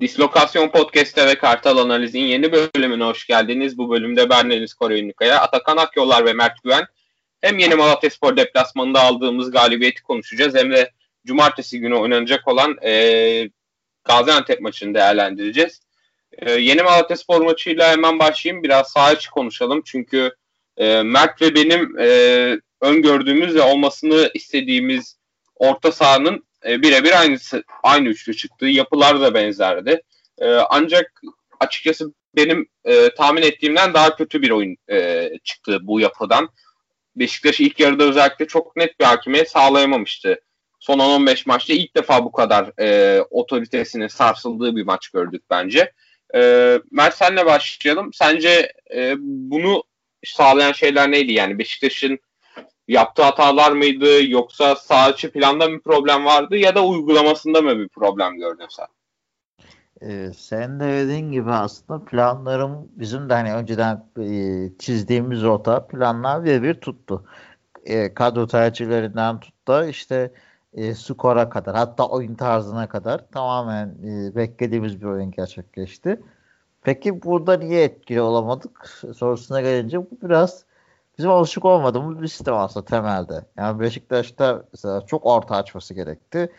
Dislokasyon 0.00 0.68
Podcast'te 0.68 1.26
ve 1.26 1.34
Kartal 1.34 1.78
Analiz'in 1.78 2.20
yeni 2.20 2.52
bölümüne 2.52 3.04
hoş 3.04 3.26
geldiniz. 3.26 3.78
Bu 3.78 3.90
bölümde 3.90 4.30
ben 4.30 4.50
Deniz 4.50 4.74
Korayünkaya, 4.74 5.40
Atakan 5.40 5.76
Akyollar 5.76 6.26
ve 6.26 6.32
Mert 6.32 6.62
Güven 6.62 6.86
hem 7.40 7.58
yeni 7.58 7.74
Malatya 7.74 8.10
Spor 8.10 8.36
deplasmanında 8.36 9.00
aldığımız 9.00 9.50
galibiyeti 9.50 10.02
konuşacağız 10.02 10.54
hem 10.54 10.72
de 10.72 10.90
cumartesi 11.26 11.80
günü 11.80 11.94
oynanacak 11.94 12.48
olan 12.48 12.76
e, 12.84 13.50
Gaziantep 14.04 14.60
maçını 14.60 14.94
değerlendireceğiz. 14.94 15.80
E, 16.32 16.52
yeni 16.52 16.82
Malatya 16.82 17.16
Spor 17.16 17.40
maçıyla 17.40 17.92
hemen 17.92 18.18
başlayayım. 18.18 18.62
Biraz 18.62 18.88
saha 18.88 19.12
içi 19.12 19.30
konuşalım. 19.30 19.82
Çünkü 19.84 20.34
e, 20.76 21.02
Mert 21.02 21.42
ve 21.42 21.54
benim 21.54 21.98
e, 21.98 22.06
öngördüğümüz 22.80 23.54
ve 23.54 23.62
olmasını 23.62 24.30
istediğimiz 24.34 25.16
orta 25.56 25.92
sahanın 25.92 26.44
e, 26.68 26.82
birebir 26.82 27.20
aynısı 27.20 27.64
aynı 27.82 28.08
üçlü 28.08 28.36
çıktı. 28.36 28.66
Yapılar 28.66 29.20
da 29.20 29.34
benzerdi. 29.34 30.02
E, 30.38 30.46
ancak 30.48 31.22
açıkçası 31.60 32.14
benim 32.36 32.68
e, 32.84 33.14
tahmin 33.14 33.42
ettiğimden 33.42 33.94
daha 33.94 34.16
kötü 34.16 34.42
bir 34.42 34.50
oyun 34.50 34.76
e, 34.90 35.30
çıktı 35.44 35.78
bu 35.82 36.00
yapıdan. 36.00 36.48
Beşiktaş 37.16 37.60
ilk 37.60 37.80
yarıda 37.80 38.04
özellikle 38.04 38.46
çok 38.46 38.76
net 38.76 39.00
bir 39.00 39.04
hakimiyet 39.04 39.50
sağlayamamıştı. 39.50 40.40
Son 40.80 40.98
10-15 40.98 41.42
maçta 41.46 41.72
ilk 41.72 41.96
defa 41.96 42.24
bu 42.24 42.32
kadar 42.32 42.80
e, 42.80 43.20
otoritesinin 43.30 44.08
sarsıldığı 44.08 44.76
bir 44.76 44.82
maç 44.82 45.08
gördük 45.08 45.42
bence. 45.50 45.92
E, 46.34 46.40
Mert 46.90 47.14
senle 47.14 47.46
başlayalım. 47.46 48.12
Sence 48.12 48.72
e, 48.94 49.14
bunu 49.18 49.82
sağlayan 50.24 50.72
şeyler 50.72 51.10
neydi? 51.10 51.32
Yani 51.32 51.58
Beşiktaş'ın 51.58 52.18
yaptığı 52.88 53.22
hatalar 53.22 53.72
mıydı 53.72 54.30
yoksa 54.30 54.76
sağ 54.76 55.14
planda 55.14 55.70
bir 55.70 55.80
problem 55.80 56.24
vardı 56.24 56.56
ya 56.56 56.74
da 56.74 56.84
uygulamasında 56.86 57.62
mı 57.62 57.78
bir 57.78 57.88
problem 57.88 58.36
gördün 58.36 58.66
sen? 58.68 58.86
Ee, 60.02 60.30
sen 60.36 60.80
de 60.80 60.84
dediğin 60.84 61.32
gibi 61.32 61.50
aslında 61.50 62.04
planlarım 62.04 62.88
bizim 62.96 63.28
de 63.28 63.34
hani 63.34 63.54
önceden 63.54 64.06
e, 64.20 64.68
çizdiğimiz 64.78 65.42
rota 65.42 65.86
planlar 65.86 66.44
bir 66.44 66.62
bir 66.62 66.74
tuttu. 66.74 67.24
E, 67.84 68.14
kadro 68.14 68.46
tercihlerinden 68.46 69.40
tuttu 69.40 69.86
işte 69.86 70.32
e, 70.74 70.94
skora 70.94 71.48
kadar 71.48 71.76
hatta 71.76 72.08
oyun 72.08 72.34
tarzına 72.34 72.88
kadar 72.88 73.30
tamamen 73.30 73.86
e, 73.88 74.36
beklediğimiz 74.36 75.00
bir 75.00 75.06
oyun 75.06 75.30
gerçekleşti. 75.30 76.20
Peki 76.82 77.22
burada 77.22 77.56
niye 77.56 77.84
etkili 77.84 78.20
olamadık 78.20 78.86
sorusuna 79.16 79.60
gelince 79.60 79.98
bu 79.98 80.08
biraz 80.22 80.64
bizim 81.18 81.30
alışık 81.30 81.64
olmadığımız 81.64 82.22
bir 82.22 82.26
sistem 82.28 82.54
aslında 82.54 82.86
temelde. 82.86 83.44
Yani 83.56 83.80
Beşiktaş'ta 83.80 84.64
mesela 84.72 85.06
çok 85.06 85.26
orta 85.26 85.56
açması 85.56 85.94
gerekti. 85.94 86.52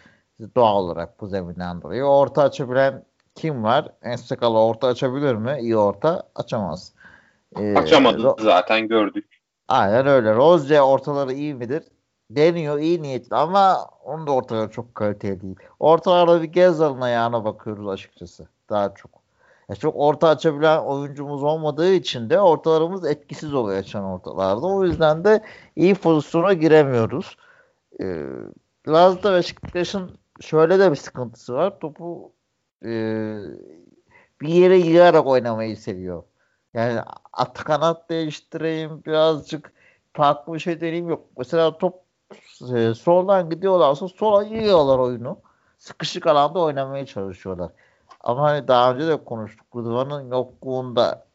Doğal 0.56 0.76
olarak 0.84 1.22
bu 1.22 1.28
zeminden 1.28 1.82
dolayı. 1.82 2.04
Orta 2.04 2.42
açabilen 2.44 3.04
kim 3.36 3.64
var? 3.64 3.88
Enstakalı 4.02 4.60
orta 4.60 4.88
açabilir 4.88 5.36
mi? 5.36 5.58
İyi 5.60 5.78
orta 5.78 6.24
açamaz. 6.36 6.94
Ee, 7.60 7.76
Açamadı 7.78 8.22
Ro- 8.22 8.44
zaten 8.44 8.88
gördük. 8.88 9.42
Aynen 9.68 10.08
öyle. 10.08 10.36
Rozce 10.36 10.82
ortaları 10.82 11.34
iyi 11.34 11.54
midir? 11.56 11.84
Deniyor 12.30 12.80
iyi 12.80 13.02
niyetli 13.02 13.36
ama 13.36 13.86
onun 14.04 14.28
da 14.28 14.32
ortaları 14.32 14.72
çok 14.72 14.96
kaliteli 14.96 15.42
değil. 15.42 15.56
Ortalarda 15.80 16.42
bir 16.42 16.48
Gezal'ın 16.48 17.02
ayağına 17.02 17.46
bakıyoruz 17.46 17.88
açıkçası. 17.88 18.48
Daha 18.70 18.94
çok. 18.94 19.12
Ya 19.70 19.76
çok 19.76 19.96
orta 19.96 20.28
açabilen 20.30 20.80
oyuncumuz 20.80 21.44
olmadığı 21.44 21.94
için 21.94 22.30
de 22.30 22.42
ortalarımız 22.42 23.06
etkisiz 23.06 23.54
oluyor 23.54 23.80
açan 23.80 24.04
ortalarda. 24.04 24.66
O 24.68 24.84
yüzden 24.84 25.24
de 25.24 25.44
iyi 25.76 25.96
pozisyona 25.96 26.54
giremiyoruz. 26.54 27.38
Ee, 28.02 28.26
biraz 28.88 29.24
da 29.24 29.34
Beşiktaş'ın 29.34 30.12
şöyle 30.42 30.80
de 30.80 30.92
bir 30.92 30.96
sıkıntısı 30.96 31.54
var. 31.54 31.80
Topu 31.80 32.32
e, 32.86 32.90
bir 34.42 34.48
yere 34.48 34.78
yığarak 34.78 35.28
oynamayı 35.28 35.78
seviyor. 35.78 36.24
Yani 36.74 37.00
at 37.34 37.64
kanat 37.64 38.10
değiştireyim 38.10 39.04
birazcık 39.06 39.74
farklı 40.14 40.54
bir 40.54 40.60
şey 40.60 40.82
deneyim 40.82 41.10
yok. 41.10 41.26
Mesela 41.38 41.78
top 41.78 41.96
e, 42.76 42.94
soldan 42.94 43.50
gidiyorlarsa 43.50 44.08
sola 44.08 44.44
yığıyorlar 44.44 45.00
oyunu. 45.00 45.40
Sıkışık 45.78 46.28
alanda 46.28 46.60
oynamaya 46.60 47.06
çalışıyorlar. 47.06 47.72
Ama 48.26 48.42
hani 48.42 48.68
daha 48.68 48.94
önce 48.94 49.08
de 49.08 49.24
konuştuk. 49.24 49.68
Rıdvan'ın 49.76 50.32
yokluğunda 50.32 51.26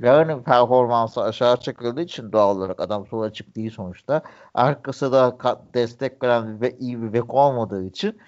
Larin'in 0.00 0.42
performansı 0.42 1.22
aşağı 1.22 1.56
çekildiği 1.56 2.06
için 2.06 2.32
doğal 2.32 2.56
olarak 2.56 2.80
adam 2.80 3.06
sola 3.06 3.24
açık 3.24 3.56
değil 3.56 3.70
sonuçta. 3.70 4.22
Arkası 4.54 5.12
da 5.12 5.38
destek 5.74 6.22
veren 6.22 6.60
ve 6.60 6.78
iyi 6.78 7.02
bir 7.02 7.12
bek 7.12 7.34
olmadığı 7.34 7.84
için 7.84 8.18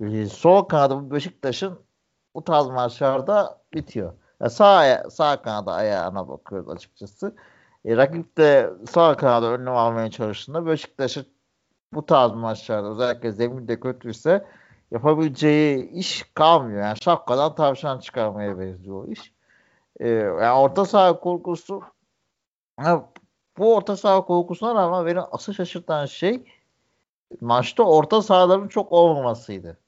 e, 0.00 0.26
sol 0.26 0.62
kanadı 0.64 1.10
Beşiktaş'ın 1.10 1.78
bu 2.34 2.44
tarz 2.44 2.66
maçlarda 2.66 3.58
bitiyor. 3.74 4.12
Yani 4.40 4.50
sağ, 4.50 5.10
sağ 5.10 5.42
kanada 5.42 5.72
ayağına 5.72 6.28
bakıyoruz 6.28 6.68
açıkçası. 6.68 7.34
E, 7.84 7.96
rakip 7.96 8.38
de 8.38 8.70
sağ 8.90 9.16
kanada 9.16 9.46
önlem 9.46 9.76
almaya 9.76 10.10
çalıştığında 10.10 10.66
Beşiktaş'ın 10.66 11.26
bu 11.92 12.06
tarz 12.06 12.32
maçlarda 12.32 12.88
özellikle 12.88 13.32
zeminde 13.32 13.80
kötüyse 13.80 14.46
yapabileceği 14.90 15.90
iş 15.90 16.24
kalmıyor. 16.34 16.82
Yani 16.82 16.96
şapkadan 17.02 17.54
tavşan 17.54 17.98
çıkarmaya 17.98 18.58
benziyor 18.58 19.04
o 19.04 19.06
iş. 19.06 19.32
Ee, 20.00 20.08
yani 20.08 20.52
orta 20.52 20.84
saha 20.84 21.20
korkusu 21.20 21.82
yani 22.80 23.02
bu 23.58 23.76
orta 23.76 23.96
saha 23.96 24.24
korkusuna 24.24 24.74
rağmen 24.74 25.06
beni 25.06 25.20
asıl 25.20 25.52
şaşırtan 25.52 26.06
şey 26.06 26.44
maçta 27.40 27.82
orta 27.82 28.22
sahaların 28.22 28.68
çok 28.68 28.92
olmamasıydı. 28.92 29.78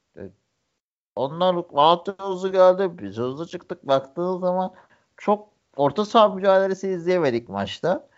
Onlar 1.16 1.64
Malatya 1.72 2.14
hızlı 2.20 2.52
geldi. 2.52 2.98
Biz 2.98 3.16
hızlı 3.16 3.46
çıktık. 3.46 3.88
Baktığınız 3.88 4.40
zaman 4.40 4.72
çok 5.16 5.48
orta 5.76 6.04
saha 6.04 6.28
mücadelesi 6.28 6.88
izleyemedik 6.88 7.48
maçta. 7.48 8.08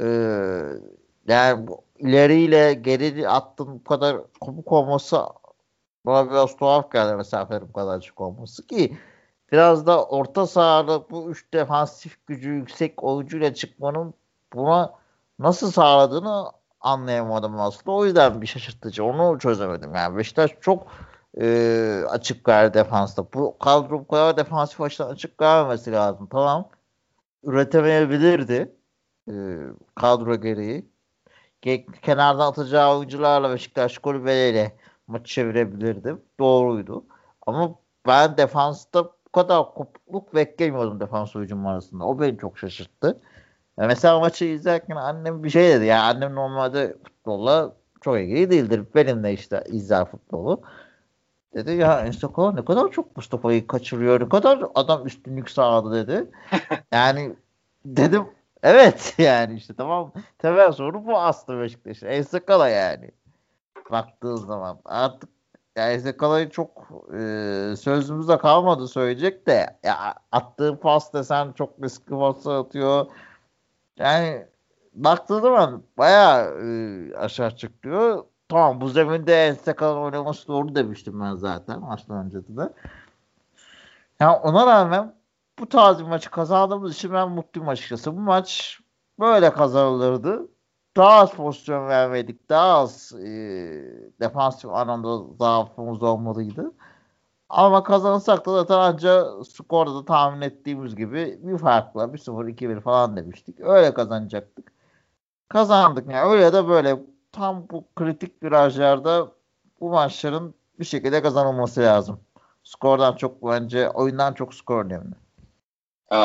Ee, 0.00 0.62
yani 1.28 1.66
ileriyle 1.98 2.74
geri 2.74 3.28
attın 3.28 3.66
bu 3.74 3.84
kadar 3.84 4.16
kopuk 4.40 4.72
olması 4.72 5.18
bana 6.06 6.30
biraz 6.30 6.56
tuhaf 6.56 6.92
geldi 6.92 7.16
mesafelerin 7.16 7.68
bu 7.68 7.72
kadar 7.72 7.98
açık 7.98 8.20
olması 8.20 8.66
ki 8.66 8.98
biraz 9.52 9.86
da 9.86 10.04
orta 10.04 10.46
sahada 10.46 11.10
bu 11.10 11.30
üç 11.30 11.52
defansif 11.54 12.26
gücü 12.26 12.50
yüksek 12.50 13.04
oyuncuyla 13.04 13.54
çıkmanın 13.54 14.14
buna 14.52 14.94
nasıl 15.38 15.70
sağladığını 15.70 16.52
anlayamadım 16.80 17.60
aslında. 17.60 17.92
O 17.92 18.04
yüzden 18.04 18.42
bir 18.42 18.46
şaşırtıcı. 18.46 19.04
Onu 19.04 19.38
çözemedim. 19.38 19.94
Yani 19.94 20.16
Beşiktaş 20.16 20.50
çok 20.60 20.86
e, 21.40 22.04
açık 22.08 22.48
ver 22.48 22.74
defansta. 22.74 23.24
Bu 23.34 23.58
kadro 23.58 24.00
bu 24.00 24.08
kadar 24.08 24.36
defansif 24.36 24.80
açıdan 24.80 25.10
açık 25.10 25.40
vermemesi 25.40 25.92
lazım. 25.92 26.28
Tamam. 26.32 26.68
Üretemeyebilirdi. 27.44 28.76
E, 29.28 29.34
kadro 29.94 30.36
gereği. 30.36 30.90
Kenardan 32.02 32.48
atacağı 32.50 32.96
oyuncularla 32.96 33.54
Beşiktaş 33.54 33.98
kulübeleriyle 33.98 34.76
maçı 35.10 35.34
çevirebilirdim. 35.34 36.22
Doğruydu. 36.40 37.04
Ama 37.46 37.74
ben 38.06 38.36
defansta 38.36 39.04
bu 39.04 39.32
kadar 39.32 39.74
kopukluk 39.74 40.34
beklemiyordum 40.34 41.00
defans 41.00 41.34
hücum 41.34 41.66
arasında. 41.66 42.04
O 42.04 42.20
beni 42.20 42.38
çok 42.38 42.58
şaşırttı. 42.58 43.20
Yani 43.78 43.86
mesela 43.88 44.20
maçı 44.20 44.44
izlerken 44.44 44.96
annem 44.96 45.44
bir 45.44 45.50
şey 45.50 45.68
dedi. 45.68 45.84
Yani 45.84 46.02
annem 46.02 46.34
normalde 46.34 46.96
futbolla 47.04 47.76
çok 48.00 48.18
ilgili 48.18 48.50
değildir. 48.50 48.84
Benim 48.94 49.24
de 49.24 49.32
işte 49.32 49.64
izler 49.68 50.04
futbolu. 50.04 50.62
Dedi 51.54 51.72
ya 51.72 52.00
Enstaka 52.06 52.52
ne 52.52 52.64
kadar 52.64 52.90
çok 52.90 53.16
Mustafa'yı 53.16 53.66
kaçırıyor. 53.66 54.20
Ne 54.20 54.28
kadar 54.28 54.64
adam 54.74 55.06
üstünlük 55.06 55.50
sağladı 55.50 56.08
dedi. 56.08 56.30
Yani 56.92 57.36
dedim 57.84 58.24
evet 58.62 59.14
yani 59.18 59.54
işte 59.56 59.74
tamam. 59.74 60.12
Temel 60.38 60.72
soru 60.72 61.06
bu 61.06 61.18
aslında 61.18 61.60
Beşiktaş'ın. 61.60 62.06
Enstaka 62.06 62.68
yani 62.68 63.10
baktığı 63.90 64.38
zaman. 64.38 64.78
Artık 64.84 65.30
yani 65.76 66.00
Zekala'yı 66.00 66.50
çok 66.50 66.88
e, 67.14 67.18
sözümüzde 67.78 68.38
kalmadı 68.38 68.88
söyleyecek 68.88 69.46
de 69.46 69.78
ya 69.82 70.14
attığı 70.32 70.80
pas 70.80 71.14
desen 71.14 71.52
çok 71.52 71.82
riskli 71.82 72.10
pas 72.10 72.46
atıyor. 72.46 73.06
Yani 73.98 74.46
baktığı 74.94 75.40
zaman 75.40 75.82
bayağı 75.98 76.60
e, 76.62 77.16
aşağı 77.16 77.56
çıkıyor. 77.56 78.24
Tamam 78.48 78.80
bu 78.80 78.88
zeminde 78.88 79.56
Zekala'nın 79.64 80.02
oynaması 80.02 80.48
doğru 80.48 80.74
demiştim 80.74 81.20
ben 81.20 81.34
zaten 81.34 81.80
maçtan 81.80 82.26
önce 82.26 82.38
de. 82.38 82.72
Yani 84.20 84.36
ona 84.36 84.66
rağmen 84.66 85.14
bu 85.58 85.68
tarz 85.68 85.98
bir 85.98 86.04
maçı 86.04 86.30
kazandığımız 86.30 86.94
için 86.94 87.12
ben 87.12 87.30
mutluyum 87.30 87.68
açıkçası. 87.68 88.16
Bu 88.16 88.20
maç 88.20 88.80
böyle 89.18 89.52
kazanılırdı 89.52 90.48
daha 90.96 91.20
az 91.20 91.32
pozisyon 91.32 91.88
vermedik. 91.88 92.48
Daha 92.48 92.78
az 92.78 93.12
e, 93.12 93.28
defansif 94.20 94.70
anlamda 94.70 95.34
zaafımız 95.38 96.02
olmalıydı. 96.02 96.72
Ama 97.48 97.82
kazanırsak 97.82 98.46
da 98.46 98.52
zaten 98.52 98.78
anca 98.78 99.44
skorda 99.44 99.94
da 99.94 100.04
tahmin 100.04 100.40
ettiğimiz 100.40 100.96
gibi 100.96 101.38
bir 101.42 101.58
farkla 101.58 102.04
1-0 102.04 102.50
2-1 102.50 102.80
falan 102.80 103.16
demiştik. 103.16 103.60
Öyle 103.60 103.94
kazanacaktık. 103.94 104.72
Kazandık. 105.48 106.10
Yani 106.10 106.30
öyle 106.30 106.52
de 106.52 106.68
böyle 106.68 106.98
tam 107.32 107.68
bu 107.70 107.84
kritik 107.96 108.42
virajlarda 108.42 109.32
bu 109.80 109.90
maçların 109.90 110.54
bir 110.80 110.84
şekilde 110.84 111.22
kazanılması 111.22 111.80
lazım. 111.80 112.20
Skordan 112.64 113.16
çok 113.16 113.42
bence 113.42 113.90
oyundan 113.90 114.34
çok 114.34 114.54
skor 114.54 114.84
önemli. 114.84 115.14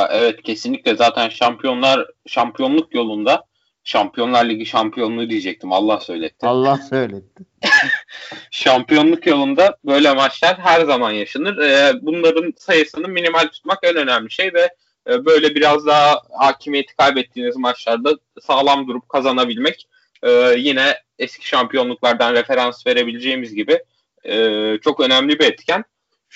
Evet 0.09 0.41
kesinlikle 0.43 0.95
zaten 0.95 1.29
şampiyonlar 1.29 2.07
şampiyonluk 2.25 2.95
yolunda 2.95 3.43
Şampiyonlar 3.85 4.49
Ligi 4.49 4.65
şampiyonluğu 4.65 5.29
diyecektim. 5.29 5.71
Allah 5.71 5.99
söyletti. 5.99 6.47
Allah 6.47 6.77
söyletti. 6.77 7.43
şampiyonluk 8.51 9.27
yolunda 9.27 9.77
böyle 9.85 10.13
maçlar 10.13 10.59
her 10.59 10.81
zaman 10.85 11.11
yaşanır. 11.11 11.57
Ee, 11.57 11.93
bunların 12.01 12.53
sayısını 12.57 13.07
minimal 13.07 13.47
tutmak 13.47 13.79
en 13.83 13.95
önemli 13.95 14.31
şey 14.31 14.53
ve 14.53 14.69
e, 15.09 15.25
böyle 15.25 15.55
biraz 15.55 15.85
daha 15.85 16.21
hakimiyeti 16.39 16.95
kaybettiğiniz 16.95 17.55
maçlarda 17.55 18.17
sağlam 18.41 18.87
durup 18.87 19.09
kazanabilmek 19.09 19.87
e, 20.23 20.31
yine 20.57 20.97
eski 21.19 21.47
şampiyonluklardan 21.47 22.33
referans 22.33 22.87
verebileceğimiz 22.87 23.53
gibi 23.53 23.83
e, 24.23 24.77
çok 24.83 24.99
önemli 24.99 25.39
bir 25.39 25.45
etken. 25.45 25.85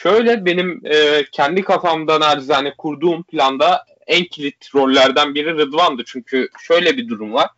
Şöyle 0.04 0.46
benim 0.46 0.81
e, 0.86 1.25
kendi 1.31 1.62
kafamda 1.62 2.19
narizane 2.19 2.74
kurduğum 2.78 3.24
planda 3.24 3.86
en 4.07 4.25
kilit 4.25 4.75
rollerden 4.75 5.36
biri 5.36 5.57
Rıdvan'dı. 5.57 6.04
Çünkü 6.06 6.50
şöyle 6.62 6.98
bir 6.98 7.07
durum 7.07 7.34
var. 7.34 7.50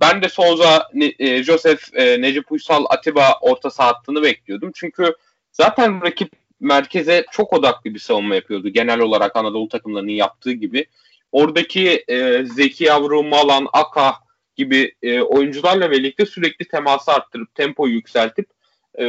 Ben 0.00 0.22
de 0.22 0.28
Souza, 0.28 0.88
e, 1.18 1.42
Joseph, 1.42 1.94
e, 1.94 2.22
Necip 2.22 2.52
Uysal, 2.52 2.84
Atiba 2.88 3.38
orta 3.40 3.70
saha 3.70 3.88
hattını 3.88 4.22
bekliyordum. 4.22 4.70
Çünkü 4.74 5.14
zaten 5.52 6.02
rakip 6.02 6.32
merkeze 6.60 7.24
çok 7.32 7.52
odaklı 7.52 7.94
bir 7.94 7.98
savunma 7.98 8.34
yapıyordu. 8.34 8.68
Genel 8.68 9.00
olarak 9.00 9.36
Anadolu 9.36 9.68
takımlarının 9.68 10.12
yaptığı 10.12 10.52
gibi. 10.52 10.86
Oradaki 11.32 12.04
e, 12.08 12.44
Zeki 12.44 12.84
Yavru, 12.84 13.22
Malan, 13.22 13.68
Aka 13.72 14.14
gibi 14.54 14.94
e, 15.02 15.20
oyuncularla 15.20 15.90
birlikte 15.90 16.26
sürekli 16.26 16.68
teması 16.68 17.12
arttırıp 17.12 17.54
tempoyu 17.54 17.92
yükseltip 17.92 18.46
e, 18.98 19.04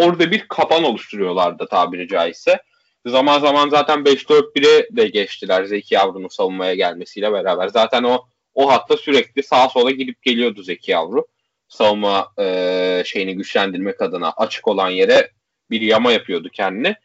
orada 0.00 0.30
bir 0.30 0.48
kapan 0.48 0.84
oluşturuyorlardı 0.84 1.66
tabiri 1.70 2.08
caizse. 2.08 2.62
Zaman 3.06 3.40
zaman 3.40 3.68
zaten 3.68 3.98
5-4-1'e 3.98 4.96
de 4.96 5.08
geçtiler 5.08 5.64
Zeki 5.64 5.94
Yavru'nun 5.94 6.28
savunmaya 6.28 6.74
gelmesiyle 6.74 7.32
beraber. 7.32 7.68
Zaten 7.68 8.02
o 8.02 8.24
o 8.54 8.72
hatta 8.72 8.96
sürekli 8.96 9.42
sağa 9.42 9.68
sola 9.68 9.90
gidip 9.90 10.22
geliyordu 10.22 10.62
Zeki 10.62 10.90
Yavru. 10.90 11.26
Savunma 11.68 12.32
e, 12.38 13.02
şeyini 13.06 13.36
güçlendirmek 13.36 14.02
adına 14.02 14.32
açık 14.36 14.68
olan 14.68 14.90
yere 14.90 15.30
bir 15.70 15.80
yama 15.80 16.12
yapıyordu 16.12 16.48
kendini. 16.52 16.96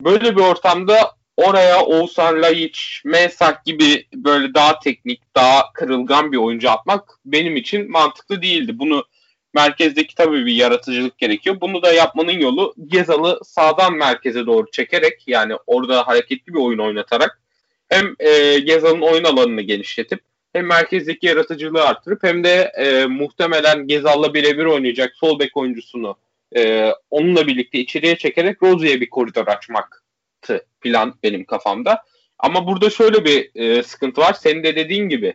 Böyle 0.00 0.36
bir 0.36 0.40
ortamda 0.40 1.12
oraya 1.36 1.84
Oğuzhan 1.84 2.42
Laiç, 2.42 3.02
Mensak 3.04 3.64
gibi 3.64 4.06
böyle 4.14 4.54
daha 4.54 4.78
teknik, 4.78 5.34
daha 5.34 5.72
kırılgan 5.72 6.32
bir 6.32 6.36
oyuncu 6.36 6.70
atmak 6.70 7.18
benim 7.24 7.56
için 7.56 7.90
mantıklı 7.90 8.42
değildi. 8.42 8.78
Bunu 8.78 9.04
merkezdeki 9.54 10.14
tabii 10.14 10.46
bir 10.46 10.54
yaratıcılık 10.54 11.18
gerekiyor. 11.18 11.60
Bunu 11.60 11.82
da 11.82 11.92
yapmanın 11.92 12.40
yolu 12.40 12.74
Gezal'ı 12.86 13.40
sağdan 13.44 13.94
merkeze 13.94 14.46
doğru 14.46 14.70
çekerek 14.70 15.22
yani 15.26 15.54
orada 15.66 16.06
hareketli 16.06 16.54
bir 16.54 16.58
oyun 16.58 16.78
oynatarak 16.78 17.40
hem 17.88 18.16
e, 18.18 18.58
Gezal'ın 18.58 19.00
oyun 19.00 19.24
alanını 19.24 19.62
genişletip 19.62 20.20
hem 20.52 20.66
merkezdeki 20.66 21.26
yaratıcılığı 21.26 21.84
arttırıp 21.84 22.22
hem 22.22 22.44
de 22.44 22.72
e, 22.76 23.06
muhtemelen 23.06 23.86
Gezal'la 23.86 24.34
birebir 24.34 24.64
oynayacak 24.64 25.16
sol 25.16 25.38
bek 25.38 25.56
oyuncusunu 25.56 26.16
e, 26.56 26.92
onunla 27.10 27.46
birlikte 27.46 27.78
içeriye 27.78 28.16
çekerek 28.16 28.62
Rozier'e 28.62 29.00
bir 29.00 29.10
koridor 29.10 29.46
açmaktı 29.46 30.66
plan 30.80 31.14
benim 31.22 31.44
kafamda. 31.44 32.02
Ama 32.38 32.66
burada 32.66 32.90
şöyle 32.90 33.24
bir 33.24 33.50
e, 33.54 33.82
sıkıntı 33.82 34.20
var. 34.20 34.32
Senin 34.32 34.62
de 34.62 34.76
dediğin 34.76 35.08
gibi 35.08 35.34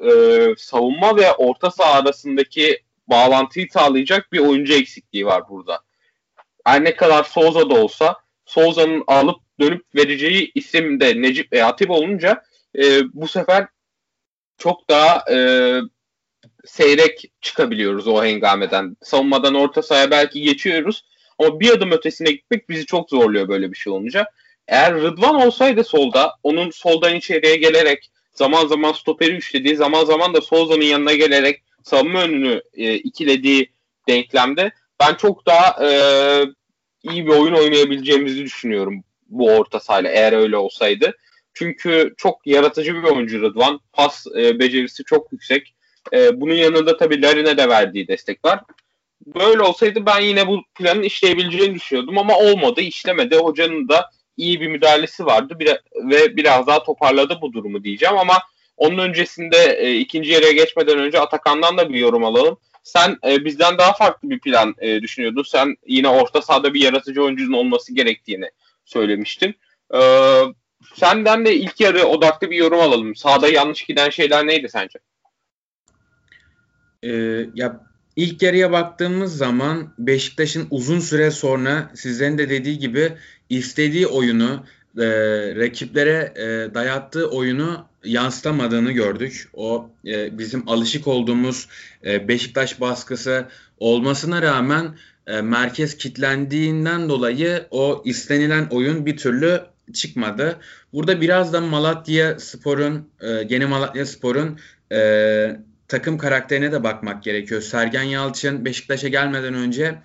e, 0.00 0.10
savunma 0.58 1.16
ve 1.16 1.32
orta 1.32 1.70
saha 1.70 1.92
arasındaki 1.92 2.82
bağlantıyı 3.12 3.66
sağlayacak 3.72 4.32
bir 4.32 4.38
oyuncu 4.38 4.74
eksikliği 4.74 5.26
var 5.26 5.48
burada. 5.48 5.80
Her 6.64 6.84
ne 6.84 6.96
kadar 6.96 7.24
Souza 7.24 7.70
da 7.70 7.74
olsa 7.74 8.16
Souza'nın 8.46 9.04
alıp 9.06 9.40
dönüp 9.60 9.84
vereceği 9.94 10.52
isim 10.54 11.00
de 11.00 11.22
Necip 11.22 11.52
ve 11.52 11.64
Atip 11.64 11.90
olunca 11.90 12.42
e, 12.78 13.00
bu 13.12 13.28
sefer 13.28 13.66
çok 14.58 14.90
daha 14.90 15.24
e, 15.30 15.36
seyrek 16.64 17.32
çıkabiliyoruz 17.40 18.08
o 18.08 18.24
hengameden. 18.24 18.96
Savunmadan 19.02 19.54
orta 19.54 19.82
sahaya 19.82 20.10
belki 20.10 20.42
geçiyoruz 20.42 21.04
ama 21.38 21.60
bir 21.60 21.70
adım 21.70 21.92
ötesine 21.92 22.32
gitmek 22.32 22.68
bizi 22.68 22.86
çok 22.86 23.10
zorluyor 23.10 23.48
böyle 23.48 23.72
bir 23.72 23.76
şey 23.76 23.92
olunca. 23.92 24.26
Eğer 24.68 24.94
Rıdvan 24.94 25.34
olsaydı 25.34 25.84
solda, 25.84 26.34
onun 26.42 26.70
soldan 26.70 27.14
içeriye 27.14 27.56
gelerek 27.56 28.10
zaman 28.34 28.66
zaman 28.66 28.92
stoperi 28.92 29.32
üçlediği, 29.32 29.76
zaman 29.76 30.04
zaman 30.04 30.34
da 30.34 30.40
Souza'nın 30.40 30.84
yanına 30.84 31.14
gelerek 31.14 31.62
savunma 31.84 32.22
önünü 32.22 32.62
e, 32.74 32.94
ikilediği 32.94 33.72
denklemde 34.08 34.72
ben 35.00 35.14
çok 35.14 35.46
daha 35.46 35.86
e, 35.86 35.92
iyi 37.02 37.26
bir 37.26 37.30
oyun 37.30 37.54
oynayabileceğimizi 37.54 38.44
düşünüyorum 38.44 39.04
bu 39.28 39.50
orta 39.50 39.80
sahayla 39.80 40.10
eğer 40.10 40.32
öyle 40.32 40.56
olsaydı. 40.56 41.16
Çünkü 41.54 42.14
çok 42.16 42.46
yaratıcı 42.46 42.94
bir 42.94 43.02
oyuncu 43.02 43.42
Rıdvan. 43.42 43.80
Pas 43.92 44.26
e, 44.36 44.58
becerisi 44.58 45.04
çok 45.04 45.32
yüksek. 45.32 45.74
E, 46.12 46.40
bunun 46.40 46.54
yanında 46.54 46.96
tabii 46.96 47.22
Larin'e 47.22 47.56
de 47.56 47.68
verdiği 47.68 48.08
destek 48.08 48.44
var. 48.44 48.60
Böyle 49.26 49.62
olsaydı 49.62 50.06
ben 50.06 50.20
yine 50.20 50.46
bu 50.46 50.62
planın 50.74 51.02
işleyebileceğini 51.02 51.74
düşünüyordum 51.74 52.18
ama 52.18 52.38
olmadı, 52.38 52.80
işlemedi. 52.80 53.36
Hocanın 53.36 53.88
da 53.88 54.10
iyi 54.36 54.60
bir 54.60 54.68
müdahalesi 54.68 55.26
vardı 55.26 55.58
bir, 55.58 55.68
ve 56.10 56.36
biraz 56.36 56.66
daha 56.66 56.82
toparladı 56.82 57.38
bu 57.42 57.52
durumu 57.52 57.84
diyeceğim 57.84 58.18
ama 58.18 58.42
onun 58.82 58.98
öncesinde 58.98 59.76
e, 59.78 59.96
ikinci 59.96 60.30
yere 60.30 60.52
geçmeden 60.52 60.98
önce 60.98 61.20
Atakan'dan 61.20 61.78
da 61.78 61.88
bir 61.88 61.98
yorum 61.98 62.24
alalım. 62.24 62.58
Sen 62.82 63.18
e, 63.26 63.44
bizden 63.44 63.78
daha 63.78 63.92
farklı 63.92 64.30
bir 64.30 64.40
plan 64.40 64.74
e, 64.78 65.02
düşünüyordun. 65.02 65.42
Sen 65.42 65.76
yine 65.86 66.08
orta 66.08 66.42
sahada 66.42 66.74
bir 66.74 66.80
yaratıcı 66.80 67.22
oyuncunun 67.22 67.52
olması 67.52 67.94
gerektiğini 67.94 68.50
söylemiştin. 68.84 69.54
E, 69.94 70.00
senden 70.94 71.44
de 71.44 71.54
ilk 71.54 71.80
yarı 71.80 72.04
odaklı 72.04 72.50
bir 72.50 72.56
yorum 72.56 72.80
alalım. 72.80 73.16
Sahada 73.16 73.48
yanlış 73.48 73.84
giden 73.84 74.10
şeyler 74.10 74.46
neydi 74.46 74.68
sence? 74.68 74.98
Ee, 77.02 77.46
ya 77.54 77.80
ilk 78.16 78.42
yarıya 78.42 78.72
baktığımız 78.72 79.36
zaman 79.36 79.94
Beşiktaş'ın 79.98 80.66
uzun 80.70 81.00
süre 81.00 81.30
sonra 81.30 81.90
sizlerin 81.94 82.38
de 82.38 82.50
dediği 82.50 82.78
gibi 82.78 83.12
istediği 83.48 84.06
oyunu 84.06 84.64
e, 84.98 85.06
rakiplere 85.56 86.32
e, 86.36 86.74
dayattığı 86.74 87.30
oyunu 87.30 87.86
yansıtamadığını 88.04 88.92
gördük. 88.92 89.48
O 89.54 89.90
e, 90.06 90.38
bizim 90.38 90.68
alışık 90.68 91.06
olduğumuz 91.08 91.68
e, 92.04 92.28
Beşiktaş 92.28 92.80
baskısı 92.80 93.48
olmasına 93.78 94.42
rağmen 94.42 94.96
e, 95.26 95.40
merkez 95.40 95.96
kitlendiğinden 95.96 97.08
dolayı 97.08 97.66
o 97.70 98.02
istenilen 98.04 98.66
oyun 98.70 99.06
bir 99.06 99.16
türlü 99.16 99.60
çıkmadı. 99.92 100.58
Burada 100.92 101.20
biraz 101.20 101.52
da 101.52 101.60
Malatya 101.60 102.38
Spor'un, 102.38 103.08
e, 103.20 103.42
gene 103.42 103.66
Malatya 103.66 104.06
Spor'un 104.06 104.58
e, 104.92 105.56
takım 105.88 106.18
karakterine 106.18 106.72
de 106.72 106.84
bakmak 106.84 107.22
gerekiyor. 107.22 107.60
Sergen 107.60 108.02
Yalçın 108.02 108.64
Beşiktaş'a 108.64 109.08
gelmeden 109.08 109.54
önce 109.54 109.98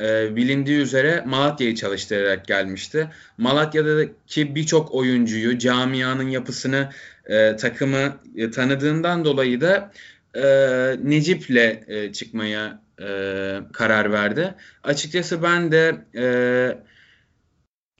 e, 0.00 0.36
bilindiği 0.36 0.78
üzere 0.78 1.22
Malatya'yı 1.26 1.74
çalıştırarak 1.74 2.46
gelmişti. 2.46 3.08
Malatya'daki 3.38 4.54
birçok 4.54 4.94
oyuncuyu, 4.94 5.58
camianın 5.58 6.28
yapısını, 6.28 6.90
e, 7.26 7.56
takımı 7.56 8.16
e, 8.36 8.50
tanıdığından 8.50 9.24
dolayı 9.24 9.60
da 9.60 9.92
Necip'le 11.02 11.82
çıkmaya 12.12 12.82
karar 13.72 14.12
verdi. 14.12 14.54
Açıkçası 14.82 15.42
ben 15.42 15.72
de 15.72 15.96
e, 16.16 16.24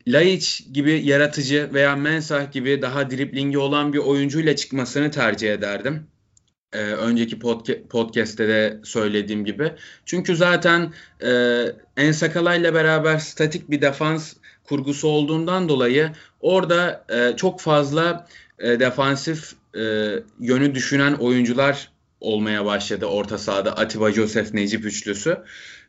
Laiç 0.07 0.65
gibi 0.73 0.93
yaratıcı 1.05 1.71
veya 1.75 1.97
Mensah 1.97 2.53
gibi 2.53 2.83
daha 2.83 3.11
driplingi 3.11 3.59
olan 3.59 3.93
bir 3.93 3.99
oyuncuyla 3.99 4.57
çıkmasını 4.57 5.11
tercih 5.11 5.53
ederdim. 5.53 6.07
Ee, 6.73 6.79
önceki 6.79 7.39
podca- 7.39 7.87
podcast'te 7.89 8.49
de 8.49 8.81
söylediğim 8.85 9.45
gibi. 9.45 9.73
Çünkü 10.07 10.37
zaten 10.37 10.93
e, 11.23 11.63
Ensakala 11.97 12.55
ile 12.55 12.75
beraber 12.75 13.19
statik 13.19 13.71
bir 13.71 13.81
defans 13.83 14.35
kurgusu 14.65 15.09
olduğundan 15.09 15.69
dolayı 15.69 16.11
orada 16.41 17.05
e, 17.09 17.37
çok 17.37 17.61
fazla 17.61 18.27
e, 18.59 18.81
defansif 18.81 19.53
e, 19.75 19.81
yönü 20.41 20.75
düşünen 20.75 21.13
oyuncular 21.13 21.91
olmaya 22.21 22.65
başladı 22.65 23.07
orta 23.07 23.39
sahada 23.39 23.77
Atiba 23.77 24.13
Joseph 24.13 24.55
Necip 24.55 24.85
üçlüsü. 24.85 25.39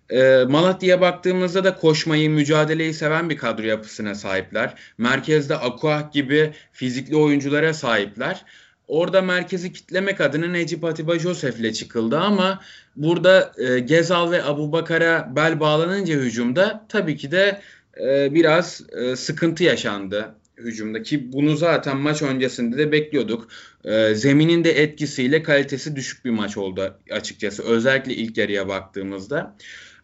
E, 0.10 0.44
Malatya'ya 0.50 1.02
baktığımızda 1.02 1.64
da 1.64 1.76
koşmayı, 1.76 2.30
mücadeleyi 2.30 2.94
seven 2.94 3.30
bir 3.30 3.38
kadro 3.38 3.64
yapısına 3.64 4.16
sahipler. 4.16 4.74
Merkezde 4.98 5.56
Akuah 5.56 6.12
gibi 6.12 6.54
fizikli 6.72 7.16
oyunculara 7.16 7.74
sahipler. 7.74 8.46
Orada 8.92 9.22
merkezi 9.22 9.74
kitlemek 9.74 10.22
adına 10.22 10.48
Necip 10.48 10.84
Atiba 10.84 11.20
Josef'le 11.20 11.74
çıkıldı 11.74 12.18
ama 12.18 12.62
burada 12.96 13.54
e, 13.58 13.80
Gezal 13.80 14.32
ve 14.32 14.44
Abu 14.44 14.72
Bakar'a 14.72 15.36
bel 15.36 15.60
bağlanınca 15.60 16.16
hücumda 16.16 16.86
tabii 16.90 17.18
ki 17.18 17.32
de 17.32 17.62
e, 18.02 18.34
biraz 18.34 18.82
e, 18.92 19.16
sıkıntı 19.16 19.64
yaşandı 19.64 20.36
hücumda 20.58 21.04
ki 21.04 21.34
bunu 21.34 21.56
zaten 21.56 21.98
maç 21.98 22.22
öncesinde 22.22 22.78
de 22.78 22.92
bekliyorduk. 22.92 23.48
E, 23.86 24.16
zeminin 24.16 24.64
de 24.64 24.72
etkisiyle 24.84 25.44
kalitesi 25.44 25.96
düşük 25.96 26.26
bir 26.26 26.32
maç 26.32 26.58
oldu 26.58 26.98
açıkçası 27.12 27.64
özellikle 27.64 28.14
ilk 28.14 28.38
yarıya 28.38 28.68
baktığımızda. 28.68 29.56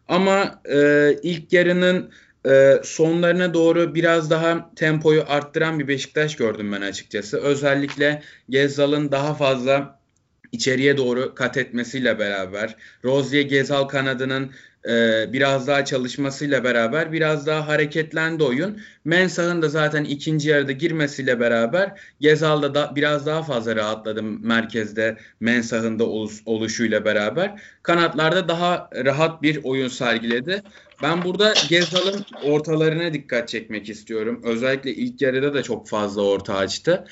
Ama 0.08 0.62
e, 0.74 1.12
ilk 1.24 1.54
yarının 1.54 2.12
e, 2.48 2.80
sonlarına 2.84 3.54
doğru 3.54 3.96
biraz 3.96 4.30
daha 4.30 4.72
tempoyu 4.76 5.24
arttıran 5.28 5.80
bir 5.80 5.88
Beşiktaş 5.88 6.36
gördüm 6.36 6.72
ben 6.72 6.82
açıkçası. 6.82 7.38
Özellikle 7.38 8.22
Gezzal'ın 8.50 9.12
daha 9.12 9.34
fazla 9.34 10.00
içeriye 10.52 10.98
doğru 10.98 11.36
kat 11.36 11.58
etmesiyle 11.58 12.20
beraber 12.20 12.76
Rozier 13.04 13.42
Gezal 13.42 13.84
kanadının 13.84 14.52
e, 14.90 15.26
biraz 15.34 15.68
daha 15.68 15.86
çalışmasıyla 15.86 16.64
beraber 16.64 17.12
biraz 17.12 17.48
daha 17.48 17.68
hareketlendi 17.68 18.44
oyun. 18.44 18.82
Mensah'ın 19.06 19.62
da 19.62 19.70
zaten 19.70 20.04
ikinci 20.04 20.50
yarıda 20.50 20.72
girmesiyle 20.72 21.40
beraber 21.40 22.00
Gezal 22.20 22.74
da, 22.74 22.96
biraz 22.96 23.26
daha 23.26 23.44
fazla 23.44 23.76
rahatladı 23.76 24.24
merkezde 24.24 25.18
Mensah'ın 25.40 26.00
da 26.00 26.06
oluş, 26.06 26.42
oluşuyla 26.46 27.06
beraber. 27.06 27.62
Kanatlarda 27.84 28.48
daha 28.48 28.90
rahat 29.06 29.42
bir 29.42 29.64
oyun 29.64 29.88
sergiledi. 29.88 30.64
Ben 31.04 31.24
burada 31.24 31.54
Gezal'ın 31.70 32.26
ortalarına 32.44 33.14
dikkat 33.14 33.50
çekmek 33.50 33.90
istiyorum. 33.90 34.42
Özellikle 34.44 34.94
ilk 34.96 35.22
yarıda 35.22 35.54
da 35.54 35.64
çok 35.64 35.88
fazla 35.88 36.22
orta 36.22 36.56
açtı. 36.56 37.06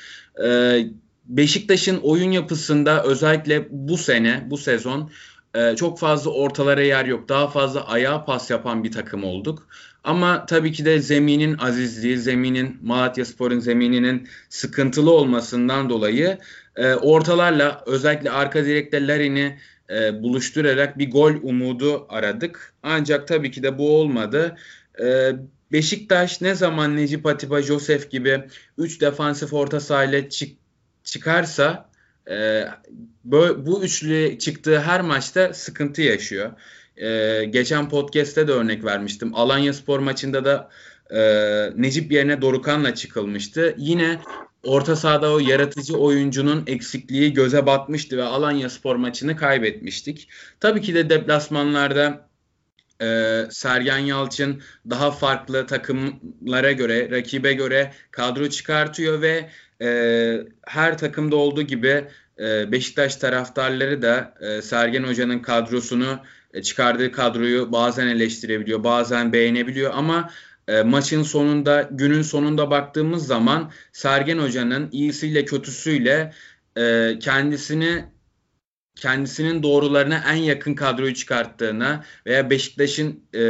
Ee, 0.46 0.86
Beşiktaş'ın 1.25 1.98
oyun 1.98 2.32
yapısında 2.32 3.04
özellikle 3.04 3.68
bu 3.70 3.98
sene, 3.98 4.44
bu 4.50 4.58
sezon 4.58 5.12
e, 5.56 5.75
çok 5.75 6.00
fazla 6.00 6.32
ortalara 6.32 6.82
yer 6.82 7.06
yok. 7.06 7.30
Daha 7.30 7.48
fazla 7.48 7.88
ayağa 7.88 8.25
pas 8.25 8.50
yapan 8.50 8.84
bir 8.84 8.92
takım 8.92 9.24
olduk. 9.24 9.68
Ama 10.04 10.46
tabii 10.46 10.72
ki 10.72 10.86
de 10.86 11.00
zeminin 11.00 11.58
azizliği, 11.58 12.18
zeminin 12.18 12.77
Malatya 12.82 13.25
Spor'un 13.25 13.60
zemininin 13.60 14.27
sıkıntılı 14.50 15.12
olmasından 15.12 15.89
dolayı 15.89 16.38
e, 16.75 16.94
ortalarla 16.94 17.84
özellikle 17.86 18.32
arka 18.32 18.65
direkte 18.65 19.08
Larin'i 19.08 19.58
e, 19.89 20.24
buluşturarak 20.24 20.98
bir 20.98 21.12
gol 21.12 21.34
umudu 21.44 22.06
aradık. 22.10 22.74
Ancak 22.84 23.27
tabii 23.27 23.51
ki 23.51 23.63
de 23.63 23.77
bu 23.77 23.98
olmadı. 23.98 24.56
E, 25.01 25.32
Beşiktaş 25.72 26.42
ne 26.42 26.56
zaman 26.56 26.96
Necip 26.96 27.25
Atiba, 27.25 27.62
Josef 27.62 28.12
gibi 28.12 28.44
3 28.77 29.01
defansif 29.01 29.54
orta 29.54 29.80
sahayla 29.80 30.30
çık 30.30 30.58
çıkarsa 31.04 31.89
e, 32.30 32.63
bu 33.24 33.84
üçlü 33.84 34.39
çıktığı 34.39 34.80
her 34.80 35.01
maçta 35.01 35.54
sıkıntı 35.54 36.01
yaşıyor. 36.01 36.51
E, 36.98 37.46
geçen 37.46 37.89
podcast'te 37.89 38.48
de 38.48 38.51
örnek 38.51 38.84
vermiştim. 38.84 39.36
Alanya 39.36 39.74
Spor 39.74 40.00
maçında 40.00 40.46
da 40.46 40.70
e, 41.10 41.20
Necip 41.82 42.12
yerine 42.12 42.42
Dorukan'la 42.42 42.96
çıkılmıştı. 42.96 43.75
Yine 43.77 44.20
orta 44.65 44.95
sahada 44.95 45.31
o 45.31 45.39
yaratıcı 45.39 45.98
oyuncunun 45.98 46.63
eksikliği 46.67 47.34
göze 47.34 47.65
batmıştı 47.65 48.17
ve 48.17 48.24
Alanya 48.24 48.69
Spor 48.69 48.95
maçını 48.95 49.36
kaybetmiştik. 49.36 50.29
Tabii 50.60 50.81
ki 50.81 50.95
de 50.95 51.10
deplasmanlarda 51.10 52.29
e, 53.01 53.41
Sergen 53.50 53.98
Yalçın 53.98 54.62
daha 54.89 55.12
farklı 55.12 55.67
takımlara 55.67 56.72
göre, 56.72 57.12
rakibe 57.12 57.53
göre 57.53 57.93
kadro 58.12 58.50
çıkartıyor 58.50 59.22
ve 59.22 59.50
e, 59.81 59.89
her 60.67 60.98
takımda 60.98 61.36
olduğu 61.36 61.62
gibi 61.62 62.07
e, 62.39 62.72
Beşiktaş 62.72 63.15
taraftarları 63.15 64.01
da 64.01 64.34
e, 64.41 64.62
Sergen 64.62 65.03
Hoca'nın 65.03 65.39
kadrosunu 65.39 66.19
e, 66.53 66.62
çıkardığı 66.62 67.12
kadroyu 67.12 67.72
bazen 67.72 68.07
eleştirebiliyor, 68.07 68.84
bazen 68.84 69.34
beğenebiliyor 69.34 69.91
ama 69.95 70.29
e, 70.67 70.81
maçın 70.81 71.24
sonunda, 71.24 71.89
günün 71.91 72.22
sonunda 72.22 72.72
baktığımız 72.72 73.27
zaman 73.27 73.72
Sergen 73.93 74.38
Hoca'nın 74.38 74.89
iyisiyle 74.91 75.45
kötüsüyle 75.45 76.34
e, 76.77 77.15
kendisini 77.19 78.05
kendisinin 78.95 79.63
doğrularına 79.63 80.24
en 80.31 80.36
yakın 80.36 80.74
kadroyu 80.74 81.13
çıkarttığına 81.13 82.05
veya 82.25 82.50
Beşiktaş'ın 82.50 83.24
e, 83.36 83.43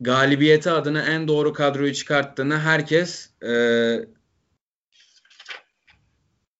galibiyeti 0.00 0.70
adına 0.70 1.02
en 1.02 1.28
doğru 1.28 1.52
kadroyu 1.52 1.94
çıkarttığını 1.94 2.58
herkes 2.58 3.30
e, 3.42 3.52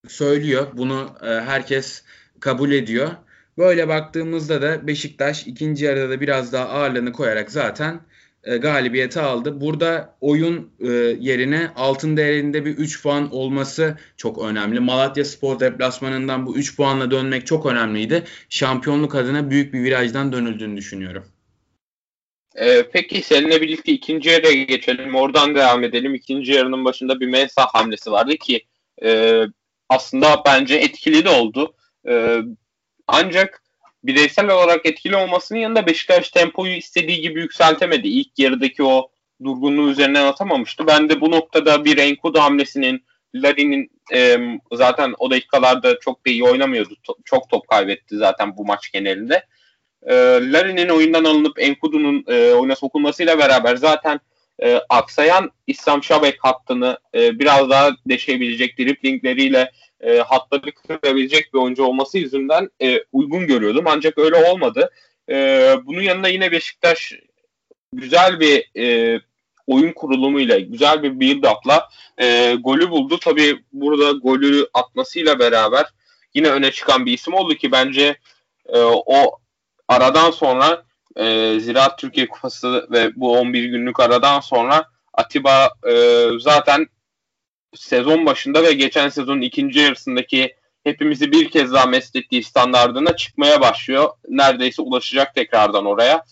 söylüyor. 0.08 0.66
Bunu 0.72 1.16
e, 1.22 1.26
herkes 1.26 2.04
kabul 2.40 2.72
ediyor. 2.72 3.10
Böyle 3.58 3.88
baktığımızda 3.88 4.62
da 4.62 4.86
Beşiktaş 4.86 5.46
ikinci 5.46 5.84
yarıda 5.84 6.10
da 6.10 6.20
biraz 6.20 6.52
daha 6.52 6.68
ağırlığını 6.68 7.12
koyarak 7.12 7.50
zaten 7.50 8.00
e, 8.46 8.56
galibiyeti 8.56 9.20
aldı. 9.20 9.60
Burada 9.60 10.16
oyun 10.20 10.70
e, 10.80 10.88
yerine 11.20 11.70
altın 11.76 12.16
değerinde 12.16 12.64
bir 12.64 12.70
3 12.70 13.02
puan 13.02 13.34
olması 13.34 13.98
çok 14.16 14.38
önemli. 14.44 14.80
Malatya 14.80 15.24
Spor 15.24 15.60
deplasmanından 15.60 16.46
bu 16.46 16.56
3 16.56 16.76
puanla 16.76 17.10
dönmek 17.10 17.46
çok 17.46 17.66
önemliydi. 17.66 18.24
Şampiyonluk 18.48 19.14
adına 19.14 19.50
büyük 19.50 19.74
bir 19.74 19.82
virajdan 19.82 20.32
dönüldüğünü 20.32 20.76
düşünüyorum. 20.76 21.24
Ee, 22.56 22.82
peki 22.92 23.22
seninle 23.22 23.60
birlikte 23.60 23.92
ikinci 23.92 24.30
yarıya 24.30 24.62
geçelim. 24.62 25.14
Oradan 25.14 25.54
devam 25.54 25.84
edelim. 25.84 26.14
İkinci 26.14 26.52
yarının 26.52 26.84
başında 26.84 27.20
bir 27.20 27.26
Mensah 27.26 27.66
hamlesi 27.74 28.10
vardı 28.10 28.36
ki 28.36 28.64
e, 29.02 29.42
aslında 29.88 30.42
bence 30.46 30.74
etkili 30.74 31.24
de 31.24 31.28
oldu. 31.28 31.74
E, 32.08 32.38
ancak 33.06 33.62
bireysel 34.06 34.50
olarak 34.50 34.86
etkili 34.86 35.16
olmasının 35.16 35.58
yanında 35.58 35.86
Beşiktaş 35.86 36.30
tempoyu 36.30 36.72
istediği 36.72 37.20
gibi 37.20 37.40
yükseltemedi. 37.40 38.08
İlk 38.08 38.38
yarıdaki 38.38 38.82
o 38.82 39.10
durgunluğu 39.44 39.90
üzerinden 39.90 40.26
atamamıştı. 40.26 40.86
Ben 40.86 41.08
de 41.08 41.20
bu 41.20 41.30
noktada 41.30 41.84
bir 41.84 41.98
Enkudu 41.98 42.40
hamlesinin 42.40 43.04
Larin'in 43.34 43.90
e, 44.14 44.38
zaten 44.72 45.14
o 45.18 45.30
dakikalarda 45.30 45.98
çok 46.00 46.26
da 46.26 46.30
iyi 46.30 46.44
oynamıyordu. 46.44 46.94
To- 47.08 47.18
çok 47.24 47.48
top 47.48 47.68
kaybetti 47.68 48.16
zaten 48.16 48.56
bu 48.56 48.64
maç 48.64 48.92
genelinde. 48.92 49.46
E, 50.02 50.14
Larin'in 50.52 50.88
oyundan 50.88 51.24
alınıp 51.24 51.62
Enkudu'nun 51.62 52.24
e, 52.28 52.52
oyuna 52.52 52.76
sokulmasıyla 52.76 53.38
beraber 53.38 53.76
zaten 53.76 54.20
e, 54.62 54.80
aksayan 54.88 55.50
İslam 55.66 56.02
Şabek 56.02 56.44
hattını 56.44 56.98
e, 57.14 57.38
biraz 57.38 57.70
daha 57.70 57.90
deşebilecek 58.08 58.78
driplingleriyle 58.78 59.70
e, 60.00 60.18
hatları 60.18 60.72
kırabilecek 60.72 61.54
bir 61.54 61.58
oyuncu 61.58 61.84
olması 61.84 62.18
yüzünden 62.18 62.70
e, 62.82 63.04
uygun 63.12 63.46
görüyordum. 63.46 63.84
Ancak 63.88 64.18
öyle 64.18 64.36
olmadı. 64.50 64.90
E, 65.28 65.34
bunun 65.84 66.02
yanında 66.02 66.28
yine 66.28 66.52
Beşiktaş 66.52 67.12
güzel 67.92 68.40
bir 68.40 68.80
e, 68.80 69.20
oyun 69.66 69.92
kurulumuyla, 69.92 70.58
güzel 70.58 71.02
bir 71.02 71.20
build-up'la 71.20 71.88
e, 72.18 72.54
golü 72.54 72.90
buldu. 72.90 73.18
Tabii 73.18 73.64
burada 73.72 74.10
golü 74.10 74.68
atmasıyla 74.74 75.38
beraber 75.38 75.86
yine 76.34 76.50
öne 76.50 76.72
çıkan 76.72 77.06
bir 77.06 77.12
isim 77.12 77.34
oldu 77.34 77.54
ki 77.54 77.72
bence 77.72 78.16
e, 78.68 78.78
o 78.82 79.38
aradan 79.88 80.30
sonra 80.30 80.84
e, 81.16 81.56
Ziraat 81.60 81.98
Türkiye 81.98 82.28
Kupası 82.28 82.88
ve 82.90 83.10
bu 83.16 83.38
11 83.38 83.64
günlük 83.64 84.00
aradan 84.00 84.40
sonra 84.40 84.84
Atiba 85.14 85.70
e, 85.88 86.26
zaten 86.40 86.86
sezon 87.76 88.26
başında 88.26 88.62
ve 88.62 88.72
geçen 88.72 89.08
sezonun 89.08 89.40
ikinci 89.40 89.78
yarısındaki 89.78 90.54
hepimizi 90.84 91.32
bir 91.32 91.50
kez 91.50 91.72
daha 91.72 91.86
meslettiği 91.86 92.42
standardına 92.42 93.16
çıkmaya 93.16 93.60
başlıyor. 93.60 94.10
Neredeyse 94.28 94.82
ulaşacak 94.82 95.34
tekrardan 95.34 95.86
oraya. 95.86 96.24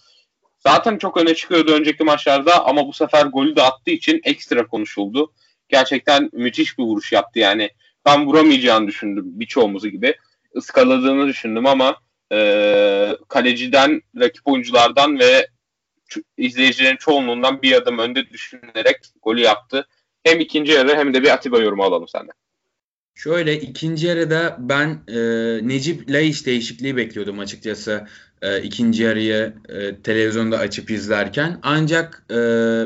Zaten 0.58 0.98
çok 0.98 1.16
öne 1.16 1.34
çıkıyordu 1.34 1.72
önceki 1.72 2.04
maçlarda 2.04 2.66
ama 2.66 2.86
bu 2.86 2.92
sefer 2.92 3.26
golü 3.26 3.56
de 3.56 3.62
attığı 3.62 3.90
için 3.90 4.20
ekstra 4.24 4.66
konuşuldu. 4.66 5.32
Gerçekten 5.68 6.30
müthiş 6.32 6.78
bir 6.78 6.82
vuruş 6.82 7.12
yaptı 7.12 7.38
yani. 7.38 7.70
Ben 8.06 8.26
vuramayacağını 8.26 8.86
düşündüm 8.86 9.24
birçoğumuzu 9.26 9.88
gibi. 9.88 10.14
Iskaladığını 10.54 11.26
düşündüm 11.26 11.66
ama 11.66 11.96
e, 12.32 13.16
kaleciden, 13.28 14.02
rakip 14.20 14.48
oyunculardan 14.48 15.18
ve 15.18 15.48
izleyicilerin 16.36 16.96
çoğunluğundan 16.96 17.62
bir 17.62 17.72
adım 17.72 17.98
önde 17.98 18.30
düşünerek 18.30 18.96
golü 19.22 19.40
yaptı 19.40 19.86
hem 20.24 20.40
ikinci 20.40 20.72
yarı 20.72 20.96
hem 20.96 21.14
de 21.14 21.22
bir 21.22 21.30
Atiba 21.34 21.58
yorumu 21.58 21.82
alalım 21.82 22.08
senden. 22.08 22.34
Şöyle 23.14 23.60
ikinci 23.60 24.06
yarıda 24.06 24.56
ben 24.58 24.98
e, 25.08 25.18
Necip 25.68 26.10
Laiş 26.10 26.46
değişikliği 26.46 26.96
bekliyordum 26.96 27.38
açıkçası 27.38 28.06
e, 28.42 28.62
ikinci 28.62 29.02
yarıyı 29.02 29.52
e, 29.68 29.96
televizyonda 29.96 30.58
açıp 30.58 30.90
izlerken. 30.90 31.58
Ancak 31.62 32.24
e, 32.30 32.36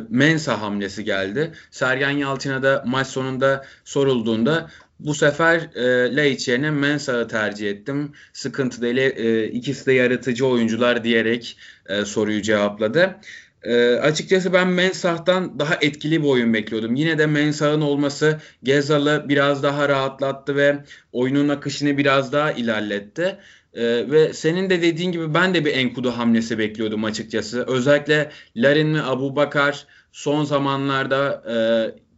Mensa 0.08 0.60
hamlesi 0.60 1.04
geldi. 1.04 1.52
Sergen 1.70 2.10
Yalçın'a 2.10 2.62
da 2.62 2.84
maç 2.86 3.06
sonunda 3.06 3.64
sorulduğunda 3.84 4.70
bu 5.00 5.14
sefer 5.14 5.60
e, 5.74 6.16
Laiç 6.16 6.48
yerine 6.48 6.70
Mensah'ı 6.70 7.28
tercih 7.28 7.70
ettim. 7.70 8.12
Sıkıntı 8.32 8.82
değil. 8.82 8.96
E, 8.96 9.46
ikisi 9.48 9.86
de 9.86 9.92
yaratıcı 9.92 10.46
oyuncular 10.46 11.04
diyerek 11.04 11.58
e, 11.88 12.04
soruyu 12.04 12.42
cevapladı. 12.42 13.16
E, 13.62 13.94
açıkçası 13.94 14.52
ben 14.52 14.68
Mensah'tan 14.68 15.58
daha 15.58 15.74
etkili 15.80 16.22
bir 16.22 16.28
oyun 16.28 16.54
bekliyordum. 16.54 16.94
Yine 16.94 17.18
de 17.18 17.26
Mensah'ın 17.26 17.80
olması 17.80 18.40
Gezal'ı 18.62 19.24
biraz 19.28 19.62
daha 19.62 19.88
rahatlattı 19.88 20.56
ve 20.56 20.78
oyunun 21.12 21.48
akışını 21.48 21.98
biraz 21.98 22.32
daha 22.32 22.52
ilerletti. 22.52 23.38
E, 23.74 24.10
ve 24.10 24.32
senin 24.32 24.70
de 24.70 24.82
dediğin 24.82 25.12
gibi 25.12 25.34
ben 25.34 25.54
de 25.54 25.64
bir 25.64 25.74
Enkudu 25.74 26.10
hamlesi 26.10 26.58
bekliyordum 26.58 27.04
açıkçası. 27.04 27.64
Özellikle 27.68 28.30
Larin 28.56 28.94
ve 28.94 29.02
Abu 29.02 29.36
Bakar 29.36 29.86
son 30.12 30.44
zamanlarda 30.44 31.42
e, 31.50 31.56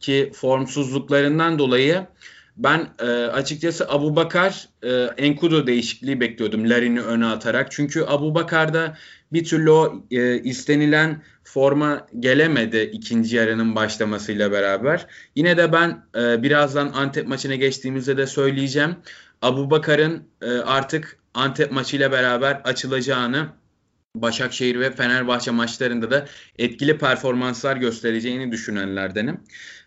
ki 0.01 0.31
formsuzluklarından 0.35 1.59
dolayı 1.59 2.07
ben 2.57 2.89
e, 2.99 3.05
açıkçası 3.07 3.89
Abu 3.89 4.17
Bakar 4.17 4.69
e, 4.83 4.91
Enkudu 5.17 5.67
değişikliği 5.67 6.21
bekliyordum 6.21 6.71
Larin'i 6.71 7.01
öne 7.01 7.27
atarak. 7.27 7.73
Çünkü 7.73 8.05
Abu 8.09 8.35
Bakar'da 8.35 8.97
bir 9.33 9.45
türlü 9.45 9.71
o 9.71 10.07
e, 10.11 10.43
istenilen 10.43 11.23
forma 11.45 12.07
gelemedi 12.19 12.91
ikinci 12.93 13.37
yarının 13.37 13.75
başlamasıyla 13.75 14.53
beraber. 14.53 15.07
Yine 15.37 15.57
de 15.57 15.73
ben 15.73 16.05
e, 16.17 16.43
birazdan 16.43 16.93
Antep 16.93 17.29
maçına 17.29 17.55
geçtiğimizde 17.55 18.17
de 18.17 18.27
söyleyeceğim. 18.27 18.97
Abu 19.43 19.71
Bakar'ın 19.71 20.23
e, 20.43 20.51
artık 20.51 21.19
Antep 21.35 21.73
maçıyla 21.73 22.13
beraber 22.13 22.61
açılacağını 22.65 23.49
Başakşehir 24.15 24.81
ve 24.81 24.91
Fenerbahçe 24.91 25.51
maçlarında 25.51 26.11
da 26.11 26.27
etkili 26.59 26.99
performanslar 26.99 27.77
göstereceğini 27.77 28.53
düşünenlerdenim. 28.53 29.41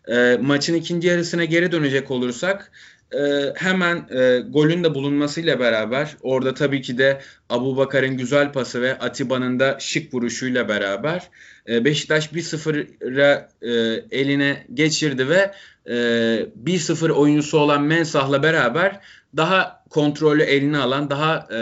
E, 0.07 0.37
maçın 0.41 0.73
ikinci 0.73 1.07
yarısına 1.07 1.45
geri 1.45 1.71
dönecek 1.71 2.11
olursak 2.11 2.71
e, 3.13 3.53
hemen 3.55 4.07
e, 4.09 4.39
golün 4.39 4.83
de 4.83 4.95
bulunmasıyla 4.95 5.59
beraber 5.59 6.17
orada 6.21 6.53
tabii 6.53 6.81
ki 6.81 6.97
de 6.97 7.21
Abu 7.49 7.77
Bakar'ın 7.77 8.17
güzel 8.17 8.51
pası 8.51 8.81
ve 8.81 8.99
Atiba'nın 8.99 9.59
da 9.59 9.77
şık 9.79 10.13
vuruşuyla 10.13 10.69
beraber 10.69 11.29
e, 11.69 11.85
Beşiktaş 11.85 12.27
1-0'a 12.27 13.49
e, 13.61 13.71
eline 14.19 14.67
geçirdi 14.73 15.29
ve 15.29 15.51
e, 15.85 15.93
1-0 15.93 17.11
oyuncusu 17.11 17.59
olan 17.59 17.83
Mensah'la 17.83 18.43
beraber 18.43 18.99
daha 19.37 19.83
kontrolü 19.89 20.43
eline 20.43 20.77
alan 20.77 21.09
daha 21.09 21.47
e, 21.53 21.59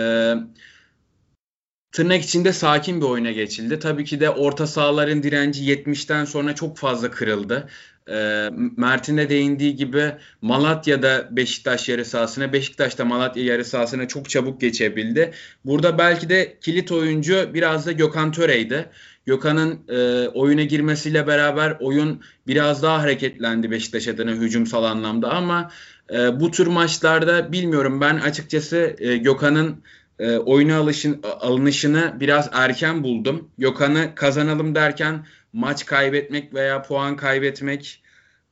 tırnak 1.92 2.24
içinde 2.24 2.54
sakin 2.54 3.02
bir 3.02 3.06
oyuna 3.06 3.32
geçildi. 3.32 3.80
Tabii 3.80 4.06
ki 4.06 4.20
de 4.20 4.30
orta 4.30 4.68
sahaların 4.68 5.24
direnci 5.24 5.64
70'ten 5.64 6.26
sonra 6.26 6.56
çok 6.56 6.78
fazla 6.78 7.12
kırıldı. 7.12 7.70
E, 8.10 8.50
Mert'in 8.78 9.18
de 9.18 9.30
değindiği 9.30 9.76
gibi 9.76 10.12
Malatya'da 10.42 11.28
Beşiktaş 11.32 11.90
yarı 11.90 12.06
sahasına, 12.06 12.54
Beşiktaş'ta 12.54 13.06
Malatya 13.06 13.44
yarı 13.44 13.66
sahasına 13.66 14.08
çok 14.08 14.30
çabuk 14.30 14.62
geçebildi. 14.62 15.32
Burada 15.66 15.98
belki 15.98 16.30
de 16.30 16.58
kilit 16.62 16.92
oyuncu 16.92 17.50
biraz 17.54 17.86
da 17.86 17.92
Gökhan 17.92 18.32
Töre'ydi. 18.32 18.90
Gökhan'ın 19.26 19.80
e, 19.90 20.28
oyuna 20.28 20.64
girmesiyle 20.64 21.28
beraber 21.28 21.78
oyun 21.80 22.22
biraz 22.48 22.84
daha 22.84 23.02
hareketlendi 23.02 23.72
Beşiktaş 23.72 24.08
adına 24.08 24.32
hücumsal 24.32 24.84
anlamda 24.84 25.32
ama 25.32 25.72
e, 26.14 26.40
bu 26.40 26.52
tür 26.52 26.68
maçlarda 26.68 27.52
bilmiyorum 27.52 28.02
ben 28.02 28.16
açıkçası 28.16 28.96
e, 29.00 29.18
Gökhan'ın 29.18 29.84
e, 30.20 30.38
oyuna 30.38 30.78
alışın, 30.78 31.22
alınışını 31.40 32.14
biraz 32.20 32.50
erken 32.54 33.04
buldum. 33.04 33.50
Gökhan'ı 33.58 34.16
kazanalım 34.16 34.76
derken 34.76 35.26
maç 35.54 35.86
kaybetmek 35.86 36.54
veya 36.54 36.82
puan 36.82 37.16
kaybetmek 37.16 38.04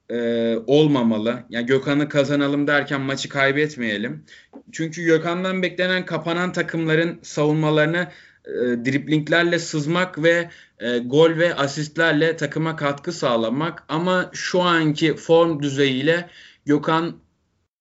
e, 0.10 0.56
olmamalı. 0.68 1.44
Yani 1.50 1.66
Gökhan'ı 1.66 2.10
kazanalım 2.10 2.68
derken 2.68 3.02
maçı 3.02 3.30
kaybetmeyelim. 3.30 4.26
Çünkü 4.72 5.04
Gökhan'dan 5.04 5.64
beklenen 5.64 6.06
kapanan 6.06 6.52
takımların 6.52 7.20
savunmalarını 7.24 8.08
e, 8.46 8.52
driplinglerle 8.86 9.60
sızmak 9.60 10.24
ve 10.24 10.50
e, 10.80 10.98
gol 10.98 11.38
ve 11.38 11.56
asistlerle 11.56 12.38
takıma 12.38 12.76
katkı 12.76 13.12
sağlamak. 13.12 13.84
Ama 13.90 14.30
şu 14.34 14.62
anki 14.62 15.16
form 15.16 15.64
düzeyiyle 15.64 16.30
Gökhan 16.66 17.20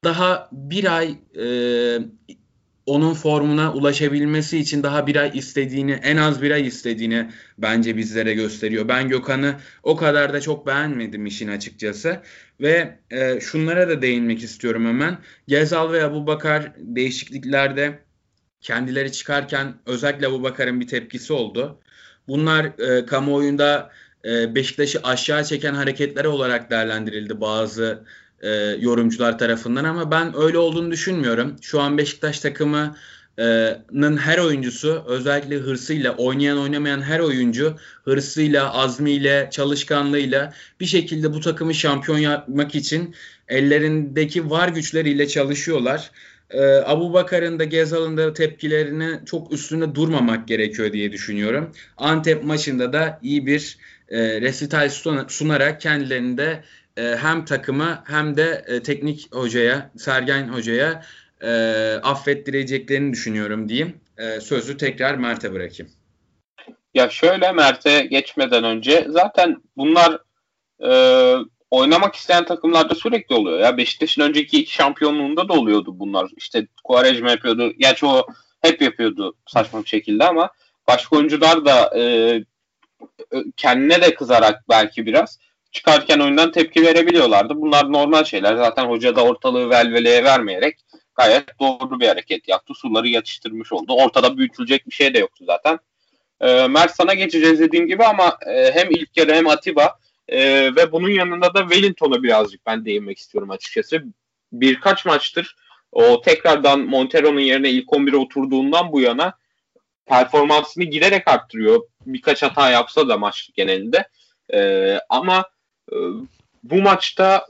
daha 0.04 0.48
bir 0.52 0.96
ay 0.96 1.18
e, 1.38 1.46
onun 2.88 3.14
formuna 3.14 3.73
ulaşabilmesi 3.73 4.59
için 4.59 4.83
daha 4.83 5.07
bir 5.07 5.16
ay 5.16 5.30
istediğini, 5.35 5.92
en 5.92 6.16
az 6.16 6.42
bir 6.42 6.50
ay 6.50 6.66
istediğini 6.66 7.30
bence 7.59 7.97
bizlere 7.97 8.35
gösteriyor. 8.35 8.88
Ben 8.88 9.09
Gökhan'ı 9.09 9.57
o 9.83 9.97
kadar 9.97 10.33
da 10.33 10.40
çok 10.40 10.66
beğenmedim 10.66 11.26
işin 11.26 11.49
açıkçası. 11.49 12.23
Ve 12.61 12.99
e, 13.11 13.40
şunlara 13.40 13.88
da 13.88 14.02
değinmek 14.02 14.42
istiyorum 14.42 14.87
hemen. 14.87 15.18
Gezal 15.49 15.92
ve 15.92 16.04
Abu 16.04 16.26
Bakar 16.26 16.73
değişikliklerde 16.78 17.99
kendileri 18.61 19.12
çıkarken 19.12 19.75
özellikle 19.87 20.26
Abu 20.26 20.42
Bakar'ın 20.42 20.80
bir 20.80 20.87
tepkisi 20.87 21.33
oldu. 21.33 21.80
Bunlar 22.28 22.64
e, 22.64 23.07
kamuoyunda 23.07 23.90
e, 24.25 24.54
Beşiktaş'ı 24.54 25.00
aşağı 25.02 25.45
çeken 25.45 25.75
hareketler 25.75 26.25
olarak 26.25 26.71
değerlendirildi 26.71 27.41
bazı 27.41 28.04
e, 28.42 28.48
yorumcular 28.80 29.38
tarafından 29.38 29.84
ama 29.84 30.10
ben 30.10 30.36
öyle 30.36 30.58
olduğunu 30.58 30.90
düşünmüyorum. 30.90 31.56
Şu 31.62 31.80
an 31.80 31.98
Beşiktaş 31.98 32.40
takımının 32.40 34.16
her 34.16 34.38
oyuncusu 34.38 35.04
özellikle 35.06 35.56
hırsıyla 35.56 36.16
oynayan 36.16 36.58
oynamayan 36.58 37.02
her 37.02 37.20
oyuncu 37.20 37.76
hırsıyla, 38.04 38.74
azmiyle, 38.74 39.48
çalışkanlığıyla 39.52 40.52
bir 40.80 40.86
şekilde 40.86 41.32
bu 41.32 41.40
takımı 41.40 41.74
şampiyon 41.74 42.18
yapmak 42.18 42.74
için 42.74 43.14
ellerindeki 43.48 44.50
var 44.50 44.68
güçleriyle 44.68 45.28
çalışıyorlar. 45.28 46.10
Ee, 46.50 46.60
Abu 46.86 47.12
Bakar'ın 47.12 47.58
da 47.58 47.64
Gezal'ın 47.64 48.16
da 48.16 48.32
tepkilerini 48.32 49.20
çok 49.26 49.52
üstünde 49.52 49.94
durmamak 49.94 50.48
gerekiyor 50.48 50.92
diye 50.92 51.12
düşünüyorum. 51.12 51.72
Antep 51.96 52.44
maçında 52.44 52.92
da 52.92 53.18
iyi 53.22 53.46
bir 53.46 53.78
e, 54.08 54.40
resital 54.40 54.90
sunarak 55.28 55.80
kendilerini 55.80 56.38
de 56.38 56.62
e, 56.99 57.17
hem 57.17 57.45
takıma 57.45 58.04
hem 58.06 58.37
de 58.37 58.65
e, 58.67 58.82
teknik 58.82 59.34
hocaya, 59.34 59.91
Sergen 59.97 60.49
hocaya 60.49 61.02
e, 61.41 61.50
affettireceklerini 62.02 63.13
düşünüyorum 63.13 63.69
diyeyim. 63.69 64.00
E, 64.19 64.41
sözü 64.41 64.76
tekrar 64.76 65.15
Mert'e 65.15 65.52
bırakayım. 65.52 65.93
Ya 66.95 67.11
şöyle 67.11 67.52
Mert'e 67.52 68.00
geçmeden 68.00 68.65
önce 68.65 69.06
zaten 69.08 69.56
bunlar 69.76 70.19
e, 70.84 70.91
oynamak 71.71 72.15
isteyen 72.15 72.45
takımlarda 72.45 72.95
sürekli 72.95 73.34
oluyor. 73.34 73.58
Ya 73.58 73.76
Beşiktaş'ın 73.76 74.23
önceki 74.23 74.61
iki 74.61 74.73
şampiyonluğunda 74.73 75.49
da 75.49 75.52
oluyordu 75.52 75.99
bunlar. 75.99 76.30
İşte 76.37 76.67
Quaresma 76.84 77.30
yapıyordu. 77.30 77.73
Gerçi 77.78 78.06
o 78.06 78.26
hep 78.61 78.82
yapıyordu 78.82 79.34
saçma 79.47 79.82
bir 79.82 79.89
şekilde 79.89 80.25
ama 80.25 80.50
başka 80.89 81.17
oyuncular 81.17 81.65
da 81.65 81.99
e, 81.99 82.45
kendine 83.56 84.02
de 84.02 84.15
kızarak 84.15 84.65
belki 84.69 85.06
biraz 85.06 85.39
çıkarken 85.73 86.19
oyundan 86.19 86.52
tepki 86.52 86.83
verebiliyorlardı. 86.83 87.57
Bunlar 87.57 87.93
normal 87.93 88.25
şeyler. 88.25 88.57
Zaten 88.57 88.85
hoca 88.85 89.17
da 89.17 89.25
ortalığı 89.25 89.71
velveleye 89.71 90.25
vermeyerek 90.25 90.78
gayet 91.15 91.61
doğru 91.61 92.00
bir 92.00 92.09
hareket 92.09 92.49
yaptı. 92.49 92.75
Suları 92.75 93.09
yatıştırmış 93.09 93.73
oldu. 93.73 93.93
Ortada 93.93 94.37
büyütülecek 94.37 94.87
bir 94.87 94.95
şey 94.95 95.15
de 95.15 95.19
yoktu 95.19 95.45
zaten. 95.47 95.78
E, 96.41 96.67
Mert 96.69 96.95
sana 96.95 97.15
geçeceğiz 97.15 97.61
dediğim 97.61 97.87
gibi 97.87 98.04
ama 98.04 98.39
e, 98.47 98.73
hem 98.73 98.91
ilk 98.91 99.17
yarı 99.17 99.35
hem 99.35 99.49
Atiba 99.49 99.99
e, 100.28 100.41
ve 100.76 100.93
bunun 100.93 101.11
yanında 101.11 101.54
da 101.54 101.61
Wellington'a 101.61 102.23
birazcık 102.23 102.67
ben 102.67 102.85
değinmek 102.85 103.19
istiyorum 103.19 103.50
açıkçası. 103.50 104.04
Birkaç 104.52 105.04
maçtır 105.04 105.57
o 105.93 106.21
tekrardan 106.21 106.81
Montero'nun 106.81 107.41
yerine 107.41 107.71
ilk 107.71 107.89
11'e 107.89 108.17
oturduğundan 108.17 108.93
bu 108.93 109.00
yana 109.00 109.33
performansını 110.07 110.85
giderek 110.85 111.28
arttırıyor. 111.28 111.83
Birkaç 112.07 112.43
hata 112.43 112.71
yapsa 112.71 113.09
da 113.09 113.17
maç 113.17 113.50
genelinde. 113.54 114.09
E, 114.54 114.99
ama 115.09 115.45
bu 116.62 116.82
maçta 116.82 117.46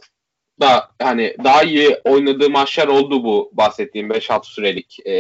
da 0.61 0.90
hani 1.03 1.37
daha 1.44 1.62
iyi 1.62 2.01
oynadığı 2.05 2.51
maçlar 2.51 2.88
oldu 2.88 3.24
bu 3.24 3.51
bahsettiğim 3.53 4.11
5-6 4.11 4.44
sürelik 4.44 5.07
e, 5.07 5.14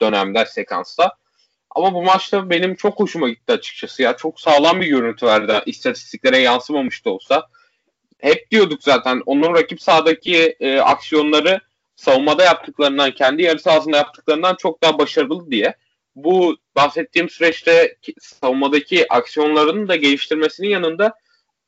dönemde 0.00 0.46
sekansta. 0.46 1.12
Ama 1.70 1.94
bu 1.94 2.02
maçta 2.02 2.50
benim 2.50 2.74
çok 2.74 3.00
hoşuma 3.00 3.28
gitti 3.28 3.52
açıkçası 3.52 4.02
ya. 4.02 4.16
Çok 4.16 4.40
sağlam 4.40 4.80
bir 4.80 4.86
görüntü 4.86 5.26
verdi. 5.26 5.62
İstatistiklere 5.66 6.38
yansımamış 6.38 7.04
da 7.04 7.10
olsa. 7.10 7.46
Hep 8.18 8.50
diyorduk 8.50 8.82
zaten 8.82 9.22
onun 9.26 9.54
rakip 9.54 9.82
sahadaki 9.82 10.56
e, 10.60 10.78
aksiyonları 10.80 11.60
savunmada 11.96 12.44
yaptıklarından, 12.44 13.10
kendi 13.10 13.42
yarı 13.42 13.58
sahasında 13.58 13.96
yaptıklarından 13.96 14.54
çok 14.54 14.82
daha 14.82 14.98
başarılı 14.98 15.50
diye. 15.50 15.74
Bu 16.14 16.56
bahsettiğim 16.76 17.28
süreçte 17.28 17.96
savunmadaki 18.20 19.12
aksiyonlarını 19.12 19.88
da 19.88 19.96
geliştirmesinin 19.96 20.68
yanında 20.68 21.14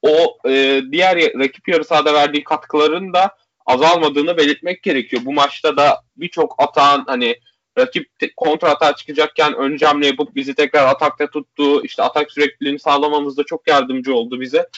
o 0.03 0.39
e, 0.49 0.83
diğer 0.93 1.17
rakip 1.17 1.69
yarı 1.69 1.85
sahada 1.85 2.15
verdiği 2.15 2.45
katkıların 2.45 3.13
da 3.13 3.37
azalmadığını 3.67 4.37
belirtmek 4.37 4.83
gerekiyor. 4.83 5.23
Bu 5.25 5.33
maçta 5.33 5.77
da 5.77 6.03
birçok 6.17 6.55
atağın 6.59 7.05
hani 7.07 7.37
rakip 7.79 8.09
kontra 8.37 8.69
atağa 8.69 8.97
çıkacakken 8.97 9.55
ön 9.55 9.79
hamle 9.79 10.07
yapıp 10.07 10.35
bizi 10.35 10.55
tekrar 10.55 10.87
atakta 10.87 11.31
tuttu. 11.31 11.85
İşte 11.85 12.03
atak 12.03 12.33
sürekliliğini 12.33 12.79
sağlamamızda 12.79 13.45
çok 13.45 13.69
yardımcı 13.69 14.15
oldu 14.15 14.41
bize. 14.41 14.69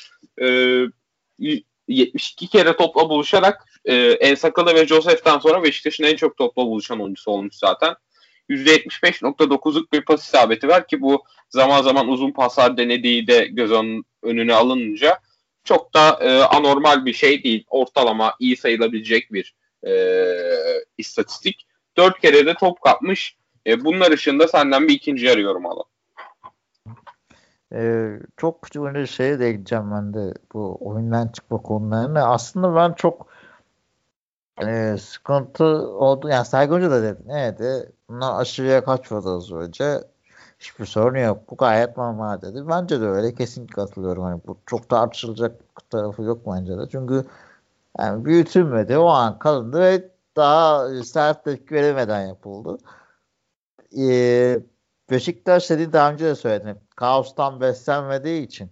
Ee, 0.42 0.84
72 1.88 2.48
kere 2.48 2.76
topla 2.76 3.08
buluşarak 3.08 3.64
e, 3.84 3.96
Ensakalı 3.96 4.74
ve 4.74 4.86
Joseph'ten 4.86 5.38
sonra 5.38 5.62
Beşiktaş'ın 5.62 6.04
en 6.04 6.16
çok 6.16 6.36
topla 6.36 6.66
buluşan 6.66 7.00
oyuncusu 7.00 7.30
olmuş 7.30 7.54
zaten. 7.56 7.94
%75.9'luk 8.50 9.92
bir 9.92 10.04
pas 10.04 10.26
isabeti 10.26 10.68
var 10.68 10.86
ki 10.86 11.00
bu 11.00 11.24
zaman 11.50 11.82
zaman 11.82 12.08
uzun 12.08 12.30
paslar 12.30 12.76
denediği 12.76 13.26
de 13.26 13.46
göz 13.46 13.70
önüne 14.22 14.54
alınınca 14.54 15.18
çok 15.64 15.94
da 15.94 16.18
e, 16.20 16.42
anormal 16.42 17.04
bir 17.04 17.12
şey 17.12 17.44
değil. 17.44 17.64
Ortalama 17.68 18.34
iyi 18.38 18.56
sayılabilecek 18.56 19.32
bir 19.32 19.54
e, 19.86 19.92
istatistik. 20.98 21.66
Dört 21.96 22.20
kere 22.20 22.46
de 22.46 22.54
top 22.54 22.80
kapmış. 22.82 23.36
E, 23.66 23.84
bunlar 23.84 24.10
ışığında 24.10 24.48
senden 24.48 24.88
bir 24.88 24.94
ikinci 24.94 25.26
yarı 25.26 25.40
yorum 25.40 25.66
alalım. 25.66 25.90
Ee, 27.74 28.18
çok 28.36 28.62
küçük 28.62 28.82
önce 28.82 29.06
şeye 29.06 29.40
değineceğim 29.40 29.90
ben 29.92 30.14
de 30.14 30.34
bu 30.52 30.78
oyundan 30.80 31.28
çıkma 31.28 31.62
konularına. 31.62 32.24
Aslında 32.24 32.74
ben 32.74 32.92
çok 32.92 33.26
e, 34.66 34.96
sıkıntı 34.98 35.64
oldu. 35.88 36.28
Yani 36.28 36.44
Saygı 36.46 36.74
Hoca 36.74 36.90
da 36.90 37.02
dedi. 37.02 37.62
E, 37.62 37.86
bunlar 38.08 38.40
aşırıya 38.40 38.84
kaçmadı 38.84 39.30
az 39.36 39.52
önce. 39.52 40.00
Hiçbir 40.58 40.86
sorun 40.86 41.18
yok. 41.18 41.50
Bu 41.50 41.56
gayet 41.56 41.96
normal 41.96 42.42
dedi. 42.42 42.68
Bence 42.68 43.00
de 43.00 43.06
öyle. 43.06 43.34
Kesinlikle 43.34 43.74
katılıyorum. 43.74 44.22
Hani 44.22 44.40
bu 44.46 44.58
çok 44.66 44.88
tartışılacak 44.88 45.60
tarafı 45.90 46.22
yok 46.22 46.42
bence 46.46 46.78
de. 46.78 46.82
Çünkü 46.92 47.24
yani 47.98 48.24
büyütülmedi. 48.24 48.98
O 48.98 49.08
an 49.08 49.38
kalındı 49.38 49.80
ve 49.80 50.08
daha 50.36 50.88
sert 51.04 51.44
tepki 51.44 51.74
veremeden 51.74 52.26
yapıldı. 52.26 52.78
Ee, 53.98 54.60
Beşiktaş 55.10 55.70
dediği 55.70 55.92
daha 55.92 56.12
önce 56.12 56.24
de 56.24 56.34
söyledim. 56.34 56.78
Kaostan 56.96 57.60
beslenmediği 57.60 58.46
için 58.46 58.70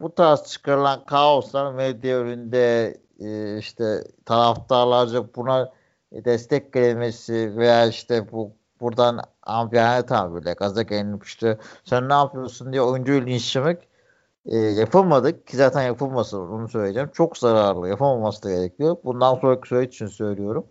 bu 0.00 0.14
tarz 0.14 0.44
çıkarılan 0.44 1.04
kaoslar 1.06 1.72
medya 1.72 2.18
önünde 2.18 2.96
e, 3.24 3.58
işte 3.58 4.04
taraftarlarca 4.24 5.34
buna 5.36 5.72
destek 6.12 6.72
gelmesi 6.72 7.56
veya 7.56 7.86
işte 7.86 8.32
bu 8.32 8.52
buradan 8.80 9.20
ambiyane 9.42 10.06
tabirle 10.06 10.52
gaza 10.52 10.82
gelinip 10.82 11.24
işte 11.24 11.58
sen 11.84 12.08
ne 12.08 12.12
yapıyorsun 12.12 12.72
diye 12.72 12.82
oyuncuyu 12.82 13.26
linçlemek 13.26 13.88
e, 14.46 14.56
yapılmadık 14.56 15.46
ki 15.46 15.56
zaten 15.56 15.82
yapılması 15.82 16.40
onu 16.40 16.68
söyleyeceğim. 16.68 17.10
Çok 17.12 17.38
zararlı. 17.38 17.88
Yapılmaması 17.88 18.42
da 18.42 18.50
gerekiyor. 18.50 18.96
Bundan 19.04 19.34
sonraki 19.34 19.68
süreç 19.68 19.94
için 19.94 20.06
söylüyorum. 20.06 20.66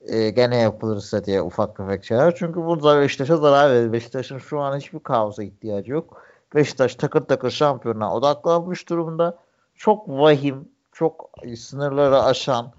E, 0.00 0.30
gene 0.30 0.56
yapılırsa 0.56 1.24
diye 1.24 1.42
ufak 1.42 1.76
tefek 1.76 2.04
şeyler. 2.04 2.34
Çünkü 2.34 2.60
bu 2.60 2.84
Beşiktaş'a 3.00 3.36
zarar 3.36 3.70
verir. 3.70 3.92
Beşiktaş'ın 3.92 4.38
şu 4.38 4.60
an 4.60 4.76
hiçbir 4.76 4.98
kaosa 4.98 5.42
ihtiyacı 5.42 5.92
yok. 5.92 6.22
Beşiktaş 6.54 6.94
takır 6.94 7.20
takır 7.20 7.50
şampiyona 7.50 8.14
odaklanmış 8.14 8.88
durumda. 8.88 9.38
Çok 9.74 10.08
vahim, 10.08 10.68
çok 11.00 11.30
sınırları 11.56 12.22
aşan 12.22 12.72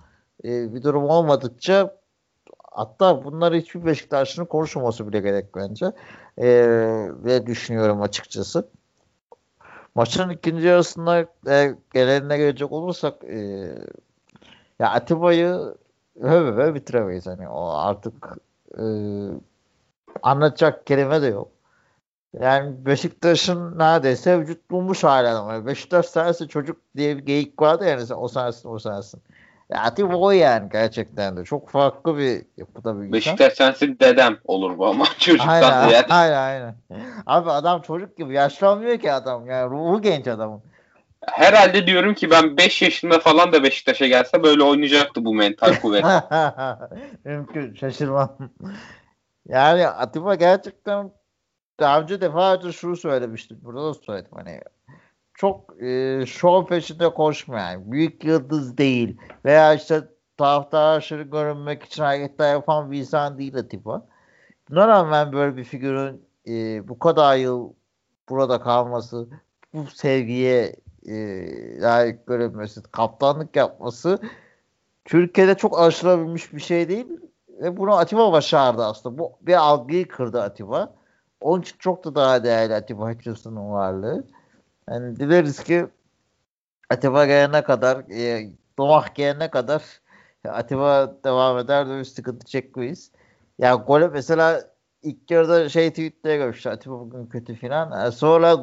e, 0.44 0.74
bir 0.74 0.84
durum 0.84 1.04
olmadıkça 1.04 1.98
hatta 2.72 3.24
bunları 3.24 3.56
hiçbir 3.56 3.86
Beşiktaşlı'nın 3.86 4.46
konuşmaması 4.48 5.08
bile 5.08 5.20
gerek 5.20 5.56
bence. 5.56 5.86
E, 6.38 6.48
ve 7.24 7.46
düşünüyorum 7.48 8.02
açıkçası. 8.02 8.70
Maçın 9.96 10.30
ikinci 10.30 10.68
yarısında 10.68 11.20
e, 11.50 11.76
gelenine 11.94 12.38
gelecek 12.38 12.72
olursak 12.72 13.24
e, 13.24 13.40
ya 14.80 14.90
Atiba'yı 14.90 15.76
öve 16.16 16.52
öve 16.52 16.76
bitiremeyiz. 16.76 17.28
Hani 17.28 17.50
o 17.50 17.70
artık 17.70 18.38
e, 18.78 18.84
anlatacak 20.24 20.86
kelime 20.86 21.22
de 21.22 21.28
yok. 21.28 21.52
Yani 22.40 22.86
Beşiktaş'ın 22.86 23.80
neredeyse 23.80 24.40
vücut 24.40 24.72
bulmuş 24.72 25.04
hali 25.04 25.28
ama 25.28 25.66
Beşiktaş 25.66 26.06
sensin 26.06 26.48
çocuk 26.48 26.78
diye 26.98 27.18
bir 27.18 27.26
geyik 27.26 27.62
vardı 27.62 27.86
yani 27.88 28.14
o 28.14 28.28
sensin 28.28 28.70
o 28.70 28.80
sensin. 28.80 29.22
Atiba 29.76 30.16
o 30.16 30.32
yani 30.32 30.70
gerçekten 30.72 31.38
de. 31.38 31.44
Çok 31.44 31.70
farklı 31.70 32.18
bir 32.18 32.42
yapıda 32.58 32.96
bir 32.96 33.00
insan. 33.00 33.14
Beşiktaş 33.14 33.54
sensin 33.54 33.98
dedem 34.00 34.38
olur 34.46 34.78
bu 34.78 34.88
ama 34.88 35.06
çocuktan 35.20 35.50
aynen. 35.50 36.04
Aynen 36.10 36.38
aynen. 36.38 36.76
Abi 37.26 37.52
adam 37.52 37.82
çocuk 37.82 38.18
gibi 38.18 38.34
yaşlanmıyor 38.34 38.98
ki 38.98 39.12
adam. 39.12 39.46
Yani 39.46 39.70
ruhu 39.72 40.02
genç 40.02 40.28
adamın. 40.28 40.62
Herhalde 41.28 41.88
diyorum 41.88 42.14
ki 42.14 42.32
ben 42.32 42.58
5 42.58 42.82
yaşında 42.82 43.20
falan 43.20 43.54
da 43.54 43.64
Beşiktaş'a 43.64 44.08
gelse 44.08 44.44
böyle 44.44 44.64
oynayacaktı 44.64 45.26
bu 45.26 45.34
mental 45.34 45.76
kuvvet. 45.82 46.06
Mümkün 47.26 47.74
şaşırmam. 47.74 48.38
Yani 49.48 49.88
Atiba 49.88 50.36
gerçekten 50.36 51.12
daha 51.82 52.02
önce 52.02 52.22
defalarca 52.22 52.72
şunu 52.72 52.98
söylemiştim. 52.98 53.60
Burada 53.62 53.90
da 53.90 53.94
söyledim. 53.94 54.32
Hani 54.36 54.62
çok 55.34 55.84
e, 55.84 56.24
şov 56.26 56.66
peşinde 56.66 57.10
koşmayan, 57.10 57.92
büyük 57.92 58.24
yıldız 58.24 58.78
değil 58.78 59.18
veya 59.46 59.74
işte 59.74 60.02
taraftar 60.38 60.98
aşırı 60.98 61.24
görünmek 61.24 61.84
için 61.84 62.04
hareketler 62.04 62.52
yapan 62.52 62.92
bir 62.92 63.00
insan 63.00 63.38
değil 63.38 63.56
Atiba. 63.56 64.08
Buna 64.70 64.88
rağmen 64.88 65.34
böyle 65.34 65.58
bir 65.58 65.64
figürün 65.64 66.22
e, 66.48 66.88
bu 66.88 67.00
kadar 67.00 67.36
yıl 67.36 67.74
burada 68.30 68.62
kalması, 68.62 69.28
bu 69.74 69.86
sevgiye 69.88 70.76
e, 71.08 71.16
layık 71.82 72.28
görünmesi, 72.28 72.82
kaptanlık 72.82 73.56
yapması 73.56 74.20
Türkiye'de 75.06 75.56
çok 75.56 75.80
aşılabilmiş 75.80 76.54
bir 76.54 76.62
şey 76.62 76.90
değil. 76.90 77.08
Ve 77.62 77.78
bunu 77.78 77.98
Atiba 77.98 78.32
başardı 78.32 78.86
aslında. 78.86 79.18
Bu 79.18 79.32
bir 79.42 79.54
algıyı 79.54 80.08
kırdı 80.08 80.42
Atiba. 80.42 80.94
Onun 81.42 81.62
için 81.62 81.76
çok 81.80 82.04
da 82.04 82.16
daha 82.16 82.44
değerli 82.44 82.74
Atiba 82.74 83.10
Hutchinson'ın 83.10 83.72
varlığı. 83.72 84.28
Yani 84.90 85.16
dileriz 85.16 85.64
ki 85.64 85.88
Atiba 86.90 87.26
gelene 87.26 87.64
kadar 87.64 87.98
e, 87.98 88.50
Domak 88.78 89.16
gelene 89.16 89.50
kadar 89.50 89.84
Atiba 90.48 91.16
devam 91.24 91.58
eder 91.58 91.90
de 91.90 92.00
bir 92.00 92.04
sıkıntı 92.04 92.46
çekmeyiz. 92.46 93.12
Ya 93.60 93.68
yani 93.70 93.84
gole 93.84 94.08
mesela 94.08 94.62
ilk 95.02 95.32
yarıda 95.32 95.70
şey 95.70 95.90
tweetlere 95.90 96.38
görmüştü 96.38 96.70
Atiba 96.70 97.00
bugün 97.00 97.26
kötü 97.26 97.56
filan. 97.56 97.92
Yani 97.92 98.12
sonra 98.12 98.58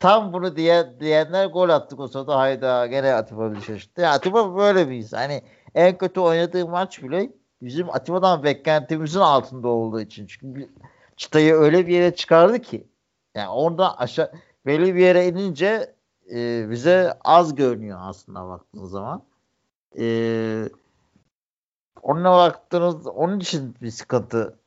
tam 0.00 0.32
bunu 0.32 0.56
diye, 0.56 1.00
diyenler 1.00 1.46
gol 1.46 1.68
attık 1.68 2.00
o 2.00 2.08
sırada 2.08 2.38
hayda 2.38 2.86
gene 2.86 3.12
Atiba 3.12 3.52
bir 3.52 3.60
şaşırttı. 3.60 4.00
Yani 4.00 4.14
Atiba 4.14 4.56
böyle 4.56 4.88
bir 4.88 4.94
insan. 4.96 5.18
Hani 5.18 5.42
en 5.74 5.98
kötü 5.98 6.20
oynadığı 6.20 6.68
maç 6.68 7.02
bile 7.02 7.30
bizim 7.62 7.90
Atiba'dan 7.90 8.42
beklentimizin 8.42 9.20
altında 9.20 9.68
olduğu 9.68 10.00
için. 10.00 10.26
Çünkü 10.26 10.70
çıtayı 11.16 11.54
öyle 11.54 11.86
bir 11.86 11.94
yere 11.94 12.14
çıkardı 12.14 12.58
ki 12.62 12.86
yani 13.34 13.48
orada 13.48 13.98
aşağı 13.98 14.32
belli 14.66 14.94
bir 14.94 15.00
yere 15.00 15.28
inince 15.28 15.94
e, 16.34 16.70
bize 16.70 17.14
az 17.24 17.54
görünüyor 17.54 17.98
aslında 18.02 18.48
baktığınız 18.48 18.90
zaman. 18.90 19.22
E, 19.98 20.06
onunla 22.02 22.30
baktığınız 22.30 23.06
onun 23.06 23.40
için 23.40 23.76
bir 23.82 23.90
sıkıntı 23.90 24.58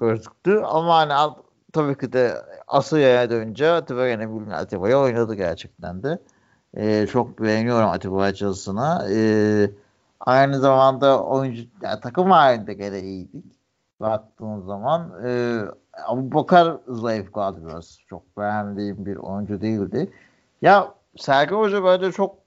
gözüktü 0.00 0.58
ama 0.58 0.96
hani 0.96 1.34
tabii 1.72 1.98
ki 1.98 2.12
de 2.12 2.34
Asya'ya 2.66 3.30
dönünce 3.30 3.70
Atiba 3.70 4.08
gene 4.08 4.30
bilin 4.30 4.50
Atiba'ya 4.50 5.00
oynadı 5.00 5.34
gerçekten 5.34 6.02
de. 6.02 6.18
E, 6.74 7.06
çok 7.06 7.42
beğeniyorum 7.42 7.88
Atiba 7.88 8.22
açısına. 8.22 9.08
E, 9.10 9.70
aynı 10.20 10.60
zamanda 10.60 11.24
oyuncu 11.24 11.62
yani 11.82 12.00
takım 12.00 12.30
halinde 12.30 12.74
gene 12.74 13.00
iyiydik. 13.00 13.59
Baktığın 14.00 14.60
zaman 14.60 15.24
e, 15.24 15.60
Abu 16.06 16.34
Bakar 16.34 16.76
zayıf 16.88 17.32
kaldı 17.32 17.66
biraz. 17.66 17.98
Çok 18.08 18.38
beğendiğim 18.38 19.06
bir 19.06 19.16
oyuncu 19.16 19.60
değildi. 19.60 20.12
Ya 20.62 20.94
Sergen 21.16 21.56
Hoca 21.56 21.84
bence 21.84 22.12
çok 22.12 22.38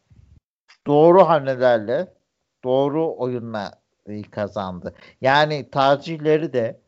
doğru 0.87 1.27
hamlelerle 1.27 2.13
doğru 2.63 3.15
oyunla 3.17 3.71
kazandı. 4.31 4.93
Yani 5.21 5.69
tercihleri 5.69 6.53
de 6.53 6.79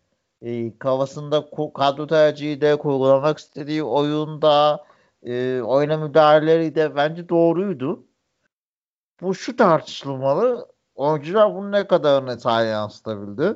e, 0.42 0.78
kafasında 0.78 1.50
kadro 1.76 2.08
tercihi 2.08 2.62
de 2.62 2.76
kurgulamak 2.76 3.38
istediği 3.38 3.84
oyunda 3.84 4.84
e, 5.24 5.62
oyuna 5.62 5.98
müdahaleleri 5.98 6.76
de 6.76 6.96
bence 6.96 7.30
doğruydu. 7.30 8.06
Bu 9.22 9.36
şu 9.36 9.56
tartışılmalı. 9.58 10.68
Oyuncular 10.96 11.56
bunu 11.56 11.72
ne 11.72 11.88
kadarını 11.88 12.40
sahaya 12.40 12.70
yansıtabildi? 12.70 13.56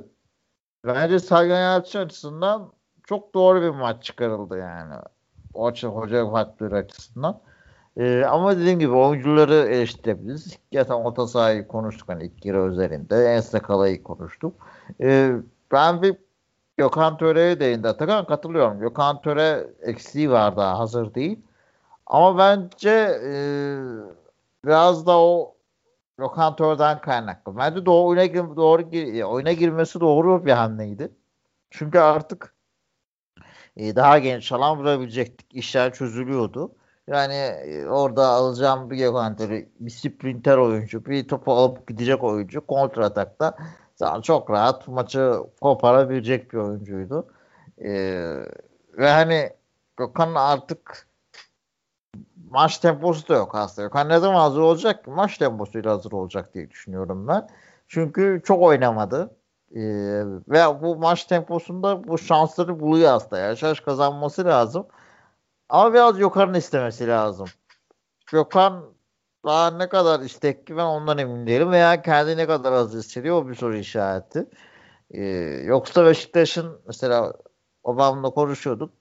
Bence 0.85 1.19
Sergen 1.19 1.61
Yalçın 1.61 1.99
açısından 1.99 2.71
çok 3.03 3.33
doğru 3.33 3.61
bir 3.61 3.69
maç 3.69 4.03
çıkarıldı 4.03 4.57
yani. 4.57 4.95
O 5.53 5.67
açı, 5.67 5.87
hoca 5.87 6.31
faktörü 6.31 6.75
açısından. 6.75 7.39
Ee, 7.97 8.25
ama 8.25 8.57
dediğim 8.57 8.79
gibi 8.79 8.91
oyuncuları 8.91 9.53
eleştirebiliriz. 9.55 10.57
Zaten 10.73 10.93
orta 10.93 11.27
sahayı 11.27 11.67
konuştuk 11.67 12.09
hani 12.09 12.23
ilk 12.25 12.45
yarı 12.45 12.71
üzerinde. 12.71 13.25
En 13.25 13.41
Sakala'yı 13.41 14.03
konuştuk. 14.03 14.53
Ee, 15.01 15.31
ben 15.71 16.01
bir 16.01 16.15
Gökhan 16.77 17.17
Töre'ye 17.17 17.59
değindi. 17.59 17.87
Atakan 17.87 18.25
katılıyorum. 18.25 18.79
Gökhan 18.79 19.21
Töre 19.21 19.67
eksiği 19.81 20.31
var 20.31 20.57
daha 20.57 20.79
hazır 20.79 21.13
değil. 21.13 21.39
Ama 22.05 22.37
bence 22.37 23.19
e, 23.23 23.33
biraz 24.65 25.05
da 25.05 25.19
o 25.19 25.55
Gökhan 26.19 26.55
Töre'den 26.55 27.01
kaynaklı. 27.01 27.57
Bence 27.57 27.85
doğru 27.85 28.07
oyuna, 28.07 28.55
doğru 28.55 28.81
gir, 28.81 29.23
oyuna 29.23 29.51
girmesi 29.51 29.99
doğru 29.99 30.45
bir 30.45 30.51
hamleydi. 30.51 31.11
Çünkü 31.69 31.99
artık 31.99 32.55
e, 33.77 33.95
daha 33.95 34.19
genç 34.19 34.51
alan 34.51 34.79
vurabilecektik. 34.79 35.55
İşler 35.55 35.93
çözülüyordu. 35.93 36.71
Yani 37.07 37.33
e, 37.33 37.87
orada 37.87 38.27
alacağım 38.27 38.89
bir 38.89 38.97
Gökhan'ları 38.97 39.65
bir 39.79 39.89
sprinter 39.91 40.57
oyuncu, 40.57 41.05
bir 41.05 41.27
topu 41.27 41.53
alıp 41.53 41.87
gidecek 41.87 42.23
oyuncu 42.23 42.67
kontra 42.67 43.05
atakta 43.05 43.57
çok 44.23 44.49
rahat 44.49 44.87
maçı 44.87 45.33
koparabilecek 45.61 46.53
bir 46.53 46.57
oyuncuydu. 46.57 47.27
Ee, 47.83 48.45
ve 48.97 49.09
hani 49.09 49.49
Gökhan 49.97 50.35
artık 50.35 51.08
maç 52.49 52.77
temposu 52.77 53.27
da 53.27 53.35
yok 53.35 53.55
aslında. 53.55 53.87
Gökhan 53.87 54.09
ne 54.09 54.19
zaman 54.19 54.39
hazır 54.39 54.61
olacak? 54.61 55.07
Maç 55.07 55.37
temposuyla 55.37 55.91
hazır 55.91 56.11
olacak 56.11 56.53
diye 56.53 56.69
düşünüyorum 56.69 57.27
ben. 57.27 57.47
Çünkü 57.87 58.41
çok 58.45 58.61
oynamadı. 58.61 59.35
Ee, 59.75 59.81
ve 60.47 60.81
bu 60.81 60.95
maç 60.95 61.25
temposunda 61.25 62.07
bu 62.07 62.17
şansları 62.17 62.79
buluyor 62.79 63.13
aslında. 63.13 63.41
Yaşaş 63.41 63.79
kazanması 63.79 64.45
lazım. 64.45 64.87
Ama 65.69 65.93
biraz 65.93 66.17
Gökhan'ın 66.17 66.53
istemesi 66.53 67.07
lazım. 67.07 67.47
Gökhan 68.31 68.85
daha 69.45 69.71
ne 69.71 69.89
kadar 69.89 70.19
istekli 70.19 70.77
ben 70.77 70.85
ondan 70.85 71.17
emin 71.17 71.47
değilim. 71.47 71.71
Veya 71.71 72.01
kendi 72.01 72.37
ne 72.37 72.47
kadar 72.47 72.71
az 72.71 72.93
hissediyor 72.93 73.43
o 73.43 73.49
bir 73.49 73.55
soru 73.55 73.77
işareti. 73.77 74.45
Ee, 75.11 75.21
yoksa 75.65 76.05
Beşiktaş'ın 76.05 76.81
mesela 76.87 77.33
Obam'la 77.83 78.29
konuşuyorduk. 78.29 78.98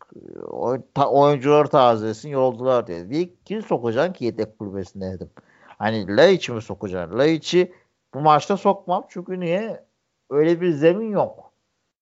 Oyuncular 1.10 1.66
tazelesin 1.66 2.28
yoldular 2.28 2.86
diye. 2.86 3.10
Bir 3.10 3.30
kim 3.44 3.62
sokacaksın 3.62 4.12
ki 4.12 4.24
yedek 4.24 4.58
kulübesine 4.58 5.12
dedim. 5.12 5.30
Hani 5.78 6.16
Laiç'i 6.16 6.52
mi 6.52 6.62
sokacaksın? 6.62 7.18
Laiç'i 7.18 7.72
bu 8.14 8.20
maçta 8.20 8.56
sokmam. 8.56 9.06
Çünkü 9.08 9.40
niye? 9.40 9.84
Öyle 10.30 10.60
bir 10.60 10.70
zemin 10.72 11.10
yok. 11.10 11.52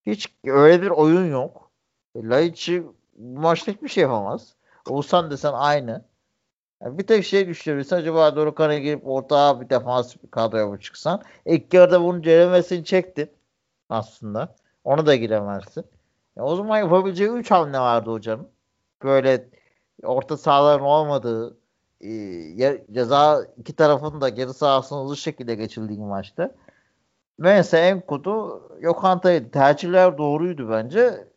Hiç 0.07 0.35
öyle 0.45 0.83
bir 0.83 0.91
oyun 0.91 1.31
yok. 1.31 1.71
Laiç'i 2.17 2.83
bu 3.17 3.41
maçta 3.41 3.73
hiçbir 3.73 3.89
şey 3.89 4.03
yapamaz. 4.03 4.55
Oğuzhan 4.91 5.31
desen 5.31 5.53
aynı. 5.53 6.05
Yani 6.83 6.99
bir 6.99 7.07
tek 7.07 7.25
şey 7.25 7.49
düşünebilirsin. 7.49 7.97
Acaba 7.97 8.37
Dorukan'a 8.37 8.79
girip 8.79 9.07
orta 9.07 9.61
bir 9.61 9.71
defans 9.71 10.17
kadroya 10.31 10.67
mı 10.67 10.81
çıksan? 10.81 11.23
İlk 11.47 11.75
yarıda 11.75 12.03
bunun 12.03 12.23
ceremesini 12.23 12.85
çektin 12.85 13.31
aslında. 13.89 14.55
Onu 14.85 15.07
da 15.07 15.17
giremezsin. 15.17 15.85
Ya 16.37 16.45
o 16.45 16.57
zaman 16.57 16.79
yapabileceği 16.79 17.31
3 17.31 17.51
hamle 17.51 17.79
vardı 17.79 18.11
hocanın. 18.11 18.49
Böyle 19.05 19.49
orta 20.03 20.37
sahaların 20.37 20.87
olmadığı 20.87 21.57
e, 22.01 22.85
ceza 22.93 23.45
iki 23.57 23.77
tarafın 23.77 24.21
da 24.21 24.29
geri 24.29 24.55
sahasına 24.55 25.03
hızlı 25.03 25.17
şekilde 25.17 25.55
geçildiği 25.55 25.99
maçta. 25.99 26.55
Neyse 27.39 27.79
en 27.79 28.01
kutu 28.01 28.63
Yokanta'ydı. 28.81 29.51
Tercihler 29.51 30.19
doğruydu 30.19 30.71
bence. 30.71 31.29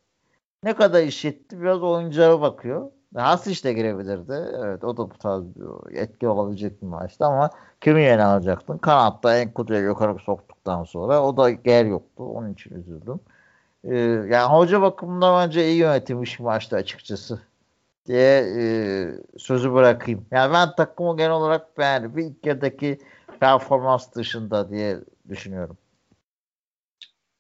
Ne 0.64 0.76
kadar 0.76 1.04
iş 1.04 1.26
etti 1.26 1.62
biraz 1.62 1.84
oyunculara 1.84 2.42
bakıyor. 2.42 2.92
Hasic 3.16 3.64
de 3.64 3.74
girebilirdi. 3.74 4.34
Evet 4.64 4.84
o 4.84 4.98
da 4.98 5.12
bu 5.12 5.18
tarz 5.18 5.44
bir 5.44 5.98
etki 5.98 6.28
olabilecek 6.28 6.82
bir 6.82 6.88
maçtı 6.88 7.26
ama 7.26 7.50
kimi 7.82 8.02
yeni 8.02 8.24
alacaktın? 8.24 8.78
Kanatta 8.78 9.38
en 9.38 9.54
kutuya 9.54 9.80
yukarı 9.80 10.20
soktuktan 10.20 10.84
sonra 10.84 11.24
o 11.24 11.38
da 11.38 11.50
yer 11.50 11.86
yoktu. 11.86 12.24
Onun 12.24 12.54
için 12.54 12.76
üzüldüm. 12.76 13.20
Ee, 13.84 13.98
yani 14.30 14.52
hoca 14.52 14.82
bakımından 14.82 15.48
bence 15.48 15.68
iyi 15.68 15.78
yönetilmiş 15.78 16.40
maçtı 16.40 16.76
açıkçası 16.76 17.42
diye 18.08 18.40
e, 18.58 18.64
sözü 19.38 19.74
bırakayım. 19.74 20.26
Yani 20.32 20.54
ben 20.54 20.76
takımı 20.76 21.18
genel 21.18 21.32
olarak 21.32 21.78
beğendim. 21.78 22.16
Bir 22.16 22.24
ilk 22.24 22.46
yarıdaki 22.46 23.00
performans 23.40 24.16
dışında 24.16 24.70
diye 24.70 24.98
düşünüyorum. 25.30 25.78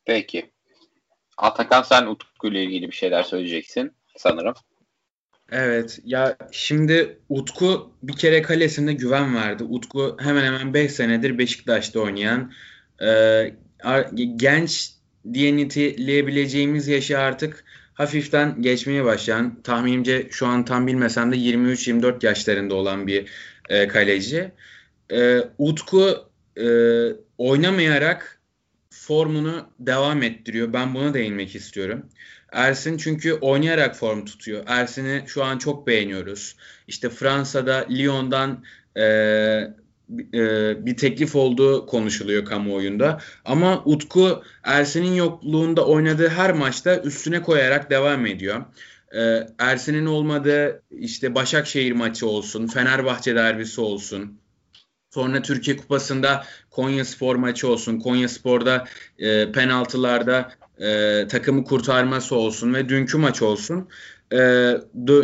Peki. 0.06 0.52
Atakan 1.38 1.82
sen 1.82 2.06
Utku 2.06 2.47
ile 2.47 2.63
ilgili 2.63 2.88
bir 2.88 2.95
şeyler 2.95 3.23
söyleyeceksin 3.23 3.91
sanırım. 4.17 4.54
Evet 5.52 5.99
ya 6.04 6.38
şimdi 6.52 7.19
Utku 7.30 7.91
bir 8.04 8.13
kere 8.13 8.41
kalesinde 8.41 8.93
güven 8.93 9.36
verdi. 9.36 9.63
Utku 9.63 10.17
hemen 10.19 10.43
hemen 10.43 10.73
5 10.73 10.91
senedir 10.91 11.38
Beşiktaş'ta 11.38 11.99
oynayan 11.99 12.52
e, 13.02 13.54
genç 14.36 14.98
diye 15.34 15.58
niteleyebileceğimiz 15.58 16.88
yaşı 16.88 17.19
artık 17.19 17.63
hafiften 17.93 18.62
geçmeye 18.62 19.05
başlayan 19.05 19.62
tahminimce 19.62 20.27
şu 20.32 20.47
an 20.47 20.65
tam 20.65 20.88
bilmesem 20.88 21.32
de 21.32 21.36
23-24 21.36 22.25
yaşlarında 22.25 22.75
olan 22.75 23.08
bir 23.08 23.29
e, 23.69 23.88
kaleci. 23.88 24.51
E, 25.12 25.39
Utku 25.58 26.29
e, 26.58 26.67
oynamayarak 27.38 28.39
formunu 28.89 29.69
devam 29.79 30.23
ettiriyor. 30.23 30.73
Ben 30.73 30.93
buna 30.93 31.13
değinmek 31.13 31.55
istiyorum. 31.55 32.05
Ersin 32.51 32.97
çünkü 32.97 33.34
oynayarak 33.34 33.95
form 33.95 34.25
tutuyor. 34.25 34.63
Ersin'i 34.67 35.23
şu 35.27 35.43
an 35.43 35.58
çok 35.58 35.88
beğeniyoruz. 35.88 36.55
İşte 36.88 37.10
Fransa'da 37.10 37.86
Lyon'dan 37.89 38.63
e, 38.97 39.03
e, 40.34 40.86
bir 40.86 40.98
teklif 40.98 41.36
olduğu 41.36 41.86
konuşuluyor 41.86 42.45
kamuoyunda. 42.45 43.19
Ama 43.45 43.84
Utku 43.86 44.43
Ersin'in 44.63 45.13
yokluğunda 45.13 45.86
oynadığı 45.86 46.30
her 46.30 46.52
maçta 46.54 47.02
üstüne 47.02 47.41
koyarak 47.41 47.89
devam 47.89 48.26
ediyor. 48.26 48.65
E, 49.15 49.48
Ersin'in 49.60 50.06
olmadığı 50.06 50.84
işte 50.91 51.36
Başakşehir 51.36 51.91
maçı 51.91 52.28
olsun, 52.28 52.67
Fenerbahçe 52.67 53.36
derbisi 53.36 53.82
olsun. 53.82 54.39
Sonra 55.13 55.41
Türkiye 55.41 55.78
Kupası'nda 55.78 56.43
Konya 56.69 57.06
Spor 57.06 57.36
maçı 57.36 57.67
olsun. 57.67 58.00
Konya 58.00 58.30
Spor'da 58.30 58.88
e, 59.19 59.52
penaltılarda 59.52 60.52
e, 60.80 61.28
takımı 61.28 61.63
kurtarması 61.63 62.36
olsun 62.36 62.74
ve 62.74 62.89
dünkü 62.89 63.17
maç 63.17 63.41
olsun. 63.41 63.89
E, 64.34 64.38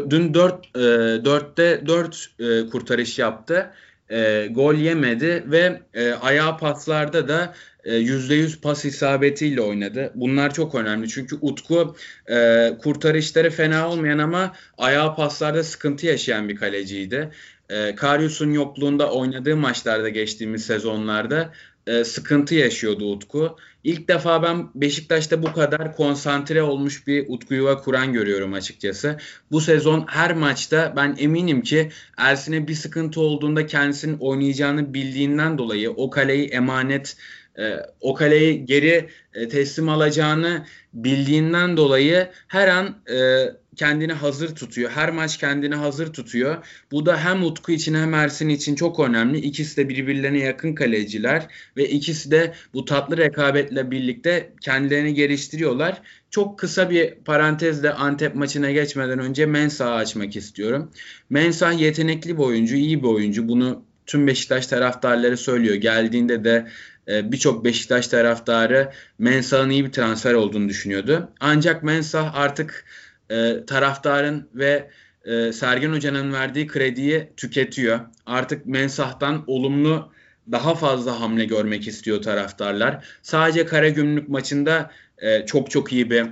dün 0.10 0.34
4 0.34 0.66
e, 0.76 0.80
4'te 0.80 1.88
4 1.88 2.30
e, 2.40 2.70
kurtarış 2.70 3.20
yaptı 3.20 3.72
e, 4.10 4.48
gol 4.52 4.76
yemedi 4.76 5.44
ve 5.48 5.82
e, 5.94 6.12
ayağı 6.12 6.58
paslarda 6.58 7.28
da 7.28 7.54
e, 7.84 7.92
%100 7.92 8.62
pas 8.62 8.86
isabetiyle 8.86 9.62
oynadı. 9.62 10.12
Bunlar 10.16 10.54
çok 10.54 10.76
önemli 10.76 11.10
çünkü 11.10 11.38
Utku 11.42 11.96
e, 12.30 12.70
kurtarışları 12.82 13.50
fena 13.50 13.90
olmayan 13.90 14.18
ama 14.18 14.54
ayağı 14.78 15.16
paslarda 15.16 15.64
sıkıntı 15.64 16.06
yaşayan 16.06 16.50
bir 16.50 16.56
kaleciydi. 16.56 17.32
E, 17.70 17.96
Karius'un 17.96 18.52
yokluğunda 18.52 19.12
oynadığı 19.12 19.58
maçlarda 19.58 20.10
geçtiğimiz 20.10 20.66
sezonlarda 20.66 21.54
e, 21.88 22.04
sıkıntı 22.04 22.56
yaşıyordu 22.56 23.12
Utku. 23.12 23.58
İlk 23.84 24.08
defa 24.08 24.44
ben 24.44 24.70
Beşiktaş'ta 24.76 25.44
bu 25.44 25.54
kadar 25.54 25.96
konsantre 25.96 26.62
olmuş 26.64 27.08
bir 27.08 27.26
Utku 27.30 27.54
Yuva 27.54 27.82
kuran 27.82 28.14
görüyorum 28.14 28.54
açıkçası. 28.54 29.18
Bu 29.52 29.62
sezon 29.62 30.06
her 30.08 30.34
maçta 30.34 30.94
ben 30.96 31.16
eminim 31.20 31.62
ki 31.62 31.92
Ersin'e 32.18 32.68
bir 32.68 32.74
sıkıntı 32.74 33.22
olduğunda 33.22 33.68
kendisinin 33.68 34.18
oynayacağını 34.18 34.94
bildiğinden 34.94 35.58
dolayı 35.58 35.92
o 35.92 36.10
kaleyi 36.10 36.48
emanet 36.48 37.18
e, 37.58 37.76
o 38.02 38.14
kaleyi 38.14 38.66
geri 38.66 39.10
e, 39.34 39.50
teslim 39.50 39.90
alacağını 39.90 40.66
bildiğinden 40.94 41.78
dolayı 41.78 42.28
her 42.48 42.68
an 42.68 42.96
e, 43.10 43.46
kendini 43.76 44.14
hazır 44.14 44.56
tutuyor. 44.56 44.92
Her 44.92 45.12
maç 45.12 45.38
kendini 45.38 45.76
hazır 45.76 46.14
tutuyor. 46.14 46.66
Bu 46.92 47.06
da 47.06 47.26
hem 47.26 47.44
Utku 47.44 47.72
için 47.72 47.96
hem 47.96 48.14
Ersin 48.14 48.50
için 48.50 48.76
çok 48.76 49.00
önemli. 49.00 49.38
İkisi 49.38 49.78
de 49.78 49.90
birbirlerine 49.90 50.40
yakın 50.40 50.76
kaleciler 50.76 51.48
ve 51.78 51.90
ikisi 51.90 52.32
de 52.32 52.54
bu 52.74 52.86
tatlı 52.86 53.18
rekabetle 53.18 53.92
birlikte 53.92 54.54
kendilerini 54.62 55.14
geliştiriyorlar. 55.14 56.02
Çok 56.30 56.60
kısa 56.60 56.90
bir 56.90 57.16
parantezle 57.16 57.94
Antep 57.94 58.36
maçına 58.36 58.72
geçmeden 58.72 59.20
önce 59.20 59.46
Mensah'ı 59.46 59.94
açmak 59.94 60.36
istiyorum. 60.36 60.92
Mensah 61.30 61.80
yetenekli 61.80 62.38
bir 62.38 62.44
oyuncu, 62.44 62.76
iyi 62.76 63.04
bir 63.04 63.08
oyuncu. 63.08 63.48
Bunu 63.48 63.86
tüm 64.06 64.28
Beşiktaş 64.28 64.68
taraftarları 64.68 65.38
söylüyor. 65.38 65.76
Geldiğinde 65.76 66.44
de 66.44 66.68
e, 67.08 67.32
birçok 67.32 67.66
Beşiktaş 67.66 68.08
taraftarı 68.08 68.92
Mensah'ın 69.20 69.70
iyi 69.70 69.86
bir 69.86 69.92
transfer 69.92 70.34
olduğunu 70.34 70.70
düşünüyordu. 70.70 71.32
Ancak 71.40 71.84
Mensah 71.84 72.36
artık 72.36 72.86
e, 73.30 73.66
taraftarın 73.66 74.50
ve 74.54 74.90
e, 75.26 75.52
Sergen 75.52 75.94
Hoca'nın 75.94 76.34
verdiği 76.34 76.68
krediyi 76.68 77.30
tüketiyor. 77.38 78.00
Artık 78.26 78.66
Mensah'tan 78.66 79.44
olumlu 79.48 80.12
daha 80.52 80.76
fazla 80.76 81.20
hamle 81.20 81.46
görmek 81.46 81.88
istiyor 81.88 82.22
taraftarlar. 82.22 83.06
Sadece 83.22 83.66
Karagümrük 83.66 84.30
maçında 84.30 84.92
e, 85.18 85.46
çok 85.46 85.72
çok 85.72 85.94
iyi 85.94 86.10
bir 86.10 86.26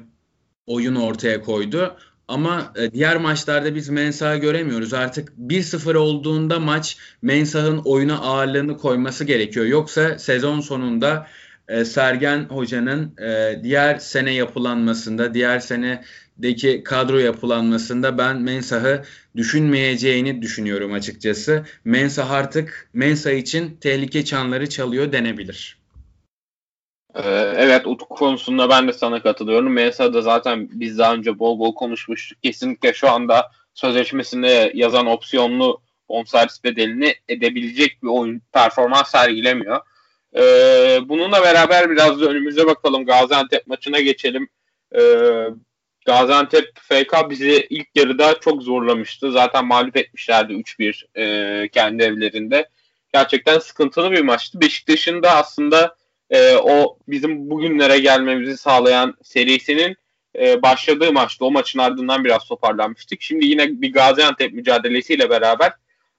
oyun 0.68 0.96
ortaya 0.96 1.42
koydu. 1.42 1.98
Ama 2.28 2.74
e, 2.76 2.92
diğer 2.92 3.18
maçlarda 3.18 3.76
biz 3.76 3.90
Mensah'ı 3.90 4.38
göremiyoruz. 4.38 4.94
Artık 4.94 5.30
1-0 5.38 5.96
olduğunda 5.96 6.60
maç 6.60 6.98
Mensah'ın 7.22 7.82
oyuna 7.86 8.20
ağırlığını 8.20 8.78
koyması 8.78 9.26
gerekiyor. 9.26 9.66
Yoksa 9.66 10.20
sezon 10.20 10.60
sonunda 10.60 11.28
e, 11.68 11.86
Sergen 11.86 12.46
Hoca'nın 12.50 13.18
e, 13.18 13.60
diğer 13.64 13.98
sene 13.98 14.34
yapılanmasında, 14.34 15.34
diğer 15.34 15.60
senedeki 16.42 16.84
kadro 16.84 17.18
yapılanmasında 17.18 18.18
ben 18.18 18.42
Mensah'ı 18.42 19.04
düşünmeyeceğini 19.36 20.42
düşünüyorum 20.42 20.94
açıkçası. 20.94 21.66
Mensah 21.86 22.32
artık 22.32 22.90
Mensah 22.94 23.32
için 23.32 23.78
tehlike 23.82 24.26
çanları 24.26 24.70
çalıyor 24.70 25.12
denebilir. 25.12 25.78
Ee, 27.16 27.54
evet 27.58 27.88
Utku 27.88 28.16
konusunda 28.16 28.70
ben 28.70 28.88
de 28.88 28.94
sana 28.94 29.22
katılıyorum. 29.22 29.74
Mensah'da 29.74 30.22
zaten 30.22 30.70
biz 30.72 30.98
daha 30.98 31.14
önce 31.14 31.40
bol 31.40 31.60
bol 31.60 31.76
konuşmuştuk. 31.76 32.44
Kesinlikle 32.44 32.94
şu 32.94 33.10
anda 33.10 33.52
sözleşmesinde 33.74 34.72
yazan 34.74 35.08
opsiyonlu 35.08 35.82
bonservis 36.10 36.64
bedelini 36.64 37.16
edebilecek 37.28 38.04
bir 38.04 38.08
oyun 38.08 38.42
performans 38.54 39.12
sergilemiyor. 39.12 39.82
Ee, 40.36 41.00
bununla 41.06 41.44
beraber 41.44 41.90
biraz 41.90 42.22
da 42.22 42.26
önümüze 42.26 42.66
bakalım. 42.66 43.06
Gaziantep 43.06 43.68
maçına 43.68 44.00
geçelim. 44.00 44.50
Ee, 44.96 45.02
Gaziantep 46.06 46.80
FK 46.80 47.30
bizi 47.30 47.68
ilk 47.70 47.88
yarıda 47.96 48.40
çok 48.40 48.64
zorlamıştı. 48.64 49.32
Zaten 49.32 49.66
mağlup 49.66 49.98
etmişlerdi 49.98 50.54
3-1 50.54 51.06
e, 51.16 51.70
kendi 51.70 52.04
evlerinde. 52.04 52.70
Gerçekten 53.14 53.60
sıkıntılı 53.60 54.12
bir 54.12 54.22
maçtı. 54.22 54.62
Beşiktaş'ın 54.62 55.24
da 55.24 55.32
aslında 55.32 55.96
e, 56.30 56.56
o 56.56 56.98
bizim 57.08 57.50
bugünlere 57.50 58.00
gelmemizi 58.00 58.58
sağlayan 58.58 59.14
serisinin 59.24 59.96
e, 60.40 60.62
başladığı 60.62 61.14
maçta 61.14 61.46
o 61.46 61.52
maçın 61.52 61.80
ardından 61.80 62.24
biraz 62.24 62.46
toparlanmıştık. 62.46 63.22
Şimdi 63.22 63.46
yine 63.46 63.82
bir 63.82 63.94
Gaziantep 63.94 64.54
mücadelesiyle 64.54 65.30
beraber 65.30 65.74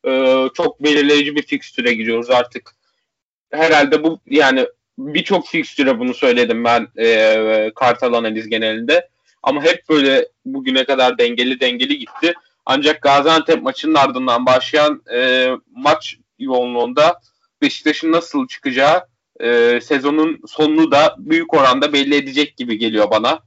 e, 0.06 0.44
çok 0.54 0.82
belirleyici 0.82 1.36
bir 1.36 1.42
fikstüre 1.42 1.94
giriyoruz 1.94 2.30
artık. 2.30 2.70
Herhalde 3.50 4.02
bu 4.02 4.20
yani 4.26 4.66
birçok 4.98 5.48
fikstüre 5.48 5.98
bunu 5.98 6.14
söyledim 6.14 6.64
ben 6.64 6.88
e, 6.98 7.72
Kartal 7.74 8.12
analiz 8.12 8.48
genelinde. 8.48 9.08
Ama 9.44 9.62
hep 9.62 9.88
böyle 9.88 10.28
bugüne 10.44 10.84
kadar 10.84 11.18
dengeli 11.18 11.60
dengeli 11.60 11.98
gitti. 11.98 12.34
Ancak 12.66 13.02
Gaziantep 13.02 13.62
maçının 13.62 13.94
ardından 13.94 14.46
başlayan 14.46 15.02
e, 15.14 15.48
maç 15.70 16.16
yoğunluğunda 16.38 17.20
Beşiktaş'ın 17.62 18.12
nasıl 18.12 18.48
çıkacağı 18.48 19.04
e, 19.40 19.80
sezonun 19.82 20.40
sonunu 20.46 20.90
da 20.90 21.14
büyük 21.18 21.54
oranda 21.54 21.92
belli 21.92 22.14
edecek 22.14 22.56
gibi 22.56 22.78
geliyor 22.78 23.10
bana. 23.10 23.40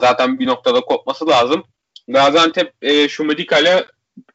Zaten 0.00 0.38
bir 0.38 0.46
noktada 0.46 0.80
kopması 0.80 1.28
lazım. 1.28 1.64
Gaziantep 2.08 2.72
e, 2.82 3.08
Şumedika 3.08 3.58
ile 3.58 3.84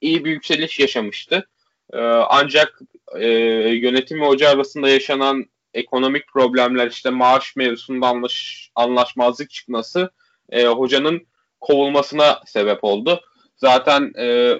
iyi 0.01 0.25
bir 0.25 0.31
yükseliş 0.31 0.79
yaşamıştı. 0.79 1.49
E, 1.93 1.97
ancak 2.29 2.79
e, 3.15 3.27
yönetim 3.69 4.21
ve 4.21 4.25
hoca 4.25 4.49
arasında 4.49 4.89
yaşanan 4.89 5.45
ekonomik 5.73 6.27
problemler 6.27 6.87
işte 6.87 7.09
maaş 7.09 7.55
mevzusunda 7.55 8.07
anlaş, 8.07 8.69
anlaşmazlık 8.75 9.49
çıkması 9.51 10.11
e, 10.49 10.65
hocanın 10.65 11.27
kovulmasına 11.59 12.41
sebep 12.45 12.83
oldu. 12.83 13.21
Zaten 13.57 14.13
e, 14.19 14.59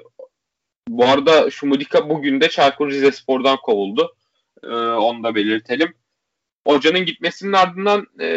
bu 0.88 1.06
arada 1.06 1.52
Şumudika 1.52 2.10
bugün 2.10 2.42
de 2.42 2.50
Çaykur 2.50 2.90
Rizespor'dan 2.90 3.58
kovuldu. 3.58 4.16
E, 4.64 4.68
onu 4.78 5.24
da 5.24 5.36
belirtelim. 5.36 5.94
Hocanın 6.68 7.06
gitmesinin 7.06 7.54
ardından 7.54 8.08
e, 8.20 8.28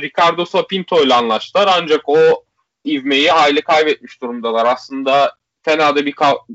Ricardo 0.00 0.44
Sapinto 0.44 1.02
ile 1.02 1.14
anlaştılar. 1.14 1.70
Ancak 1.82 2.08
o 2.08 2.44
ivmeyi 2.86 3.32
aile 3.32 3.60
kaybetmiş 3.60 4.22
durumdalar. 4.22 4.66
Aslında 4.66 5.36
fena 5.62 5.96
da 5.96 6.06
bir 6.06 6.14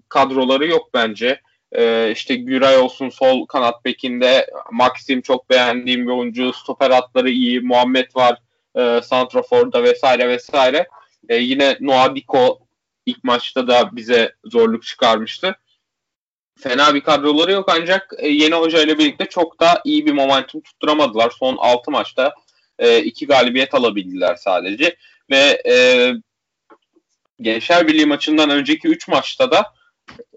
kadroları 0.10 0.68
yok 0.68 0.90
bence. 0.94 1.42
E, 1.72 2.12
işte 2.12 2.36
Güray 2.36 2.78
olsun 2.78 3.10
sol 3.10 3.46
kanat 3.46 3.86
bekinde. 3.86 4.50
Maxim 4.72 5.22
çok 5.22 5.50
beğendiğim 5.50 6.08
bir 6.08 6.12
oyuncu. 6.12 6.54
Stoper 6.54 6.92
hatları 6.92 7.30
iyi. 7.30 7.62
Muhammed 7.62 8.16
var. 8.16 8.42
E, 8.76 9.02
Santrafor'da 9.04 9.84
vesaire 9.84 10.30
vesaire. 10.30 10.88
E, 11.30 11.36
yine 11.36 11.78
Noah 11.80 12.16
Diko 12.16 12.60
ilk 13.06 13.24
maçta 13.24 13.68
da 13.68 13.90
bize 13.96 14.34
zorluk 14.46 14.84
çıkarmıştı. 14.84 15.56
Fena 16.60 16.96
bir 16.96 17.02
kadroları 17.02 17.52
yok 17.52 17.70
ancak 17.72 18.14
e, 18.18 18.28
yeni 18.28 18.56
hoca 18.56 18.82
ile 18.82 18.98
birlikte 18.98 19.26
çok 19.26 19.60
da 19.60 19.82
iyi 19.86 20.06
bir 20.06 20.14
momentum 20.14 20.62
tutturamadılar. 20.62 21.30
Son 21.40 21.58
6 21.58 21.92
maçta 21.92 22.34
2 23.04 23.26
e, 23.26 23.28
galibiyet 23.28 23.74
alabildiler 23.74 24.36
sadece. 24.36 24.96
Ve 25.30 25.62
e, 25.70 25.76
Gençler 27.42 27.88
Birliği 27.88 28.06
maçından 28.06 28.50
önceki 28.50 28.88
3 28.88 29.08
maçta 29.08 29.52
da 29.52 29.74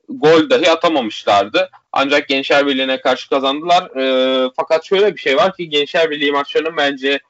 gol 0.09 0.51
dahi 0.51 0.71
atamamışlardı. 0.71 1.71
Ancak 1.92 2.29
Gençler 2.29 2.66
Birliği'ne 2.66 3.01
karşı 3.01 3.29
kazandılar. 3.29 3.97
E, 3.97 4.51
fakat 4.57 4.85
şöyle 4.85 5.14
bir 5.14 5.21
şey 5.21 5.37
var 5.37 5.57
ki 5.57 5.68
Gençler 5.68 6.11
Birliği 6.11 6.33
maçlarının 6.33 6.77
bence 6.77 7.21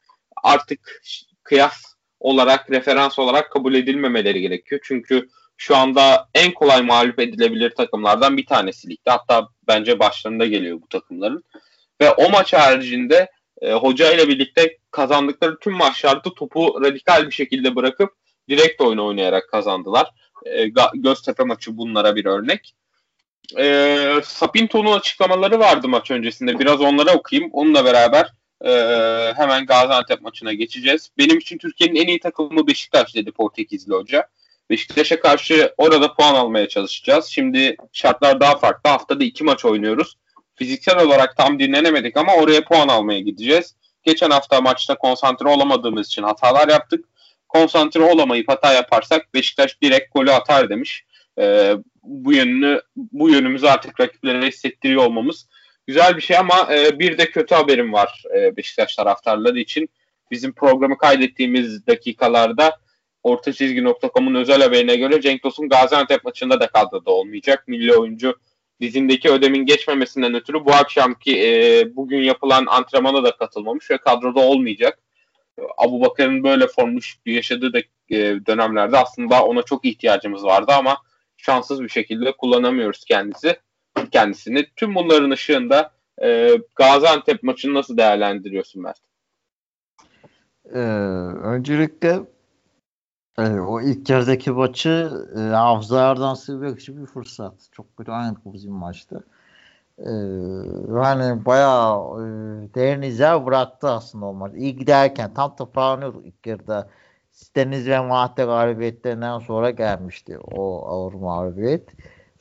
artık 0.43 1.03
kıyas 1.43 1.83
olarak, 2.21 2.71
referans 2.71 3.19
olarak 3.19 3.51
kabul 3.51 3.75
edilmemeleri 3.75 4.41
gerekiyor. 4.41 4.81
Çünkü 4.85 5.29
şu 5.57 5.77
anda 5.77 6.29
en 6.35 6.53
kolay 6.55 6.83
mağlup 6.83 7.21
edilebilir 7.21 7.71
takımlardan 7.71 8.37
bir 8.37 8.47
tanesi 8.47 8.91
ligde. 8.91 9.11
Hatta 9.11 9.49
bence 9.69 9.99
başlarında 9.99 10.47
geliyor 10.47 10.81
bu 10.83 10.89
takımların. 10.89 11.45
Ve 12.01 12.11
o 12.11 12.31
maç 12.31 12.53
haricinde 12.53 13.31
e, 13.61 13.73
hoca 13.73 14.13
ile 14.13 14.29
birlikte 14.29 14.79
kazandıkları 14.91 15.59
tüm 15.59 15.73
maçlarda 15.73 16.35
topu 16.35 16.81
radikal 16.85 17.27
bir 17.27 17.33
şekilde 17.33 17.77
bırakıp 17.77 18.13
direkt 18.49 18.81
oyun 18.81 18.99
oynayarak 18.99 19.49
kazandılar. 19.49 20.11
E, 20.47 20.69
Göztepe 20.95 21.45
maçı 21.45 21.77
bunlara 21.77 22.17
bir 22.17 22.25
örnek. 22.25 22.75
E, 23.59 23.97
Sapinto'nun 24.25 24.93
açıklamaları 24.93 25.59
vardı 25.59 25.89
maç 25.89 26.11
öncesinde. 26.11 26.59
Biraz 26.59 26.81
onlara 26.81 27.15
okuyayım. 27.15 27.51
Onunla 27.53 27.85
beraber 27.85 28.33
e, 28.65 28.73
hemen 29.37 29.67
Gaziantep 29.67 30.23
maçına 30.23 30.53
geçeceğiz. 30.53 31.11
Benim 31.19 31.39
için 31.39 31.59
Türkiye'nin 31.59 31.97
en 31.97 32.07
iyi 32.07 32.21
takımı 32.21 32.67
Beşiktaş 32.67 33.15
dedi 33.15 33.33
Portekizli 33.33 33.95
hoca. 33.95 34.29
Beşiktaş'a 34.71 35.21
karşı 35.21 35.75
orada 35.77 36.15
puan 36.15 36.35
almaya 36.35 36.69
çalışacağız. 36.69 37.27
Şimdi 37.27 37.77
şartlar 37.93 38.41
daha 38.41 38.59
farklı. 38.59 38.91
Haftada 38.91 39.25
iki 39.25 39.45
maç 39.45 39.65
oynuyoruz. 39.65 40.17
Fiziksel 40.55 41.03
olarak 41.03 41.37
tam 41.37 41.59
dinlenemedik 41.59 42.17
ama 42.17 42.35
oraya 42.35 42.65
puan 42.65 42.89
almaya 42.89 43.21
gideceğiz. 43.21 43.75
Geçen 44.05 44.31
hafta 44.31 44.61
maçta 44.61 44.99
konsantre 44.99 45.49
olamadığımız 45.49 46.07
için 46.07 46.23
hatalar 46.23 46.69
yaptık. 46.69 47.05
Konsantre 47.49 48.03
olamayıp 48.03 48.49
hata 48.49 48.73
yaparsak 48.73 49.35
Beşiktaş 49.35 49.83
direkt 49.83 50.15
golü 50.15 50.33
atar 50.33 50.71
demiş. 50.71 51.05
Ee, 51.39 51.75
bu 52.03 52.33
yönünü 52.33 52.81
bu 52.97 53.31
yönümüzü 53.31 53.67
artık 53.67 54.01
rakiplere 54.01 54.47
hissettiriyor 54.47 55.05
olmamız 55.05 55.47
güzel 55.87 56.17
bir 56.17 56.23
şey 56.23 56.37
ama 56.37 56.69
e, 56.75 56.99
bir 56.99 57.19
de 57.19 57.31
kötü 57.31 57.55
haberim 57.55 57.93
var 57.93 58.23
e, 58.37 58.57
Beşiktaş 58.57 58.97
taraftarları 58.97 59.59
için. 59.59 59.89
Bizim 60.31 60.53
programı 60.53 60.99
kaydettiğimiz 60.99 61.87
dakikalarda 61.87 62.77
ortaçizgi.com'un 63.23 64.35
özel 64.35 64.63
haberine 64.63 64.97
göre 64.97 65.21
Cenk 65.21 65.43
Tosun 65.43 65.69
Gaziantep 65.69 66.25
maçında 66.25 66.61
da 66.61 66.67
kadroda 66.67 67.11
olmayacak. 67.11 67.69
Milli 67.69 67.97
oyuncu 67.97 68.39
dizindeki 68.81 69.31
ödemin 69.31 69.67
geçmemesinden 69.67 70.35
ötürü 70.35 70.65
bu 70.65 70.73
akşamki 70.73 71.47
e, 71.47 71.85
bugün 71.97 72.23
yapılan 72.23 72.67
antrenmana 72.67 73.25
da 73.25 73.37
katılmamış 73.37 73.91
ve 73.91 73.99
kadroda 73.99 74.41
olmayacak. 74.41 74.99
Abu 75.79 76.01
Bakar'ın 76.01 76.45
böyle 76.45 76.67
formlu 76.67 77.01
yaşadığı 77.27 77.73
da, 77.73 77.79
e, 78.11 78.17
dönemlerde 78.47 78.99
aslında 78.99 79.45
ona 79.45 79.63
çok 79.63 79.85
ihtiyacımız 79.85 80.45
vardı 80.45 80.73
ama 80.73 80.97
şanssız 81.37 81.83
bir 81.83 81.89
şekilde 81.89 82.33
kullanamıyoruz 82.33 83.05
kendisi 83.05 83.57
kendisini. 84.13 84.67
Tüm 84.77 84.95
bunların 84.95 85.31
ışığında 85.31 85.91
e, 86.23 86.59
Gaziantep 86.77 87.43
maçını 87.43 87.75
nasıl 87.75 87.97
değerlendiriyorsun 87.97 88.83
Mert? 88.83 88.99
Ee, 90.75 90.79
öncelikle 91.43 92.21
e, 93.39 93.43
o 93.43 93.81
ilk 93.81 94.11
yarıdaki 94.11 94.51
maçı 94.51 95.11
e, 95.37 95.41
hafızalardan 95.41 96.35
silmek 96.35 96.81
için 96.81 97.03
bir 97.03 97.07
fırsat. 97.07 97.55
Çok 97.73 97.97
kötü 97.97 98.11
oynadık 98.11 98.41
bizim 98.45 98.73
maçta. 98.73 99.21
Ee, 99.99 100.11
yani 100.97 101.45
bayağı 101.45 102.21
e, 102.21 102.25
değerini 102.75 103.07
izah 103.07 103.47
bıraktı 103.47 103.89
aslında 103.89 104.27
o 104.27 104.35
maç. 104.35 104.53
İyi 104.55 104.77
giderken 104.77 105.35
tam 105.35 105.57
toparlanıyorduk 105.57 106.27
ilk 106.27 106.47
yarıda. 106.47 106.89
Deniz 107.57 107.89
ve 107.89 108.01
Mahatte 108.01 108.45
galibiyetlerinden 108.45 109.39
sonra 109.39 109.71
gelmişti 109.71 110.39
o 110.39 110.87
ağır 110.89 111.13
mağlubiyet 111.13 111.89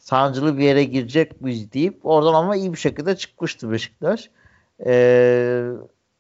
sancılı 0.02 0.58
bir 0.58 0.64
yere 0.64 0.84
girecek 0.84 1.46
biz 1.46 1.74
deyip 1.74 2.06
oradan 2.06 2.34
ama 2.34 2.56
iyi 2.56 2.74
bir 2.74 2.78
şekilde 2.78 3.16
çıkmıştı 3.16 3.72
Beşiktaş. 3.72 4.30
Ee, 4.86 5.72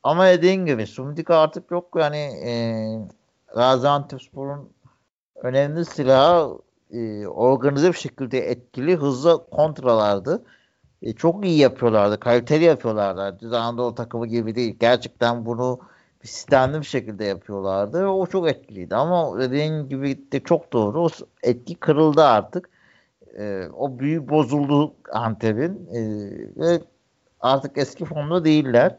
ama 0.03 0.27
dediğin 0.27 0.65
gibi 0.65 0.87
Sumdika 0.87 1.37
artık 1.37 1.71
yok 1.71 1.87
yani 1.95 2.17
e, 2.17 2.53
Gaziantepspor'un 3.55 4.69
önemli 5.35 5.85
silahı 5.85 6.57
e, 6.91 7.27
organize 7.27 7.87
bir 7.87 7.97
şekilde 7.97 8.39
etkili 8.39 8.95
hızlı 8.95 9.45
kontralardı. 9.51 10.43
E, 11.01 11.13
çok 11.13 11.45
iyi 11.45 11.57
yapıyorlardı. 11.57 12.19
Kaliteli 12.19 12.63
yapıyorlardı. 12.63 13.39
Düz 13.39 13.53
Anadolu 13.53 13.95
takımı 13.95 14.27
gibi 14.27 14.55
değil. 14.55 14.77
Gerçekten 14.79 15.45
bunu 15.45 15.79
bir 16.23 16.27
sistemli 16.27 16.79
bir 16.79 16.85
şekilde 16.85 17.25
yapıyorlardı. 17.25 18.07
O 18.07 18.25
çok 18.27 18.49
etkiliydi. 18.49 18.95
Ama 18.95 19.39
dediğin 19.39 19.89
gibi 19.89 20.31
de 20.31 20.39
çok 20.39 20.73
doğru. 20.73 21.03
O 21.03 21.09
etki 21.43 21.75
kırıldı 21.75 22.23
artık 22.23 22.69
e, 23.37 23.67
o 23.77 23.99
büyü 23.99 24.29
bozuldu 24.29 24.93
Antep'in 25.13 25.89
e, 25.93 26.01
ve 26.57 26.81
artık 27.39 27.77
eski 27.77 28.05
formda 28.05 28.45
değiller. 28.45 28.97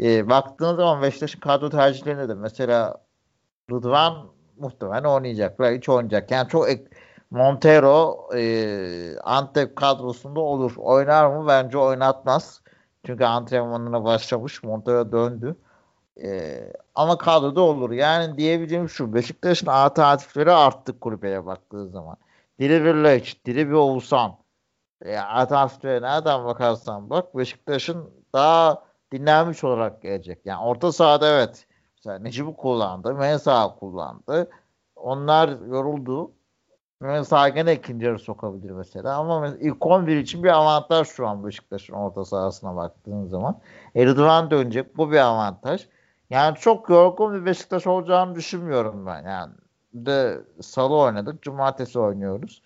E, 0.00 0.28
baktığınız 0.28 0.76
zaman 0.76 1.02
Beşiktaş'ın 1.02 1.40
kadro 1.40 1.70
tercihlerinde 1.70 2.28
de 2.28 2.34
mesela 2.34 2.96
Rıdvan 3.70 4.26
muhtemelen 4.58 5.04
oynayacaklar. 5.04 5.74
Hiç 5.74 5.88
oynayacak. 5.88 6.30
Yani 6.30 6.48
çok 6.48 6.70
ek, 6.70 6.84
Montero 7.30 8.28
e, 8.36 9.18
Antep 9.24 9.76
kadrosunda 9.76 10.40
olur. 10.40 10.72
Oynar 10.76 11.26
mı? 11.26 11.48
Bence 11.48 11.78
oynatmaz. 11.78 12.62
Çünkü 13.06 13.24
antrenmanına 13.24 14.04
başlamış. 14.04 14.62
Montero 14.62 15.12
döndü. 15.12 15.56
E, 16.22 16.60
ama 16.94 17.18
kadroda 17.18 17.60
olur. 17.60 17.90
Yani 17.90 18.38
diyebileceğim 18.38 18.88
şu. 18.88 19.14
Beşiktaş'ın 19.14 19.66
alternatifleri 19.66 20.52
arttı 20.52 21.00
kulübeye 21.00 21.46
baktığı 21.46 21.88
zaman. 21.88 22.16
Diri 22.58 22.84
bir 22.84 22.94
Leç, 22.94 23.44
diri 23.44 23.68
bir 23.68 23.74
Oğuzhan. 23.74 24.36
E, 25.04 25.18
alternatiflere 25.18 26.02
nereden 26.02 26.44
bakarsan 26.44 27.10
bak 27.10 27.36
Beşiktaş'ın 27.36 28.10
daha 28.32 28.84
dinlenmiş 29.12 29.64
olarak 29.64 30.02
gelecek. 30.02 30.38
Yani 30.44 30.64
orta 30.64 30.92
sahada 30.92 31.28
evet. 31.28 31.66
Mesela 31.96 32.18
Necip'i 32.18 32.56
kullandı. 32.56 33.14
Mensah 33.14 33.78
kullandı. 33.78 34.50
Onlar 34.96 35.48
yoruldu. 35.48 36.32
Mensah 37.00 37.54
gene 37.54 37.72
ikinci 37.74 38.06
yarı 38.06 38.18
sokabilir 38.18 38.70
mesela. 38.70 39.16
Ama 39.16 39.48
ilk 39.60 39.86
11 39.86 40.16
için 40.16 40.44
bir 40.44 40.48
avantaj 40.48 41.08
şu 41.08 41.26
an 41.28 41.46
Beşiktaş'ın 41.46 41.94
orta 41.94 42.24
sahasına 42.24 42.76
baktığın 42.76 43.26
zaman. 43.26 43.60
Erdoğan 43.94 44.50
dönecek. 44.50 44.96
Bu 44.96 45.12
bir 45.12 45.18
avantaj. 45.18 45.88
Yani 46.30 46.56
çok 46.56 46.88
yorgun 46.88 47.34
bir 47.34 47.46
Beşiktaş 47.46 47.86
olacağını 47.86 48.34
düşünmüyorum 48.34 49.06
ben. 49.06 49.22
Yani 49.22 49.52
de 49.94 50.40
salı 50.62 50.96
oynadık. 50.96 51.42
Cumartesi 51.42 51.98
oynuyoruz. 51.98 52.62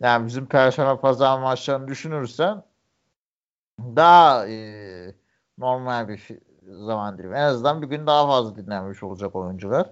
Yani 0.00 0.26
bizim 0.26 0.46
perşembe 0.46 1.00
pazar 1.00 1.38
maçlarını 1.38 1.88
düşünürsen 1.88 2.62
daha 3.80 4.48
e, 4.48 5.14
normal 5.58 6.08
bir 6.08 6.28
zaman 6.86 7.18
dilimi. 7.18 7.36
En 7.36 7.42
azından 7.42 7.82
bir 7.82 7.86
gün 7.86 8.06
daha 8.06 8.26
fazla 8.26 8.56
dinlenmiş 8.56 9.02
olacak 9.02 9.36
oyuncular. 9.36 9.90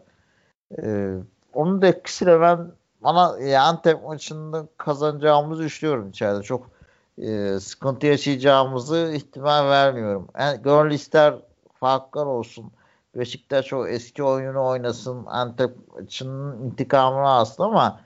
E, 0.82 1.14
onun 1.52 1.82
da 1.82 1.86
etkisiyle 1.86 2.40
ben 2.40 2.72
bana 3.00 3.38
e, 3.40 3.58
Antep 3.58 4.04
maçında 4.04 4.66
kazanacağımızı 4.76 5.62
düşünüyorum 5.62 6.10
içeride. 6.10 6.42
Çok 6.42 6.70
e, 7.18 7.60
sıkıntı 7.60 8.06
yaşayacağımızı 8.06 9.12
ihtimal 9.14 9.68
vermiyorum. 9.68 10.28
Yani 10.38 10.62
gönül 10.62 10.90
ister 10.90 11.34
farklar 11.74 12.26
olsun. 12.26 12.72
Beşiktaş 13.16 13.72
o 13.72 13.86
eski 13.86 14.22
oyunu 14.22 14.66
oynasın. 14.66 15.26
Antep 15.26 15.70
maçının 15.94 16.66
intikamını 16.66 17.28
alsın 17.28 17.62
ama 17.62 18.00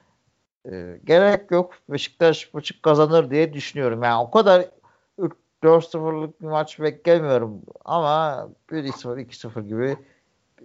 e, 0.72 1.00
gerek 1.04 1.50
yok. 1.50 1.74
Beşiktaş 1.88 2.54
maçı 2.54 2.82
kazanır 2.82 3.30
diye 3.30 3.52
düşünüyorum. 3.52 4.02
Yani 4.02 4.22
o 4.22 4.30
kadar 4.30 4.64
4-0'lık 5.64 6.42
bir 6.42 6.46
maç 6.46 6.80
beklemiyorum 6.80 7.62
ama 7.84 8.48
1-0, 8.70 9.20
2-0 9.20 9.68
gibi 9.68 9.96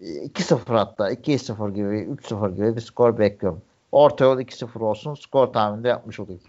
2-0 0.01 0.73
hatta 0.73 1.11
2-0 1.11 1.73
gibi 1.73 2.19
3-0 2.21 2.55
gibi 2.55 2.75
bir 2.75 2.81
skor 2.81 3.17
bekliyorum. 3.17 3.61
Orta 3.91 4.25
yol 4.25 4.39
2-0 4.39 4.79
olsun 4.79 5.13
skor 5.13 5.47
tahmini 5.47 5.83
de 5.83 5.87
yapmış 5.87 6.19
olayım. 6.19 6.41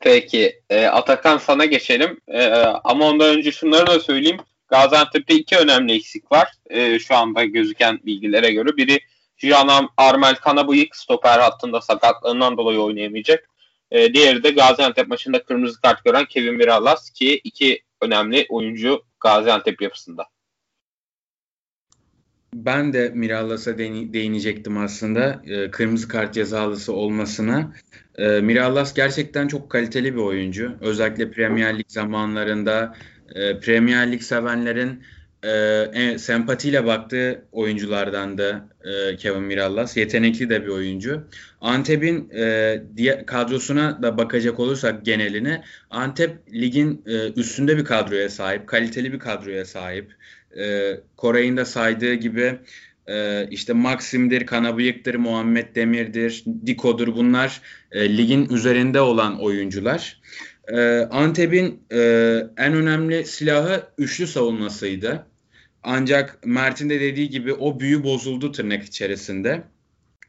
Peki 0.00 0.60
e, 0.70 0.86
Atakan 0.86 1.38
sana 1.38 1.64
geçelim 1.64 2.20
e, 2.28 2.52
ama 2.84 3.06
ondan 3.06 3.36
önce 3.36 3.52
şunları 3.52 3.86
da 3.86 4.00
söyleyeyim. 4.00 4.38
Gaziantep'te 4.74 5.34
iki 5.34 5.56
önemli 5.56 5.92
eksik 5.92 6.32
var 6.32 6.48
e, 6.70 6.98
şu 6.98 7.14
anda 7.14 7.44
gözüken 7.44 8.00
bilgilere 8.06 8.52
göre. 8.52 8.76
Biri 8.76 9.00
Jiran 9.36 9.88
Armel 9.96 10.34
Kanabıyık 10.34 10.96
stoper 10.96 11.38
hattında 11.38 11.80
sakatlığından 11.80 12.56
dolayı 12.56 12.78
oynayamayacak. 12.78 13.48
E, 13.90 14.14
diğeri 14.14 14.42
de 14.42 14.50
Gaziantep 14.50 15.08
maçında 15.08 15.42
kırmızı 15.42 15.80
kart 15.80 16.04
gören 16.04 16.24
Kevin 16.24 16.58
Viralas 16.58 17.10
ki 17.10 17.40
iki 17.44 17.82
önemli 18.00 18.46
oyuncu 18.48 19.02
Gaziantep 19.20 19.82
yapısında. 19.82 20.26
Ben 22.54 22.92
de 22.92 23.08
Mirallas'a 23.14 23.78
değinecektim 23.78 24.78
aslında. 24.78 25.42
E, 25.46 25.70
kırmızı 25.70 26.08
kart 26.08 26.34
cezalısı 26.34 26.92
olmasına. 26.92 27.72
E, 28.18 28.40
Mirallas 28.40 28.94
gerçekten 28.94 29.48
çok 29.48 29.70
kaliteli 29.70 30.14
bir 30.14 30.20
oyuncu. 30.20 30.72
Özellikle 30.80 31.30
Premier 31.30 31.78
Lig 31.78 31.86
zamanlarında 31.88 32.94
e, 33.34 33.60
Premier 33.60 34.12
Lig 34.12 34.22
sevenlerin 34.22 35.02
e, 35.44 36.18
sempatiyle 36.18 36.86
baktığı 36.86 37.44
oyunculardan 37.52 38.38
da 38.38 38.68
e, 38.84 39.16
Kevin 39.16 39.42
Mirallas. 39.42 39.96
Yetenekli 39.96 40.50
de 40.50 40.62
bir 40.62 40.68
oyuncu. 40.68 41.28
Antep'in 41.60 42.30
e, 42.30 43.24
kadrosuna 43.26 44.02
da 44.02 44.18
bakacak 44.18 44.60
olursak 44.60 45.04
geneline 45.04 45.62
Antep 45.90 46.52
ligin 46.52 47.02
e, 47.06 47.32
üstünde 47.32 47.76
bir 47.78 47.84
kadroya 47.84 48.28
sahip. 48.28 48.66
Kaliteli 48.66 49.12
bir 49.12 49.18
kadroya 49.18 49.64
sahip. 49.64 50.12
E, 50.58 50.94
Koray'ın 51.16 51.56
da 51.56 51.64
saydığı 51.64 52.14
gibi 52.14 52.58
e, 53.06 53.46
işte 53.50 53.72
Maxim'dir, 53.72 54.46
Kanabıyık'tır, 54.46 55.14
Muhammed 55.14 55.74
Demir'dir, 55.74 56.44
Diko'dur 56.66 57.16
bunlar 57.16 57.60
e, 57.92 58.16
ligin 58.16 58.48
üzerinde 58.48 59.00
olan 59.00 59.40
oyuncular. 59.42 60.20
E, 60.68 61.08
Antep'in 61.10 61.82
e, 61.92 61.98
en 62.56 62.74
önemli 62.74 63.24
silahı 63.24 63.82
üçlü 63.98 64.26
savunmasıydı. 64.26 65.26
Ancak 65.82 66.46
Mert'in 66.46 66.90
de 66.90 67.00
dediği 67.00 67.30
gibi 67.30 67.52
o 67.52 67.80
büyü 67.80 68.04
bozuldu 68.04 68.52
tırnak 68.52 68.84
içerisinde. 68.84 69.64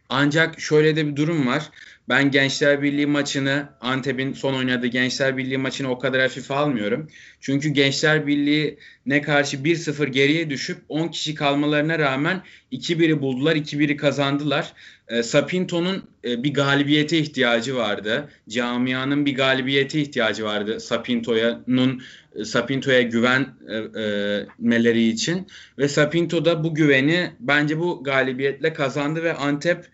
Ancak 0.09 0.59
şöyle 0.59 0.95
de 0.95 1.07
bir 1.07 1.15
durum 1.15 1.47
var. 1.47 1.69
Ben 2.09 2.31
Gençler 2.31 2.81
Birliği 2.81 3.05
maçını, 3.05 3.69
Antep'in 3.81 4.33
son 4.33 4.53
oynadığı 4.53 4.87
Gençler 4.87 5.37
Birliği 5.37 5.57
maçını 5.57 5.91
o 5.91 5.99
kadar 5.99 6.21
hafife 6.21 6.53
almıyorum. 6.53 7.07
Çünkü 7.39 7.69
Gençler 7.69 8.27
Birliği 8.27 8.77
ne 9.05 9.21
karşı 9.21 9.57
1-0 9.57 10.07
geriye 10.07 10.49
düşüp 10.49 10.77
10 10.89 11.07
kişi 11.07 11.35
kalmalarına 11.35 11.99
rağmen 11.99 12.43
2-1'i 12.71 13.21
buldular, 13.21 13.55
2-1'i 13.55 13.97
kazandılar. 13.97 14.73
E, 15.07 15.23
Sapinto'nun 15.23 16.03
e, 16.25 16.43
bir 16.43 16.53
galibiyete 16.53 17.17
ihtiyacı 17.17 17.75
vardı. 17.75 18.29
Camianın 18.49 19.25
bir 19.25 19.35
galibiyete 19.35 20.01
ihtiyacı 20.01 20.43
vardı 20.43 20.79
Sapinto'nun 20.79 22.01
Sapinto'ya 22.43 23.01
güvenmeleri 23.01 25.01
e, 25.01 25.07
için 25.07 25.47
ve 25.77 25.87
Sapinto 25.87 26.45
da 26.45 26.63
bu 26.63 26.75
güveni 26.75 27.31
bence 27.39 27.79
bu 27.79 28.03
galibiyetle 28.03 28.73
kazandı 28.73 29.23
ve 29.23 29.33
Antep 29.33 29.85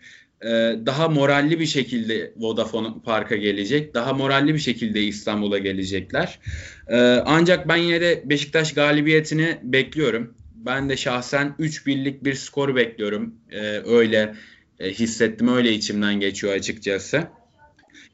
e, 0.42 0.48
daha 0.86 1.08
moralli 1.08 1.60
bir 1.60 1.66
şekilde 1.66 2.32
Vodafone 2.36 2.88
Park'a 3.04 3.36
gelecek. 3.36 3.94
Daha 3.94 4.12
moralli 4.12 4.54
bir 4.54 4.58
şekilde 4.58 5.02
İstanbul'a 5.02 5.58
gelecekler. 5.58 6.38
E, 6.88 6.96
ancak 7.26 7.68
ben 7.68 7.76
yine 7.76 8.00
de 8.00 8.22
Beşiktaş 8.24 8.74
galibiyetini 8.74 9.58
bekliyorum. 9.62 10.34
Ben 10.54 10.88
de 10.88 10.96
şahsen 10.96 11.54
3 11.58 11.86
birlik 11.86 12.24
bir 12.24 12.34
skor 12.34 12.76
bekliyorum. 12.76 13.34
E, 13.50 13.60
öyle 13.86 14.34
e, 14.80 14.90
hissettim, 14.90 15.48
öyle 15.48 15.72
içimden 15.72 16.20
geçiyor 16.20 16.52
açıkçası. 16.52 17.22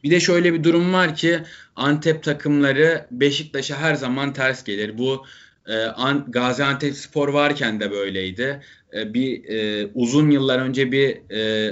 Bir 0.04 0.10
de 0.10 0.20
şöyle 0.20 0.54
bir 0.54 0.64
durum 0.64 0.92
var 0.92 1.14
ki 1.14 1.38
Antep 1.76 2.22
takımları 2.22 3.06
Beşiktaş'a 3.10 3.78
her 3.78 3.94
zaman 3.94 4.32
ters 4.32 4.64
gelir. 4.64 4.98
Bu 4.98 5.24
e, 5.68 5.86
Gaziantep 6.28 6.94
Spor 6.94 7.28
varken 7.28 7.80
de 7.80 7.90
böyleydi. 7.90 8.60
E, 8.94 9.14
bir 9.14 9.44
e, 9.44 9.88
uzun 9.94 10.30
yıllar 10.30 10.58
önce 10.58 10.92
bir 10.92 11.18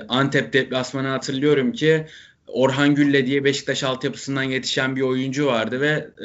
Antep 0.09 0.53
deplasmanı 0.53 1.09
hatırlıyorum 1.09 1.73
ki 1.73 2.07
Orhan 2.47 2.95
Gülle 2.95 3.27
diye 3.27 3.45
Beşiktaş 3.45 3.85
altyapısından 3.85 4.43
yetişen 4.43 4.97
bir 4.97 5.01
oyuncu 5.01 5.47
vardı 5.47 5.81
ve 5.81 6.09
e, 6.19 6.25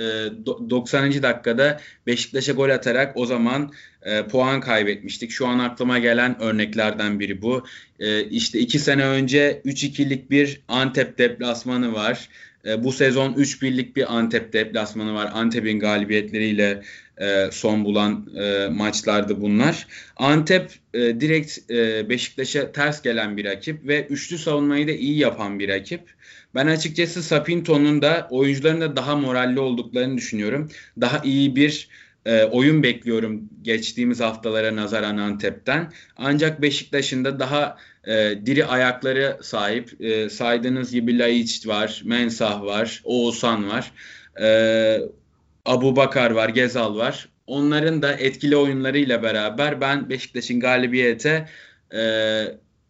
90. 0.69 1.23
dakikada 1.23 1.81
Beşiktaş'a 2.07 2.51
gol 2.51 2.69
atarak 2.69 3.17
o 3.17 3.25
zaman 3.25 3.71
e, 4.03 4.27
puan 4.27 4.61
kaybetmiştik. 4.61 5.31
Şu 5.31 5.47
an 5.47 5.59
aklıma 5.59 5.99
gelen 5.99 6.41
örneklerden 6.41 7.19
biri 7.19 7.41
bu. 7.41 7.65
E, 7.99 8.23
işte 8.23 8.59
iki 8.59 8.79
sene 8.79 9.05
önce 9.05 9.61
3-2'lik 9.65 10.31
bir 10.31 10.61
Antep 10.67 11.17
deplasmanı 11.17 11.93
var. 11.93 12.29
E, 12.65 12.83
bu 12.83 12.91
sezon 12.91 13.33
3-1'lik 13.33 13.95
bir 13.95 14.17
Antep 14.17 14.53
deplasmanı 14.53 15.13
var. 15.13 15.31
Antep'in 15.33 15.79
galibiyetleriyle 15.79 16.81
e, 17.21 17.49
son 17.51 17.85
bulan 17.85 18.27
e, 18.35 18.67
maçlardı 18.71 19.41
bunlar. 19.41 19.87
Antep 20.17 20.71
e, 20.93 20.99
direkt 20.99 21.71
e, 21.71 22.09
Beşiktaş'a 22.09 22.71
ters 22.71 23.01
gelen 23.01 23.37
bir 23.37 23.45
rakip 23.45 23.87
ve 23.87 24.07
üçlü 24.07 24.37
savunmayı 24.37 24.87
da 24.87 24.91
iyi 24.91 25.17
yapan 25.17 25.59
bir 25.59 25.69
rakip. 25.69 26.01
Ben 26.55 26.67
açıkçası 26.67 27.23
Sapinto'nun 27.23 28.01
da 28.01 28.27
oyuncuların 28.31 28.81
da 28.81 28.95
daha 28.95 29.15
moralli 29.15 29.59
olduklarını 29.59 30.17
düşünüyorum. 30.17 30.69
Daha 31.01 31.21
iyi 31.23 31.55
bir 31.55 31.87
e, 32.25 32.43
oyun 32.43 32.83
bekliyorum 32.83 33.49
geçtiğimiz 33.61 34.19
haftalara 34.19 34.75
nazaran 34.75 35.17
Antep'ten. 35.17 35.91
Ancak 36.17 36.61
Beşiktaş'ın 36.61 37.25
da 37.25 37.39
daha 37.39 37.77
e, 38.07 38.33
diri 38.45 38.65
ayakları 38.65 39.37
sahip. 39.41 40.01
E, 40.01 40.29
saydığınız 40.29 40.91
gibi 40.91 41.19
Laiç 41.19 41.67
var, 41.67 42.01
Mensah 42.05 42.63
var, 42.63 43.01
Oğuzhan 43.03 43.69
var. 43.69 43.91
E, 44.41 44.99
Abu 45.65 45.95
Bakar 45.95 46.31
var, 46.31 46.49
Gezal 46.49 46.97
var. 46.97 47.29
Onların 47.47 48.01
da 48.01 48.13
etkili 48.13 48.57
oyunlarıyla 48.57 49.23
beraber 49.23 49.81
ben 49.81 50.09
Beşiktaş'ın 50.09 50.59
galibiyete 50.59 51.47
e, 51.93 52.01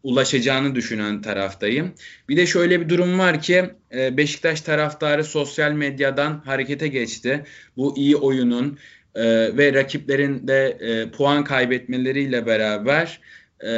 ulaşacağını 0.04 0.76
düşünen 0.76 1.22
taraftayım. 1.22 1.94
Bir 2.30 2.38
de 2.38 2.46
şöyle 2.46 2.82
bir 2.82 2.90
durum 2.90 3.20
var 3.20 3.42
ki 3.42 3.66
e, 3.94 4.18
Beşiktaş 4.18 4.62
taraftarı 4.62 5.24
sosyal 5.24 5.72
medyadan 5.72 6.42
harekete 6.46 6.88
geçti. 6.88 7.44
Bu 7.78 7.98
iyi 7.98 8.16
oyunun 8.16 8.80
e, 9.16 9.24
ve 9.58 9.74
rakiplerin 9.74 10.48
de 10.48 10.78
e, 10.82 11.12
puan 11.12 11.44
kaybetmeleriyle 11.44 12.46
beraber 12.46 13.22
e, 13.66 13.72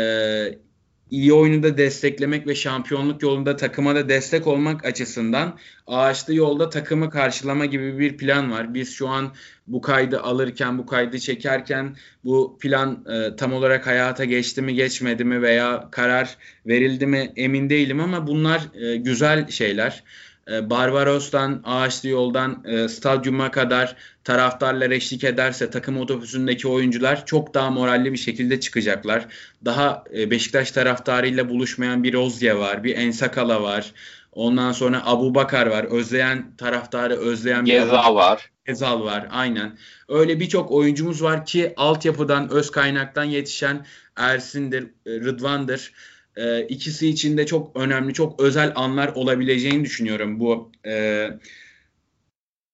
iyi 1.14 1.34
oyunu 1.34 1.64
da 1.64 1.78
desteklemek 1.78 2.48
ve 2.48 2.56
şampiyonluk 2.56 3.22
yolunda 3.22 3.56
takıma 3.56 3.96
da 3.96 4.10
destek 4.10 4.48
olmak 4.48 4.86
açısından 4.86 5.60
ağaçlı 5.88 6.36
yolda 6.36 6.70
takımı 6.70 7.10
karşılama 7.10 7.66
gibi 7.66 8.00
bir 8.00 8.18
plan 8.18 8.52
var. 8.52 8.74
Biz 8.74 8.94
şu 8.94 9.08
an 9.08 9.32
bu 9.68 9.82
kaydı 9.82 10.22
alırken, 10.22 10.78
bu 10.78 10.86
kaydı 10.86 11.20
çekerken 11.20 11.96
bu 12.26 12.58
plan 12.62 13.06
e, 13.10 13.36
tam 13.36 13.54
olarak 13.54 13.88
hayata 13.88 14.26
geçti 14.26 14.62
mi, 14.62 14.76
geçmedi 14.76 15.24
mi 15.26 15.42
veya 15.42 15.88
karar 15.92 16.38
verildi 16.66 17.08
mi 17.08 17.34
emin 17.36 17.70
değilim 17.70 18.00
ama 18.00 18.28
bunlar 18.28 18.62
e, 18.74 18.96
güzel 18.96 19.50
şeyler. 19.50 20.04
E, 20.52 20.70
Barbaros'tan, 20.70 21.62
Ağaçlı 21.64 22.10
Yol'dan 22.10 22.64
e, 22.66 22.88
stadyuma 22.88 23.52
kadar 23.52 23.96
taraftarlar 24.24 24.92
eşlik 24.92 25.24
ederse 25.24 25.70
takım 25.70 25.98
otobüsündeki 25.98 26.68
oyuncular 26.68 27.26
çok 27.26 27.54
daha 27.54 27.72
moralli 27.72 28.14
bir 28.14 28.18
şekilde 28.18 28.60
çıkacaklar. 28.60 29.26
Daha 29.66 30.04
e, 30.18 30.32
Beşiktaş 30.32 30.72
taraftarıyla 30.72 31.50
buluşmayan 31.50 32.04
bir 32.04 32.14
Rozya 32.14 32.60
var, 32.60 32.84
bir 32.84 32.98
Ensakala 32.98 33.64
var. 33.64 33.92
Ondan 34.32 34.72
sonra 34.72 35.02
Abu 35.06 35.36
Bakar 35.36 35.68
var. 35.68 35.84
Özleyen 35.84 36.56
taraftarı 36.58 37.20
özleyen 37.20 37.66
bir 37.66 37.72
Gezal 37.72 38.16
var. 38.16 38.50
Gezal 38.66 39.04
var 39.04 39.28
aynen. 39.32 39.78
Öyle 40.10 40.40
birçok 40.40 40.72
oyuncumuz 40.72 41.24
var 41.24 41.46
ki 41.46 41.74
altyapıdan, 41.78 42.50
öz 42.52 42.72
kaynaktan 42.72 43.24
yetişen 43.24 43.86
Ersin'dir, 44.16 44.88
Rıdvan'dır 45.08 45.92
e, 46.38 46.62
ikisi 46.62 47.10
için 47.10 47.38
de 47.38 47.46
çok 47.46 47.76
önemli, 47.76 48.14
çok 48.14 48.40
özel 48.42 48.72
anlar 48.76 49.08
olabileceğini 49.08 49.86
düşünüyorum 49.86 50.40
bu 50.40 50.72
e, 50.86 51.28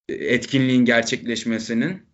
etkinliğin 0.09 0.85
gerçekleşmesinin. 0.85 2.09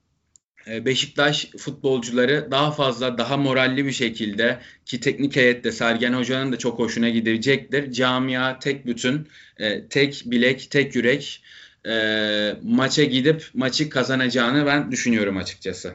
e, 0.67 0.85
Beşiktaş 0.85 1.45
futbolcuları 1.57 2.47
daha 2.51 2.71
fazla, 2.71 3.17
daha 3.17 3.37
moralli 3.37 3.85
bir 3.85 3.91
şekilde 3.91 4.59
ki 4.85 4.99
teknik 4.99 5.35
heyette 5.35 5.71
Sergen 5.71 6.13
Hoca'nın 6.13 6.51
da 6.51 6.57
çok 6.57 6.79
hoşuna 6.79 7.09
gidecektir. 7.09 7.91
Camia 7.91 8.59
tek 8.59 8.85
bütün, 8.85 9.27
e, 9.57 9.87
tek 9.87 10.23
bilek, 10.25 10.71
tek 10.71 10.95
yürek 10.95 11.43
e, 11.87 12.55
maça 12.63 13.03
gidip 13.03 13.49
maçı 13.53 13.89
kazanacağını 13.89 14.65
ben 14.65 14.91
düşünüyorum 14.91 15.37
açıkçası. 15.37 15.93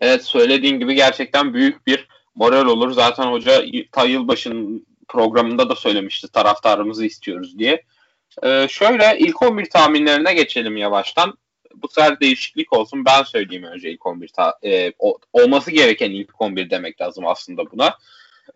Evet 0.00 0.24
söylediğin 0.24 0.78
gibi 0.78 0.94
gerçekten 0.94 1.54
büyük 1.54 1.86
bir 1.86 2.08
moral 2.34 2.66
olur. 2.66 2.90
Zaten 2.92 3.26
hoca 3.26 3.64
ta 3.92 4.04
yılbaşının 4.04 4.86
programında 5.08 5.68
da 5.70 5.74
söylemişti 5.76 6.32
taraftarımızı 6.32 7.06
istiyoruz 7.06 7.58
diye. 7.58 7.82
Ee, 8.42 8.66
şöyle 8.70 9.18
ilk 9.18 9.42
11 9.42 9.70
tahminlerine 9.70 10.34
geçelim 10.34 10.76
yavaştan. 10.76 11.34
Bu 11.74 11.88
sefer 11.88 12.20
değişiklik 12.20 12.72
olsun. 12.72 13.04
Ben 13.04 13.22
söyleyeyim 13.22 13.64
önce 13.64 13.90
ilk 13.90 14.06
11 14.06 14.28
ta- 14.28 14.58
e, 14.64 14.92
olması 15.32 15.70
gereken 15.70 16.10
ilk 16.10 16.40
11 16.40 16.70
demek 16.70 17.00
lazım 17.00 17.26
aslında 17.26 17.70
buna. 17.70 17.98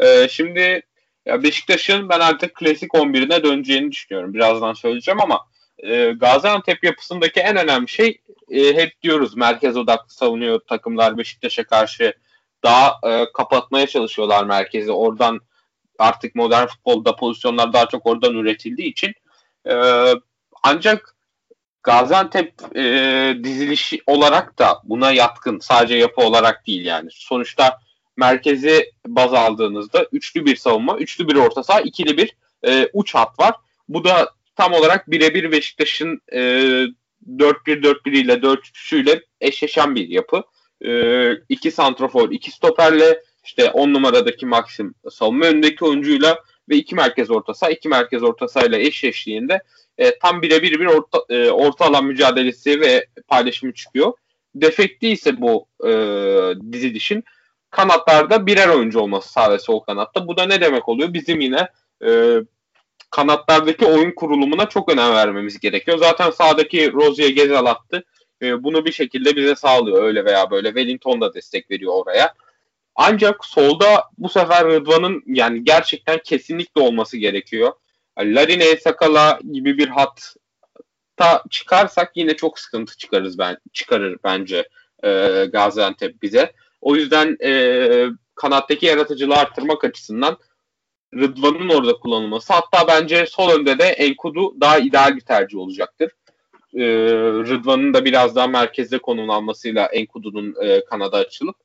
Ee, 0.01 0.29
şimdi 0.31 0.83
ya 1.26 1.43
Beşiktaş'ın 1.43 2.09
ben 2.09 2.20
artık 2.20 2.55
klasik 2.55 2.95
11'ine 2.95 3.43
döneceğini 3.45 3.93
düşünüyorum. 3.93 4.35
Birazdan 4.35 4.72
söyleyeceğim 4.72 5.20
ama 5.20 5.41
e, 5.79 6.11
Gaziantep 6.11 6.85
yapısındaki 6.85 7.41
en 7.41 7.57
önemli 7.57 7.89
şey 7.89 8.20
e, 8.51 8.74
hep 8.74 9.03
diyoruz 9.03 9.37
merkez 9.37 9.76
odaklı 9.76 10.14
savunuyor 10.14 10.61
takımlar 10.61 11.18
Beşiktaş'a 11.18 11.64
karşı 11.64 12.14
daha 12.62 13.00
e, 13.04 13.32
kapatmaya 13.34 13.86
çalışıyorlar 13.86 14.44
merkezi. 14.44 14.92
Oradan 14.92 15.40
artık 15.98 16.34
modern 16.34 16.66
futbolda 16.66 17.16
pozisyonlar 17.16 17.72
daha 17.72 17.86
çok 17.86 18.06
oradan 18.06 18.34
üretildiği 18.34 18.88
için 18.88 19.14
e, 19.66 19.74
ancak 20.62 21.14
Gaziantep 21.82 22.76
e, 22.76 22.82
dizilişi 23.44 24.00
olarak 24.06 24.59
da 24.59 24.80
buna 24.84 25.12
yatkın. 25.12 25.59
Sadece 25.59 25.94
yapı 25.94 26.20
olarak 26.20 26.66
değil 26.66 26.84
yani. 26.84 27.09
Sonuçta 27.12 27.80
merkezi 28.16 28.92
baz 29.06 29.34
aldığınızda 29.34 30.06
üçlü 30.12 30.46
bir 30.46 30.56
savunma, 30.56 30.98
üçlü 30.98 31.28
bir 31.28 31.34
orta 31.34 31.64
saha, 31.64 31.80
ikili 31.80 32.16
bir 32.16 32.36
e, 32.66 32.88
uç 32.92 33.14
hat 33.14 33.38
var. 33.38 33.54
Bu 33.88 34.04
da 34.04 34.34
tam 34.56 34.72
olarak 34.72 35.11
birebir 35.11 35.52
Beşiktaş'ın 35.52 36.20
e, 36.32 36.40
4-1-4-1 37.28 38.11
ile 38.11 38.32
4-3 38.32 38.96
ile 38.96 39.22
eşleşen 39.40 39.94
bir 39.94 40.09
yapı. 40.09 40.42
E, 40.85 41.33
iki 41.49 41.70
santrafor, 41.70 42.31
iki 42.31 42.51
stoperle 42.51 43.22
işte 43.45 43.70
10 43.70 43.95
numaradaki 43.95 44.47
Maxim 44.47 44.95
savunma 45.11 45.47
önündeki 45.47 45.85
oyuncuyla 45.85 46.39
ve 46.68 46.76
iki 46.76 46.95
merkez 46.95 47.31
orta 47.31 47.55
saha, 47.55 47.70
iki 47.70 47.89
merkez 47.89 48.22
orta 48.22 48.49
sahayla 48.49 48.79
eşleştiğinde 48.79 49.62
e, 49.99 50.18
tam 50.18 50.43
birebir 50.43 50.81
bir 50.81 50.87
orta, 50.87 51.18
e, 51.29 51.51
orta 51.51 51.85
alan 51.85 52.05
mücadelesi 52.05 52.81
ve 52.81 53.07
paylaşımı 53.29 53.74
çıkıyor. 53.74 54.12
Defekti 54.55 55.09
ise 55.09 55.41
bu 55.41 55.66
e, 55.87 55.93
dizilişin 56.72 57.24
kanatlarda 57.70 58.47
birer 58.47 58.68
oyuncu 58.68 59.01
olması 59.01 59.33
sağ 59.33 59.53
ve 59.53 59.59
sol 59.59 59.81
kanatta. 59.81 60.29
Bu 60.29 60.37
da 60.37 60.47
ne 60.47 60.61
demek 60.61 60.89
oluyor? 60.89 61.14
Bizim 61.14 61.41
yine 61.41 61.68
e, 62.05 62.37
kanatlardaki 63.11 63.87
oyun 63.87 64.12
kurulumuna 64.14 64.68
çok 64.68 64.93
önem 64.93 65.12
vermemiz 65.12 65.61
gerekiyor. 65.61 65.99
Zaten 65.99 66.31
sağdaki 66.31 66.93
Rozier 66.93 67.29
Gezel 67.29 67.64
attı. 67.64 68.05
E, 68.43 68.64
bunu 68.64 68.84
bir 68.84 68.93
şekilde 68.93 69.36
bize 69.36 69.57
sağlıyor 69.57 70.03
öyle 70.03 70.24
veya 70.24 70.51
böyle. 70.51 70.68
Wellington 70.68 71.20
da 71.20 71.34
destek 71.34 71.70
veriyor 71.70 71.93
oraya. 71.95 72.34
Ancak 72.95 73.45
solda 73.45 74.05
bu 74.18 74.28
sefer 74.28 74.66
Rıdvan'ın 74.66 75.22
yani 75.26 75.64
gerçekten 75.64 76.18
kesinlikle 76.24 76.80
olması 76.80 77.16
gerekiyor. 77.16 77.72
Larine, 78.18 78.76
Sakala 78.76 79.39
gibi 79.53 79.78
bir 79.78 79.89
hatta 79.89 81.43
çıkarsak 81.51 82.12
yine 82.14 82.36
çok 82.36 82.59
sıkıntı 82.59 82.97
çıkarız 82.97 83.39
ben 83.39 83.59
çıkarır 83.72 84.18
bence 84.24 84.68
e, 85.05 85.09
Gaziantep 85.53 86.22
bize. 86.22 86.53
O 86.80 86.97
yüzden 86.97 87.36
e, 87.45 88.07
kanattaki 88.34 88.86
yaratıcılığı 88.86 89.36
arttırmak 89.36 89.84
açısından 89.84 90.39
Rıdvan'ın 91.14 91.68
orada 91.68 91.93
kullanılması 91.93 92.53
hatta 92.53 92.89
bence 92.89 93.26
sol 93.26 93.51
önde 93.51 93.78
de 93.78 93.84
Enkudu 93.84 94.61
daha 94.61 94.78
ideal 94.78 95.16
bir 95.16 95.20
tercih 95.20 95.59
olacaktır. 95.59 96.12
E, 96.74 96.84
Rıdvan'ın 97.48 97.94
da 97.94 98.04
biraz 98.04 98.36
daha 98.36 98.46
merkezde 98.46 98.98
konumlanmasıyla 98.98 99.86
Enkudu'nun 99.86 100.54
e, 100.62 100.84
kanada 100.84 101.16
açılıp 101.16 101.56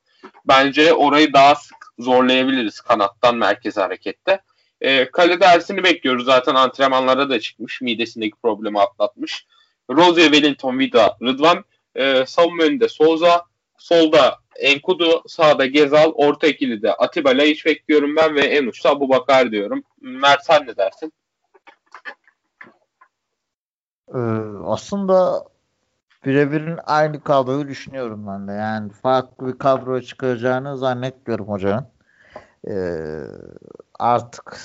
bence 0.45 0.93
orayı 0.93 1.33
daha 1.33 1.55
sık 1.55 1.77
zorlayabiliriz 1.99 2.81
kanattan 2.81 3.37
merkez 3.37 3.77
harekette. 3.77 4.41
E, 4.81 5.11
kalede 5.11 5.45
Ersin'i 5.45 5.83
bekliyoruz. 5.83 6.25
Zaten 6.25 6.55
antrenmanlara 6.55 7.29
da 7.29 7.39
çıkmış. 7.39 7.81
Midesindeki 7.81 8.35
problemi 8.43 8.79
atlatmış. 8.79 9.45
Rozier, 9.91 10.31
Wellington, 10.31 10.79
Vida, 10.79 11.17
Rıdvan. 11.21 11.65
E, 11.95 12.25
savunma 12.25 12.63
önünde 12.63 12.89
Souza. 12.89 13.45
Solda 13.77 14.39
Enkudu, 14.55 15.23
sağda 15.27 15.65
Gezal, 15.65 16.11
orta 16.15 16.47
ikili 16.47 16.81
de 16.81 16.93
Atiba 16.93 17.29
Laiç 17.29 17.65
bekliyorum 17.65 18.15
ben 18.15 18.35
ve 18.35 18.41
en 18.41 18.65
uçta 18.65 18.99
bu 18.99 19.09
Bakar 19.09 19.51
diyorum. 19.51 19.83
Mert 20.01 20.45
sen 20.45 20.67
ne 20.67 20.77
dersin? 20.77 21.13
Ee, 24.13 24.17
aslında 24.65 25.43
birebirin 26.25 26.79
aynı 26.85 27.23
kadroyu 27.23 27.67
düşünüyorum 27.67 28.27
ben 28.27 28.47
de. 28.47 28.51
Yani 28.51 28.91
farklı 28.91 29.47
bir 29.47 29.57
kadro 29.59 30.01
çıkaracağını 30.01 30.77
zannetmiyorum 30.77 31.47
hocanın. 31.47 31.87
Ee, 32.69 33.23
artık 33.99 34.57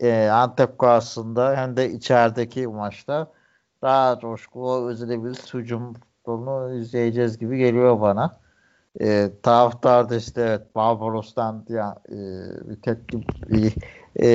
e, 0.00 0.28
Antep 0.28 0.78
karşısında 0.78 1.56
hem 1.56 1.76
de 1.76 1.90
içerideki 1.90 2.66
maçta 2.66 3.32
daha 3.82 4.18
coşkulu 4.20 4.88
özenebilir 4.88 5.36
hücum 5.54 5.94
futbolunu 5.94 6.74
izleyeceğiz 6.74 7.38
gibi 7.38 7.58
geliyor 7.58 8.00
bana. 8.00 8.40
E, 9.00 9.30
taraftar 9.42 10.08
da 10.10 10.16
işte 10.16 10.40
evet 10.42 10.74
Barbaros'tan 10.74 11.66
ya, 11.68 11.96
e, 12.08 12.16
bir 12.70 12.82
tepki 12.82 13.18
bir, 13.48 13.76
e, 14.22 14.28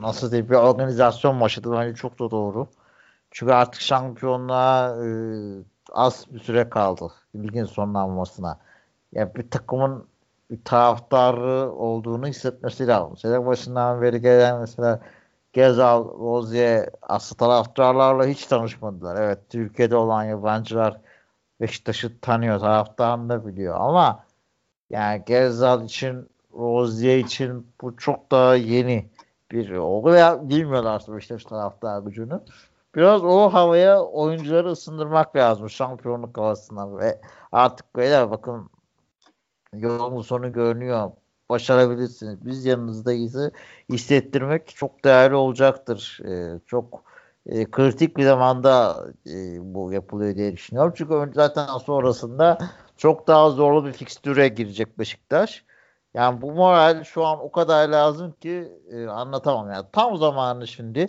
nasıl 0.00 0.30
diyeyim 0.30 0.50
bir 0.50 0.54
organizasyon 0.54 1.36
maçıdır. 1.36 1.72
Bence 1.72 1.94
çok 1.94 2.18
da 2.20 2.30
doğru. 2.30 2.68
Çünkü 3.38 3.52
artık 3.52 3.80
şampiyonluğa 3.80 4.96
e, 5.04 5.08
az 5.92 6.26
bir 6.30 6.38
süre 6.38 6.68
kaldı. 6.70 7.12
Ligin 7.36 7.64
sonlanmasına. 7.64 8.58
Yani 9.12 9.34
bir 9.34 9.50
takımın 9.50 10.06
bir 10.50 10.64
taraftarı 10.64 11.72
olduğunu 11.72 12.26
hissetmesi 12.26 12.86
lazım. 12.86 13.16
Sene 13.16 13.46
başından 13.46 14.02
beri 14.02 14.20
gelen 14.20 14.60
mesela 14.60 15.00
Gezal, 15.52 16.04
Rozier 16.04 16.90
aslı 17.02 17.36
taraftarlarla 17.36 18.26
hiç 18.26 18.46
tanışmadılar. 18.46 19.22
Evet 19.22 19.38
Türkiye'de 19.50 19.96
olan 19.96 20.24
yabancılar 20.24 21.00
Beşiktaş'ı 21.60 22.20
tanıyor, 22.20 22.60
taraftarını 22.60 23.28
da 23.28 23.46
biliyor 23.46 23.76
ama 23.80 24.24
yani 24.90 25.22
Gezal 25.26 25.84
için, 25.84 26.28
Rozier 26.54 27.18
için 27.18 27.66
bu 27.80 27.96
çok 27.96 28.30
daha 28.30 28.54
yeni 28.54 29.10
bir 29.50 29.70
o 29.70 30.04
veya 30.04 30.48
bilmiyorlar 30.48 31.04
Beşiktaş 31.08 31.44
taraftar 31.44 32.02
gücünü. 32.02 32.40
Biraz 32.98 33.24
o 33.24 33.52
havaya 33.52 34.02
oyuncuları 34.02 34.68
ısındırmak 34.68 35.36
lazım 35.36 35.70
şampiyonluk 35.70 36.36
havasına 36.36 36.98
ve 36.98 37.20
artık 37.52 37.96
böyle 37.96 38.30
bakın 38.30 38.70
yolun 39.72 40.22
sonu 40.22 40.52
görünüyor. 40.52 41.10
Başarabilirsiniz. 41.50 42.46
Biz 42.46 42.64
yanınızdayız. 42.64 43.36
Hissettirmek 43.88 44.68
çok 44.68 45.04
değerli 45.04 45.34
olacaktır. 45.34 46.20
Ee, 46.24 46.60
çok 46.66 47.04
e, 47.46 47.70
kritik 47.70 48.16
bir 48.16 48.24
zamanda 48.24 49.04
e, 49.26 49.34
bu 49.74 49.92
yapılıyor 49.92 50.34
diye 50.34 50.52
düşünüyorum. 50.52 50.92
Çünkü 50.96 51.30
zaten 51.34 51.66
sonrasında 51.66 52.58
çok 52.96 53.26
daha 53.26 53.50
zorlu 53.50 53.86
bir 53.86 53.92
fikstüre 53.92 54.48
girecek 54.48 54.98
Beşiktaş. 54.98 55.64
Yani 56.14 56.42
bu 56.42 56.52
moral 56.52 57.04
şu 57.04 57.26
an 57.26 57.40
o 57.40 57.52
kadar 57.52 57.88
lazım 57.88 58.32
ki 58.32 58.72
e, 58.90 59.06
anlatamam. 59.06 59.70
Yani 59.70 59.86
tam 59.92 60.16
zamanı 60.16 60.66
şimdi. 60.66 61.08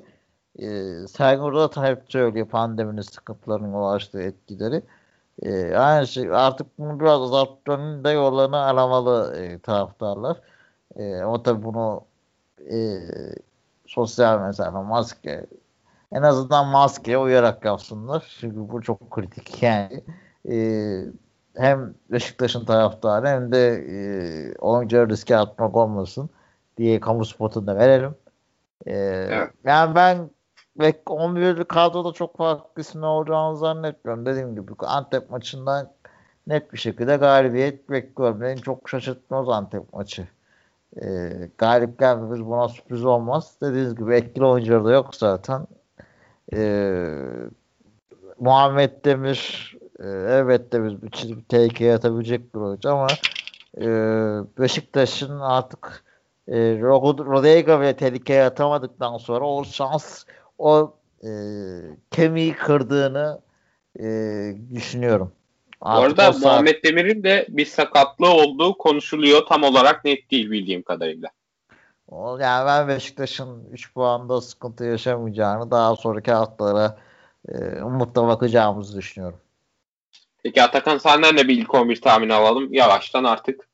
E, 0.62 1.08
Sergen 1.08 1.44
Hoca 1.44 1.76
da 1.76 1.86
hep 1.86 2.04
söylüyor 2.10 2.48
pandeminin 2.48 3.02
sıkıntılarının 3.02 3.74
ulaştığı 3.74 4.22
etkileri. 4.22 4.82
E, 5.42 5.76
aynı 5.76 6.08
şey 6.08 6.32
artık 6.32 6.80
bunu 6.80 7.00
biraz 7.00 7.22
azaltmanın 7.22 8.04
da 8.04 8.12
yollarını 8.12 8.60
aramalı 8.60 9.38
e, 9.38 9.60
taraftarlar. 9.60 10.38
E, 10.96 11.16
ama 11.16 11.44
tabii 11.44 11.64
bunu 11.64 12.02
e, 12.72 13.00
sosyal 13.88 14.40
mesafe, 14.42 14.78
maske 14.78 15.46
en 16.12 16.22
azından 16.22 16.68
maskeye 16.68 17.18
uyarak 17.18 17.66
yapsınlar. 17.66 18.38
Çünkü 18.40 18.70
bu 18.70 18.82
çok 18.82 19.12
kritik 19.12 19.64
yani. 19.64 20.04
E, 20.50 20.56
hem 21.56 21.94
Beşiktaş'ın 22.12 22.66
taraftarı 22.66 23.28
hem 23.28 23.52
de 23.52 23.86
e, 23.90 23.98
oyuncuları 24.56 25.10
riske 25.10 25.38
atmak 25.38 25.76
olmasın 25.76 26.30
diye 26.78 27.00
kamu 27.00 27.26
spotunu 27.26 27.68
da 27.68 27.76
verelim. 27.76 28.16
E, 28.86 28.94
evet. 29.32 29.52
Yani 29.64 29.96
ben 29.96 30.30
ve 30.80 31.02
11 31.06 31.64
kadroda 31.64 32.12
çok 32.12 32.38
farklı 32.38 32.82
isimler 32.82 33.08
olacağını 33.08 33.58
zannetmiyorum. 33.58 34.26
Dediğim 34.26 34.56
gibi 34.56 34.72
Antep 34.80 35.30
maçından 35.30 35.92
net 36.48 36.74
bir 36.74 36.78
şekilde 36.78 37.16
galibiyet 37.16 37.90
bekliyorum. 37.90 38.42
Beni 38.42 38.62
çok 38.62 38.90
şaşırtmaz 38.90 39.50
Antep 39.50 39.94
maçı. 39.94 40.28
Ee, 41.02 41.50
galip 41.58 42.00
gelmemiz 42.00 42.46
buna 42.46 42.70
sürpriz 42.70 43.06
olmaz. 43.06 43.56
Dediğiniz 43.62 43.96
gibi 43.96 44.16
etkili 44.16 44.46
oyuncuları 44.46 44.86
da 44.86 44.92
yok 44.92 45.16
zaten. 45.16 45.68
Ee, 46.54 47.16
Muhammed 48.40 49.06
Demir 49.06 49.70
E, 50.00 50.08
evet 50.10 50.72
de 50.72 50.84
biz 50.86 51.04
bir 51.04 51.12
çizgi 51.12 51.48
tehlikeye 51.48 51.96
atabilecek 51.96 52.56
bir 52.56 52.60
oyuncu 52.60 52.90
ama 52.90 53.08
e, 53.78 53.86
Beşiktaş'ın 54.60 55.40
artık 55.40 56.04
e, 56.48 56.58
Rodega 56.82 57.82
ve 57.82 57.96
tehlikeye 57.96 58.44
atamadıktan 58.44 59.18
sonra 59.18 59.46
o 59.46 59.64
şans 59.66 60.26
o 60.60 60.94
e, 61.24 61.30
kemiği 62.12 62.54
kırdığını 62.54 63.42
e, 64.00 64.06
düşünüyorum. 64.76 65.32
Bu 65.82 65.90
arada 65.90 66.34
saat... 66.34 66.44
Muhammed 66.44 66.84
Demir'in 66.84 67.24
de 67.24 67.46
bir 67.50 67.66
sakatlığı 67.66 68.34
olduğu 68.34 68.78
konuşuluyor. 68.78 69.46
Tam 69.46 69.64
olarak 69.64 70.06
net 70.06 70.32
değil 70.32 70.52
bildiğim 70.52 70.82
kadarıyla. 70.82 71.30
Yani 72.12 72.66
ben 72.66 72.88
Beşiktaş'ın 72.88 73.70
3 73.72 73.94
puanda 73.94 74.42
sıkıntı 74.42 74.84
yaşamayacağını 74.84 75.72
daha 75.72 75.96
sonraki 75.96 76.32
haftalara 76.32 76.98
e, 77.48 77.82
umutla 77.82 78.28
bakacağımızı 78.28 78.98
düşünüyorum. 78.98 79.40
Peki 80.44 80.64
Atakan 80.64 80.98
senden 80.98 81.38
de 81.38 81.48
bir 81.48 81.58
ilk 81.58 81.76
11 81.76 82.02
tahmini 82.02 82.34
alalım. 82.34 82.74
Yavaştan 82.74 83.24
artık 83.24 83.68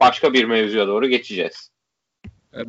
başka 0.00 0.32
bir 0.32 0.44
mevzuya 0.44 0.86
doğru 0.86 1.06
geçeceğiz. 1.06 1.71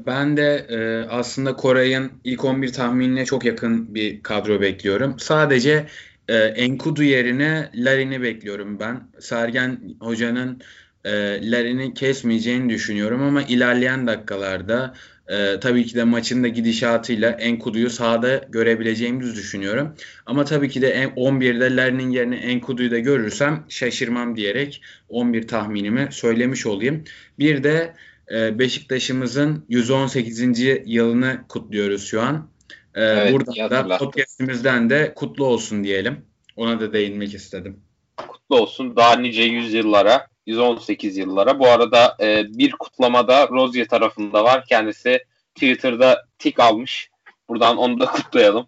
Ben 0.06 0.38
de 0.38 0.66
e, 0.70 1.10
aslında 1.10 1.56
Koray'ın 1.56 2.12
ilk 2.24 2.46
11 2.46 2.74
tahminine 2.74 3.26
çok 3.26 3.46
yakın 3.46 3.96
bir 3.96 4.24
kadro 4.24 4.62
bekliyorum. 4.62 5.20
Sadece 5.20 5.88
e, 6.28 6.36
Enkudu 6.38 7.04
yerine 7.04 7.70
Larin'i 7.76 8.22
bekliyorum 8.22 8.80
ben. 8.80 9.08
Sergen 9.20 9.80
Hoca'nın 10.00 10.62
e, 11.06 11.12
Larin'i 11.52 11.94
kesmeyeceğini 11.94 12.70
düşünüyorum 12.70 13.22
ama 13.22 13.44
ilerleyen 13.44 14.08
dakikalarda 14.08 14.94
e, 15.28 15.60
tabii 15.60 15.86
ki 15.86 15.96
de 15.96 16.04
maçın 16.04 16.44
da 16.44 16.48
gidişatıyla 16.48 17.32
Enkudu'yu 17.32 17.90
sahada 17.90 18.46
görebileceğimizi 18.50 19.36
düşünüyorum. 19.36 19.96
Ama 20.26 20.46
tabii 20.46 20.70
ki 20.70 20.82
de 20.82 21.06
11'de 21.16 21.76
Larin'in 21.76 22.10
yerine 22.10 22.36
Enkudu'yu 22.36 22.92
da 22.92 23.00
görürsem 23.00 23.64
şaşırmam 23.70 24.36
diyerek 24.36 24.82
11 25.10 25.48
tahminimi 25.48 26.08
söylemiş 26.12 26.66
olayım. 26.66 27.04
Bir 27.40 27.64
de 27.64 27.74
e, 27.74 27.94
Beşiktaş'ımızın 28.32 29.66
118. 29.70 30.60
yılını 30.86 31.42
kutluyoruz 31.50 32.06
şu 32.06 32.22
an. 32.22 32.50
E, 32.96 33.04
evet, 33.04 33.34
buradan 33.34 33.90
da 33.90 33.98
podcastimizden 33.98 34.90
de 34.90 35.14
kutlu 35.14 35.46
olsun 35.46 35.84
diyelim. 35.84 36.26
Ona 36.56 36.80
da 36.80 36.94
değinmek 36.94 37.34
istedim. 37.34 37.80
Kutlu 38.18 38.60
olsun 38.60 38.96
daha 38.96 39.16
nice 39.16 39.44
yüzyıllara, 39.44 40.28
118 40.46 41.18
yıllara. 41.18 41.60
Bu 41.60 41.68
arada 41.68 42.18
e, 42.20 42.44
bir 42.50 42.72
kutlamada 42.72 43.48
Rozier 43.48 43.88
tarafında 43.88 44.44
var. 44.44 44.66
Kendisi 44.66 45.24
Twitter'da 45.56 46.26
tik 46.40 46.60
almış. 46.60 47.10
Buradan 47.50 47.78
onu 47.78 48.00
da 48.00 48.06
kutlayalım. 48.06 48.68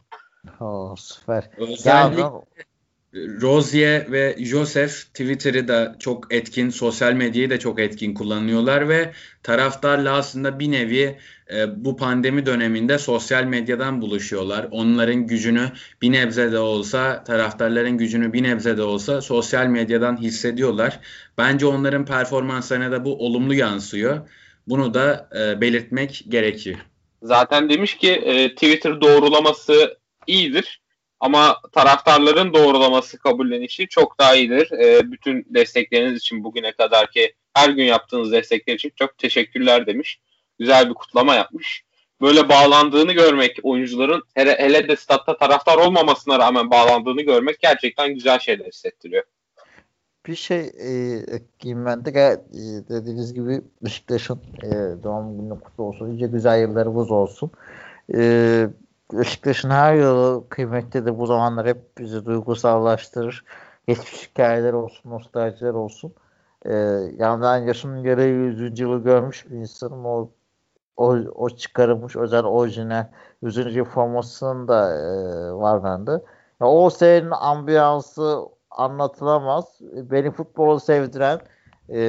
Oh, 0.59 0.95
süper. 0.97 1.49
Özellikle 1.57 2.21
ya, 2.21 2.31
Rozier 3.15 4.11
ve 4.11 4.35
Joseph 4.39 4.91
Twitter'ı 4.91 5.67
da 5.67 5.95
çok 5.99 6.33
etkin, 6.33 6.69
sosyal 6.69 7.13
medyayı 7.13 7.49
da 7.49 7.59
çok 7.59 7.79
etkin 7.79 8.13
kullanıyorlar 8.13 8.89
ve 8.89 9.11
taraftarla 9.43 10.13
aslında 10.13 10.59
bir 10.59 10.71
nevi 10.71 11.17
e, 11.53 11.85
bu 11.85 11.97
pandemi 11.97 12.45
döneminde 12.45 12.97
sosyal 12.97 13.43
medyadan 13.43 14.01
buluşuyorlar. 14.01 14.67
Onların 14.71 15.27
gücünü 15.27 15.71
bir 16.01 16.11
nebze 16.11 16.51
de 16.51 16.59
olsa, 16.59 17.23
taraftarların 17.23 17.97
gücünü 17.97 18.33
bir 18.33 18.43
nebze 18.43 18.77
de 18.77 18.83
olsa 18.83 19.21
sosyal 19.21 19.65
medyadan 19.65 20.21
hissediyorlar. 20.21 20.99
Bence 21.37 21.65
onların 21.65 22.05
performanslarına 22.05 22.91
da 22.91 23.05
bu 23.05 23.25
olumlu 23.25 23.53
yansıyor. 23.53 24.29
Bunu 24.67 24.93
da 24.93 25.29
e, 25.39 25.61
belirtmek 25.61 26.25
gerekiyor. 26.29 26.77
Zaten 27.21 27.69
demiş 27.69 27.97
ki 27.97 28.11
e, 28.11 28.55
Twitter 28.55 29.01
doğrulaması 29.01 29.97
iyidir 30.27 30.84
ama 31.19 31.57
taraftarların 31.71 32.53
doğrulaması 32.53 33.17
kabullenişi 33.17 33.87
çok 33.87 34.19
daha 34.19 34.35
iyidir. 34.35 34.71
E, 34.71 35.11
bütün 35.11 35.45
destekleriniz 35.49 36.17
için 36.17 36.43
bugüne 36.43 36.71
kadar 36.71 37.11
ki 37.11 37.33
her 37.53 37.69
gün 37.69 37.83
yaptığınız 37.83 38.31
destekler 38.31 38.73
için 38.73 38.91
çok 38.95 39.17
teşekkürler 39.17 39.87
demiş. 39.87 40.19
Güzel 40.59 40.89
bir 40.89 40.93
kutlama 40.93 41.35
yapmış. 41.35 41.85
Böyle 42.21 42.49
bağlandığını 42.49 43.13
görmek 43.13 43.59
oyuncuların 43.63 44.23
hele, 44.35 44.55
hele 44.59 44.87
de 44.87 44.95
statta 44.95 45.37
taraftar 45.37 45.77
olmamasına 45.77 46.39
rağmen 46.39 46.71
bağlandığını 46.71 47.21
görmek 47.21 47.59
gerçekten 47.59 48.13
güzel 48.13 48.39
şeyler 48.39 48.65
hissettiriyor. 48.65 49.23
Bir 50.27 50.35
şey 50.35 50.59
e, 50.59 50.91
ekleyeyim 51.27 51.85
ben 51.85 52.05
de 52.05 52.09
e, 52.09 52.59
dediğiniz 52.89 53.33
gibi 53.33 53.61
Beşiktaş'ın 53.81 54.41
e, 54.63 54.69
doğum 55.03 55.41
günü 55.41 55.59
kutlu 55.59 55.83
olsun. 55.83 56.11
İyice 56.11 56.27
güzel 56.27 56.61
yıllarımız 56.61 57.11
olsun. 57.11 57.51
E, 58.15 58.67
Beşiktaş'ın 59.13 59.69
her 59.69 59.95
yılı 59.95 60.49
kıymetlidir. 60.49 61.17
Bu 61.19 61.25
zamanlar 61.25 61.67
hep 61.67 61.97
bizi 61.97 62.25
duygusallaştırır. 62.25 63.45
Geçmiş 63.87 64.29
hikayeler 64.29 64.73
olsun, 64.73 65.11
nostaljiler 65.11 65.73
olsun. 65.73 66.13
Ee, 66.65 66.73
yani 67.17 67.41
ben 67.41 67.57
yaşımın 67.57 68.03
gereği 68.03 68.33
100. 68.33 68.79
yılı 68.79 69.03
görmüş 69.03 69.45
bir 69.49 69.55
insanım. 69.55 70.05
O 70.05 70.29
o, 70.97 71.15
o 71.35 71.49
çıkarılmış 71.49 72.15
özel 72.15 72.43
orijinal 72.43 73.07
100. 73.41 73.75
yıl 73.75 73.85
formasının 73.85 74.67
da 74.67 74.97
e, 74.97 75.53
var 75.53 75.83
bende. 75.83 76.11
Ya, 76.61 76.67
o 76.67 76.89
senin 76.89 77.31
ambiyansı 77.31 78.39
anlatılamaz. 78.71 79.79
Beni 79.81 80.31
futbolu 80.31 80.79
sevdiren, 80.79 81.39
e, 81.89 81.99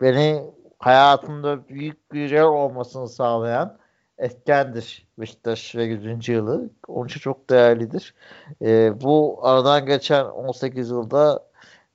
beni 0.00 0.54
hayatımda 0.78 1.68
büyük 1.68 2.12
bir 2.12 2.30
yer 2.30 2.42
olmasını 2.42 3.08
sağlayan 3.08 3.78
etkendir 4.20 5.06
Beşiktaş 5.18 5.76
ve 5.76 5.84
100. 5.84 6.28
yılı. 6.28 6.70
Onun 6.88 7.06
için 7.06 7.20
çok 7.20 7.50
değerlidir. 7.50 8.14
E, 8.62 9.00
bu 9.00 9.38
aradan 9.42 9.86
geçen 9.86 10.24
18 10.24 10.90
yılda 10.90 11.44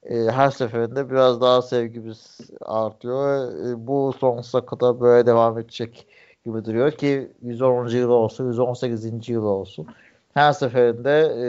e, 0.04 0.16
her 0.16 0.52
seferinde 0.52 1.10
biraz 1.10 1.42
daha 1.42 1.62
sevgimiz 1.62 2.38
artıyor. 2.62 3.52
E, 3.68 3.88
bu 3.88 4.14
sonsuza 4.20 4.66
kadar 4.66 5.00
böyle 5.00 5.26
devam 5.26 5.60
edecek 5.60 6.08
gibi 6.46 6.66
duruyor 6.66 6.92
ki 6.92 7.32
110. 7.42 7.88
yıl 7.90 8.10
olsun, 8.10 8.48
118. 8.48 9.30
yıl 9.30 9.44
olsun. 9.46 9.88
Her 10.34 10.54
seferinde 10.54 11.20
e, 11.20 11.48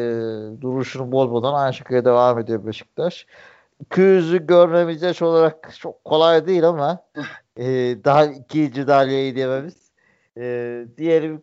duruşunu 0.60 1.12
bozmadan 1.12 1.54
aynı 1.54 1.74
şekilde 1.74 2.04
devam 2.04 2.38
ediyor 2.38 2.66
Beşiktaş. 2.66 3.26
200'ü 3.90 4.46
görmemeyecek 4.46 5.22
olarak 5.22 5.74
çok 5.78 6.04
kolay 6.04 6.46
değil 6.46 6.68
ama 6.68 6.98
e, 7.56 7.64
daha 8.04 8.26
ikinci 8.26 8.86
dalyeyi 8.86 9.36
dememiz 9.36 9.86
e, 10.37 10.84
diyelim 10.97 11.43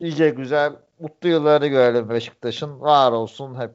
iyice 0.00 0.30
güzel 0.30 0.72
mutlu 0.98 1.28
yıllarını 1.28 1.66
görelim 1.66 2.10
Beşiktaş'ın. 2.10 2.80
Var 2.80 3.12
olsun 3.12 3.60
hep. 3.60 3.70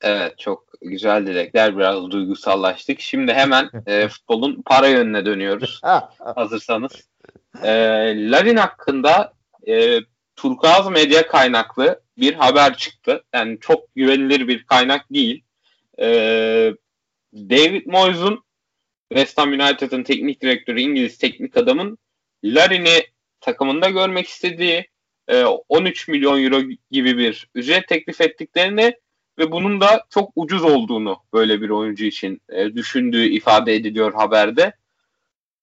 Evet 0.00 0.38
çok 0.38 0.66
güzel 0.82 1.26
dilekler. 1.26 1.78
Biraz 1.78 2.10
duygusallaştık. 2.10 3.00
Şimdi 3.00 3.32
hemen 3.32 3.70
e, 3.86 4.08
futbolun 4.08 4.62
para 4.62 4.88
yönüne 4.88 5.26
dönüyoruz. 5.26 5.80
Hazırsanız. 6.18 7.08
E, 7.62 7.70
Larin 8.30 8.56
hakkında 8.56 9.32
e, 9.68 10.00
Turkuaz 10.36 10.90
medya 10.90 11.26
kaynaklı 11.26 12.00
bir 12.18 12.34
haber 12.34 12.76
çıktı. 12.76 13.24
Yani 13.34 13.58
çok 13.60 13.94
güvenilir 13.94 14.48
bir 14.48 14.66
kaynak 14.66 15.12
değil. 15.12 15.44
E, 15.98 16.06
David 17.34 17.86
Moyes'un 17.86 18.44
West 19.08 19.38
Ham 19.38 19.52
United'ın 19.52 20.02
teknik 20.02 20.42
direktörü, 20.42 20.80
İngiliz 20.80 21.18
teknik 21.18 21.56
adamın 21.56 21.98
Larin'i 22.44 23.06
takımında 23.40 23.90
görmek 23.90 24.28
istediği 24.28 24.88
13 25.68 26.08
e, 26.08 26.12
milyon 26.12 26.44
euro 26.44 26.60
gibi 26.90 27.18
bir 27.18 27.48
ücret 27.54 27.88
teklif 27.88 28.20
ettiklerini 28.20 28.96
ve 29.38 29.52
bunun 29.52 29.80
da 29.80 30.06
çok 30.10 30.30
ucuz 30.36 30.64
olduğunu 30.64 31.16
böyle 31.32 31.62
bir 31.62 31.70
oyuncu 31.70 32.04
için 32.04 32.42
e, 32.48 32.74
düşündüğü 32.74 33.24
ifade 33.24 33.74
ediliyor 33.74 34.14
haberde. 34.14 34.72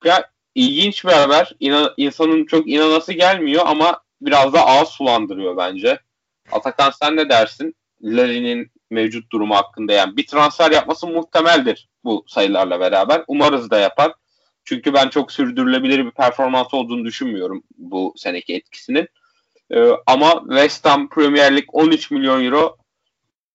Ya 0.04 0.32
ilginç 0.56 1.06
bir 1.06 1.12
haber. 1.12 1.56
İnan, 1.60 1.94
insanın 1.98 2.46
çok 2.46 2.70
inanası 2.70 3.14
gelmiyor 3.14 3.64
ama 3.66 4.02
biraz 4.22 4.54
da 4.54 4.66
ağız 4.66 4.90
sulandırıyor 4.90 5.58
bence. 5.58 6.00
Atakan 6.52 6.92
sen 6.92 7.16
ne 7.16 7.30
dersin? 7.30 7.76
Larin'in 8.02 8.72
mevcut 8.92 9.32
durumu 9.32 9.56
hakkında 9.56 9.94
yani 9.94 10.18
bir 10.18 10.28
transfer 10.28 10.72
yapması 10.72 11.08
muhtemeldir 11.08 11.90
bu 12.04 12.26
sayılarla 12.28 12.80
beraber. 12.80 13.24
Umarız 13.28 13.70
da 13.70 13.80
yapar. 13.80 14.14
Çünkü 14.66 14.93
ben 14.93 15.09
çok 15.09 15.32
sürdürülebilir 15.32 16.05
bir 16.05 16.11
performans 16.11 16.74
olduğunu 16.74 17.05
düşünmüyorum 17.05 17.64
bu 17.78 18.14
seneki 18.18 18.55
etkisinin. 18.55 19.07
Ee, 19.72 19.89
ama 20.05 20.43
West 20.49 20.86
Ham 20.86 21.09
Premier 21.09 21.55
Lig 21.55 21.66
13 21.68 22.11
milyon 22.11 22.45
euro 22.45 22.78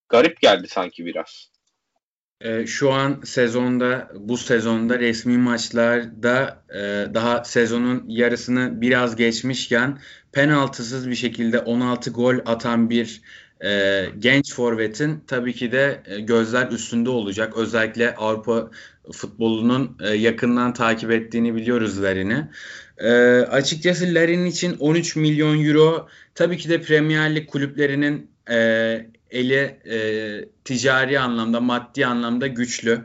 garip 0.09 0.41
geldi 0.41 0.69
sanki 0.69 1.07
biraz. 1.07 1.51
E, 2.41 2.67
şu 2.67 2.93
an 2.93 3.21
sezonda 3.25 4.11
bu 4.15 4.37
sezonda 4.37 4.99
resmi 4.99 5.39
maçlarda 5.39 6.65
e, 6.71 7.15
daha 7.15 7.45
sezonun 7.45 8.05
yarısını 8.09 8.81
biraz 8.81 9.17
geçmişken 9.17 9.99
penaltısız 10.33 11.11
bir 11.11 11.15
şekilde 11.15 11.59
16 11.59 12.11
gol 12.11 12.37
atan 12.47 12.91
bir 12.91 13.23
e, 13.65 14.05
genç 14.19 14.55
forvetin 14.55 15.25
tabii 15.27 15.55
ki 15.55 15.73
de 15.73 16.03
e, 16.07 16.21
gözler 16.21 16.69
üstünde 16.71 17.11
olacak. 17.11 17.57
Özellikle 17.57 18.15
Avrupa 18.15 18.71
futbolunun 19.13 19.97
e, 20.01 20.09
yakından 20.15 20.73
takip 20.75 21.11
ettiğini 21.11 21.55
biliyoruz 21.55 22.03
Larin'i. 22.03 22.49
E, 22.99 23.11
açıkçası 23.41 24.15
Larin 24.15 24.47
için 24.47 24.77
13 24.79 25.17
milyon 25.17 25.65
euro 25.65 26.09
tabii 26.35 26.57
ki 26.57 26.69
de 26.69 26.83
Premier 26.83 27.35
Lig 27.35 27.47
kulüplerinin 27.47 28.31
e, 28.51 28.57
eli 29.31 29.81
e, 29.91 29.99
ticari 30.65 31.21
anlamda, 31.21 31.61
maddi 31.61 32.07
anlamda 32.07 32.47
güçlü. 32.47 33.01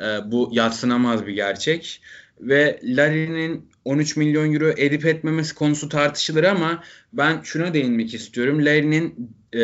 E, 0.00 0.04
bu 0.30 0.50
yatsınamaz 0.52 1.26
bir 1.26 1.32
gerçek. 1.32 2.02
Ve 2.40 2.80
Larry'nin 2.82 3.70
13 3.84 4.16
milyon 4.16 4.54
euro 4.54 4.68
edip 4.68 5.06
etmemesi 5.06 5.54
konusu 5.54 5.88
tartışılır 5.88 6.44
ama 6.44 6.84
ben 7.12 7.40
şuna 7.42 7.74
değinmek 7.74 8.14
istiyorum. 8.14 8.64
Larry'nin 8.64 9.34
e, 9.54 9.60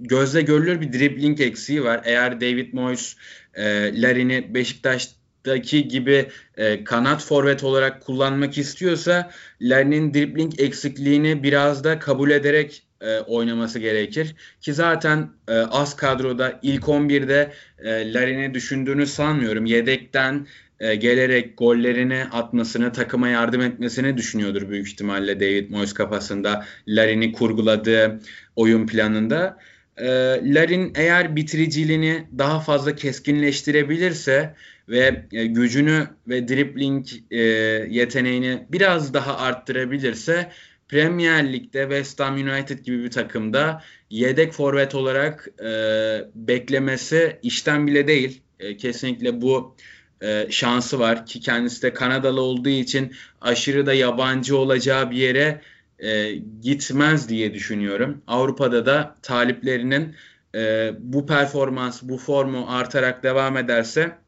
gözle 0.00 0.42
görülür 0.42 0.80
bir 0.80 0.92
dribbling 0.92 1.40
eksiği 1.40 1.84
var. 1.84 2.00
Eğer 2.04 2.40
David 2.40 2.72
Moyes 2.72 3.16
e, 3.54 3.64
Larry'ni 4.02 4.54
Beşiktaş'taki 4.54 5.88
gibi 5.88 6.28
e, 6.56 6.84
kanat 6.84 7.24
forvet 7.24 7.64
olarak 7.64 8.02
kullanmak 8.02 8.58
istiyorsa 8.58 9.30
Larry'nin 9.60 10.14
dribbling 10.14 10.60
eksikliğini 10.60 11.42
biraz 11.42 11.84
da 11.84 11.98
kabul 11.98 12.30
ederek 12.30 12.82
e, 13.00 13.18
oynaması 13.18 13.78
gerekir. 13.78 14.34
Ki 14.60 14.74
zaten 14.74 15.30
e, 15.48 15.54
az 15.54 15.96
kadroda 15.96 16.58
ilk 16.62 16.84
11'de 16.84 17.52
e, 17.78 18.12
Larin'i 18.12 18.54
düşündüğünü 18.54 19.06
sanmıyorum. 19.06 19.66
Yedekten 19.66 20.46
e, 20.80 20.94
gelerek 20.94 21.58
gollerini 21.58 22.24
atmasını, 22.24 22.92
takıma 22.92 23.28
yardım 23.28 23.60
etmesini 23.60 24.16
düşünüyordur 24.16 24.70
büyük 24.70 24.88
ihtimalle 24.88 25.40
David 25.40 25.70
Moyes 25.70 25.92
kafasında 25.92 26.66
Larin'i 26.88 27.32
kurguladığı 27.32 28.20
oyun 28.56 28.86
planında. 28.86 29.58
E, 29.96 30.06
Larin 30.54 30.92
eğer 30.94 31.36
bitiriciliğini 31.36 32.26
daha 32.38 32.60
fazla 32.60 32.94
keskinleştirebilirse 32.94 34.54
ve 34.88 35.24
e, 35.32 35.46
gücünü 35.46 36.06
ve 36.28 36.48
dribbling 36.48 37.06
e, 37.30 37.40
yeteneğini 37.90 38.66
biraz 38.68 39.14
daha 39.14 39.38
arttırabilirse 39.38 40.50
Premier 40.88 41.52
Lig'de 41.52 41.82
West 41.82 42.20
Ham 42.20 42.34
United 42.34 42.78
gibi 42.78 43.04
bir 43.04 43.10
takımda 43.10 43.82
yedek 44.10 44.52
forvet 44.52 44.94
olarak 44.94 45.48
beklemesi 46.34 47.36
işten 47.42 47.86
bile 47.86 48.08
değil. 48.08 48.42
Kesinlikle 48.78 49.40
bu 49.40 49.76
e, 50.22 50.46
şansı 50.50 50.98
var 50.98 51.26
ki 51.26 51.40
kendisi 51.40 51.82
de 51.82 51.92
Kanadalı 51.92 52.40
olduğu 52.40 52.68
için 52.68 53.12
aşırı 53.40 53.86
da 53.86 53.94
yabancı 53.94 54.56
olacağı 54.56 55.10
bir 55.10 55.16
yere 55.16 55.60
e, 55.98 56.34
gitmez 56.62 57.28
diye 57.28 57.54
düşünüyorum. 57.54 58.22
Avrupa'da 58.26 58.86
da 58.86 59.14
taliplerinin 59.22 60.14
e, 60.54 60.92
bu 60.98 61.26
performans, 61.26 62.02
bu 62.02 62.18
formu 62.18 62.66
artarak 62.68 63.22
devam 63.22 63.56
ederse 63.56 64.18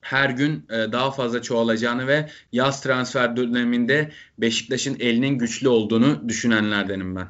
her 0.00 0.30
gün 0.30 0.66
e, 0.70 0.92
daha 0.92 1.10
fazla 1.10 1.42
çoğalacağını 1.42 2.06
ve 2.06 2.28
yaz 2.52 2.82
transfer 2.82 3.36
döneminde 3.36 4.10
Beşiktaş'ın 4.38 4.96
elinin 5.00 5.38
güçlü 5.38 5.68
olduğunu 5.68 6.28
düşünenlerdenim 6.28 7.16
ben. 7.16 7.26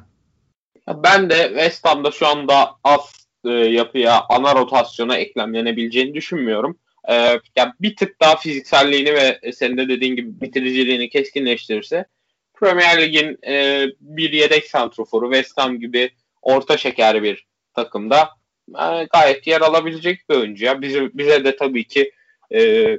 Ben 1.03 1.29
de 1.29 1.47
West 1.47 1.85
Ham'da 1.85 2.11
şu 2.11 2.27
anda 2.27 2.69
az 2.83 3.27
e, 3.45 3.49
yapıya, 3.49 4.23
ana 4.29 4.55
rotasyona 4.55 5.17
eklemlenebileceğini 5.17 6.13
düşünmüyorum. 6.13 6.77
E, 7.09 7.13
yani 7.55 7.71
bir 7.81 7.95
tık 7.95 8.21
daha 8.21 8.35
fizikselliğini 8.35 9.13
ve 9.13 9.51
senin 9.53 9.77
de 9.77 9.89
dediğin 9.89 10.15
gibi 10.15 10.41
bitiriciliğini 10.41 11.09
keskinleştirirse 11.09 12.05
Premier 12.53 13.01
Lig'in 13.01 13.39
e, 13.47 13.85
bir 14.01 14.31
yedek 14.31 14.65
santroforu 14.67 15.33
West 15.33 15.57
Ham 15.57 15.79
gibi 15.79 16.11
orta 16.41 16.77
şeker 16.77 17.23
bir 17.23 17.47
takımda 17.73 18.29
e, 18.69 19.03
gayet 19.13 19.47
yer 19.47 19.61
alabilecek 19.61 20.29
bir 20.29 20.35
oyuncu. 20.35 20.65
Ya. 20.65 20.81
Bize, 20.81 21.09
bize 21.13 21.45
de 21.45 21.55
tabii 21.55 21.83
ki 21.87 22.11
e, 22.53 22.97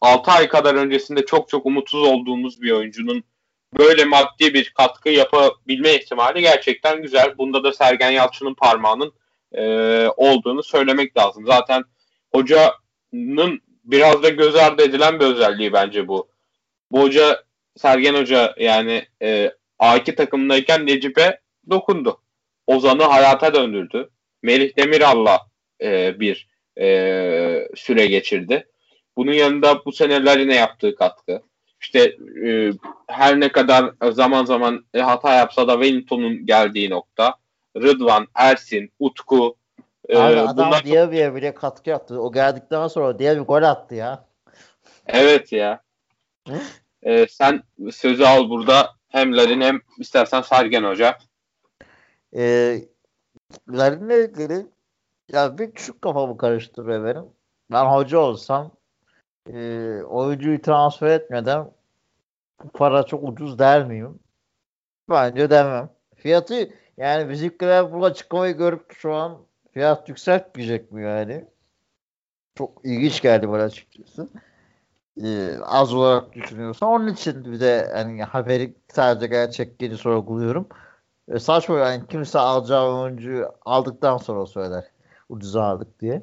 6 0.00 0.30
ay 0.30 0.48
kadar 0.48 0.74
öncesinde 0.74 1.26
çok 1.26 1.48
çok 1.48 1.66
umutsuz 1.66 2.02
olduğumuz 2.02 2.62
bir 2.62 2.70
oyuncunun 2.70 3.24
böyle 3.78 4.04
maddi 4.04 4.54
bir 4.54 4.70
katkı 4.70 5.08
yapabilme 5.08 5.94
ihtimali 5.94 6.40
gerçekten 6.40 7.02
güzel. 7.02 7.38
Bunda 7.38 7.64
da 7.64 7.72
Sergen 7.72 8.10
Yalçın'ın 8.10 8.54
parmağının 8.54 9.12
e, 9.52 9.64
olduğunu 10.16 10.62
söylemek 10.62 11.16
lazım. 11.16 11.46
Zaten 11.46 11.84
hocanın 12.34 12.70
biraz 13.84 14.22
da 14.22 14.28
göz 14.28 14.56
ardı 14.56 14.82
edilen 14.82 15.20
bir 15.20 15.24
özelliği 15.24 15.72
bence 15.72 16.08
bu. 16.08 16.28
Bu 16.90 17.02
hoca 17.02 17.44
Sergen 17.76 18.14
Hoca 18.14 18.54
yani 18.58 19.06
e, 19.22 19.52
A2 19.80 20.14
takımındayken 20.14 20.86
Necip'e 20.86 21.40
dokundu. 21.70 22.20
Ozan'ı 22.66 23.02
hayata 23.02 23.54
döndürdü. 23.54 24.10
Melih 24.42 24.76
Demiral'la 24.76 25.40
e, 25.82 26.20
bir 26.20 26.48
e, 26.80 27.68
süre 27.76 28.06
geçirdi. 28.06 28.66
Bunun 29.16 29.32
yanında 29.32 29.84
bu 29.84 29.92
seneler 29.92 30.38
yine 30.38 30.54
yaptığı 30.54 30.96
katkı. 30.96 31.42
İşte 31.80 32.16
e, 32.46 32.72
her 33.06 33.40
ne 33.40 33.48
kadar 33.48 33.92
zaman 34.10 34.44
zaman 34.44 34.84
e, 34.94 35.00
hata 35.00 35.34
yapsa 35.34 35.68
da 35.68 35.72
Wellington'un 35.72 36.46
geldiği 36.46 36.90
nokta. 36.90 37.34
Rıdvan, 37.76 38.26
Ersin, 38.34 38.92
Utku. 38.98 39.56
E, 40.08 40.18
Abi 40.18 40.40
adam 40.40 40.66
bunlar... 40.66 40.84
Diaby'e 40.84 41.34
bile 41.34 41.54
katkı 41.54 41.90
yaptı. 41.90 42.20
O 42.20 42.32
geldikten 42.32 42.88
sonra 42.88 43.18
Diaby 43.18 43.40
gol 43.40 43.62
attı 43.62 43.94
ya. 43.94 44.24
Evet 45.06 45.52
ya. 45.52 45.82
e, 47.02 47.26
sen 47.26 47.62
sözü 47.92 48.24
al 48.24 48.50
burada. 48.50 48.90
Hem 49.08 49.36
Larin 49.36 49.60
hem 49.60 49.80
istersen 49.98 50.40
Sergen 50.40 50.84
Hoca. 50.84 51.18
E, 52.36 52.74
Larin'le 53.68 54.28
ilgili 54.28 54.66
ya 55.32 55.58
bir 55.58 55.72
küçük 55.72 56.02
kafamı 56.02 56.36
karıştırıyor 56.36 57.04
benim. 57.04 57.24
Ben 57.72 57.84
hoca 57.84 58.18
olsam 58.18 58.70
e, 59.52 59.56
oyuncuyu 60.02 60.62
transfer 60.62 61.06
etmeden 61.06 61.70
para 62.74 63.02
çok 63.02 63.28
ucuz 63.28 63.58
der 63.58 63.86
miyim? 63.86 64.18
Bence 65.10 65.50
demem. 65.50 65.90
Fiyatı 66.16 66.70
yani 66.96 67.28
bizimkiler 67.28 67.92
bu 67.92 68.04
açıklamayı 68.04 68.56
görüp 68.56 68.92
şu 68.92 69.14
an 69.14 69.38
fiyat 69.72 70.08
yükseltmeyecek 70.08 70.92
mi 70.92 71.02
yani? 71.02 71.44
Çok 72.54 72.80
ilginç 72.84 73.22
geldi 73.22 73.48
bana 73.48 73.62
açıkçası. 73.62 74.28
Ee, 75.22 75.56
az 75.64 75.94
olarak 75.94 76.32
düşünüyorsan 76.32 76.88
onun 76.88 77.08
için 77.08 77.44
bir 77.44 77.60
de 77.60 77.90
hani 77.94 78.22
haberi 78.22 78.74
sadece 78.92 79.26
gerçekliğini 79.26 79.96
sorguluyorum. 79.96 80.68
E, 81.28 81.38
saçma 81.38 81.78
yani 81.78 82.06
kimse 82.08 82.38
alacağı 82.38 82.94
oyuncuyu 83.02 83.52
aldıktan 83.64 84.16
sonra 84.16 84.46
söyler. 84.46 84.84
Ucuza 85.28 85.62
aldık 85.64 86.00
diye. 86.00 86.22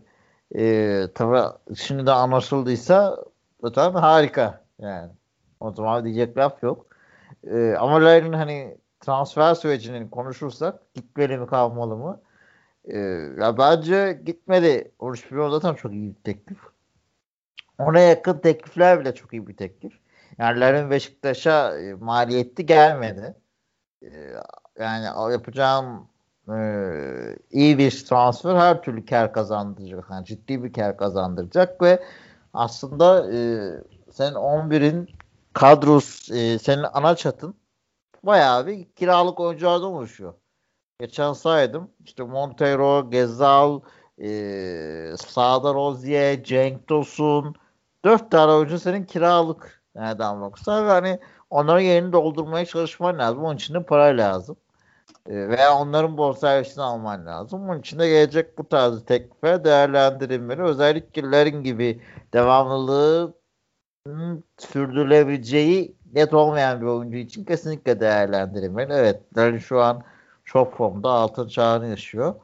E, 0.55 1.03
tabii 1.15 1.75
şimdi 1.75 2.05
de 2.05 2.11
anlaşıldıysa 2.11 3.17
zaten 3.61 3.91
harika 3.93 4.61
yani. 4.79 5.11
O 5.59 5.71
zaman 5.71 6.05
diyecek 6.05 6.37
laf 6.37 6.63
yok. 6.63 6.85
E, 7.47 7.75
ama 7.79 8.05
Larry'nin 8.05 8.33
hani 8.33 8.77
transfer 8.99 9.55
sürecinin 9.55 10.09
konuşursak 10.09 10.93
gitmeli 10.93 11.37
mi 11.37 11.47
kalmalı 11.47 11.97
mı? 11.97 12.21
E, 12.89 12.99
ya 13.41 13.57
bence 13.57 14.21
gitmeli. 14.25 14.91
Oruç 14.99 15.31
Bilon 15.31 15.49
zaten 15.49 15.73
çok 15.75 15.93
iyi 15.93 16.09
bir 16.09 16.23
teklif. 16.23 16.57
Ona 17.77 17.99
yakın 17.99 18.39
teklifler 18.39 18.99
bile 18.99 19.15
çok 19.15 19.33
iyi 19.33 19.47
bir 19.47 19.57
teklif. 19.57 19.93
Yani 20.37 20.59
Larry'nin 20.59 20.89
Beşiktaş'a 20.89 21.77
e, 21.79 21.93
maliyetli 21.93 22.65
gelmedi. 22.65 23.35
E, 24.03 24.07
yani 24.79 25.31
yapacağım 25.31 26.07
e, 26.49 26.57
iyi 27.51 27.77
bir 27.77 28.05
transfer 28.05 28.55
her 28.55 28.81
türlü 28.81 29.05
kar 29.05 29.33
kazandıracak. 29.33 30.05
Yani 30.11 30.25
ciddi 30.25 30.63
bir 30.63 30.73
kar 30.73 30.97
kazandıracak 30.97 31.81
ve 31.81 32.03
aslında 32.53 33.33
e, 33.33 33.37
senin 34.11 34.35
11'in 34.35 35.09
kadros 35.53 36.31
e, 36.31 36.59
senin 36.59 36.83
ana 36.93 37.15
çatın 37.15 37.55
bayağı 38.23 38.67
bir 38.67 38.85
kiralık 38.85 39.39
oyunculardan 39.39 39.87
oluşuyor. 39.87 40.33
Geçen 40.99 41.33
saydım 41.33 41.91
işte 42.05 42.23
Montero, 42.23 43.09
Gezal, 43.09 43.79
e, 44.21 44.27
Sağda 45.17 45.73
Rozier, 45.73 46.43
Cenk 46.43 46.87
Tosun 46.87 47.55
dört 48.05 48.31
tane 48.31 48.51
oyuncu 48.51 48.79
senin 48.79 49.03
kiralık 49.03 49.83
nereden 49.95 50.41
baksa 50.41 50.85
ve 50.85 50.89
hani 50.89 51.19
onların 51.49 51.81
yerini 51.81 52.13
doldurmaya 52.13 52.65
çalışman 52.65 53.17
lazım. 53.19 53.43
Onun 53.43 53.55
için 53.55 53.73
de 53.73 53.83
para 53.83 54.17
lazım. 54.17 54.57
Ee, 55.29 55.49
veya 55.49 55.75
onların 55.75 56.17
bonservisini 56.17 56.83
alman 56.83 57.25
lazım. 57.25 57.67
Bunun 57.67 57.79
için 57.79 57.99
de 57.99 58.09
gelecek 58.09 58.57
bu 58.57 58.69
tarz 58.69 59.05
teklife 59.05 59.63
değerlendirilmeli. 59.63 60.61
Özellikle 60.61 61.21
Larin 61.31 61.63
gibi 61.63 62.01
devamlılığı 62.33 63.33
sürdürülebileceği 64.57 65.95
net 66.13 66.33
olmayan 66.33 66.81
bir 66.81 66.85
oyuncu 66.85 67.17
için 67.17 67.45
kesinlikle 67.45 67.99
değerlendirilmeli. 67.99 68.93
Evet 68.93 69.21
Larin 69.37 69.57
şu 69.57 69.81
an 69.81 70.03
çok 70.49 70.75
formda 70.75 71.09
altın 71.09 71.47
çağını 71.47 71.87
yaşıyor. 71.87 72.35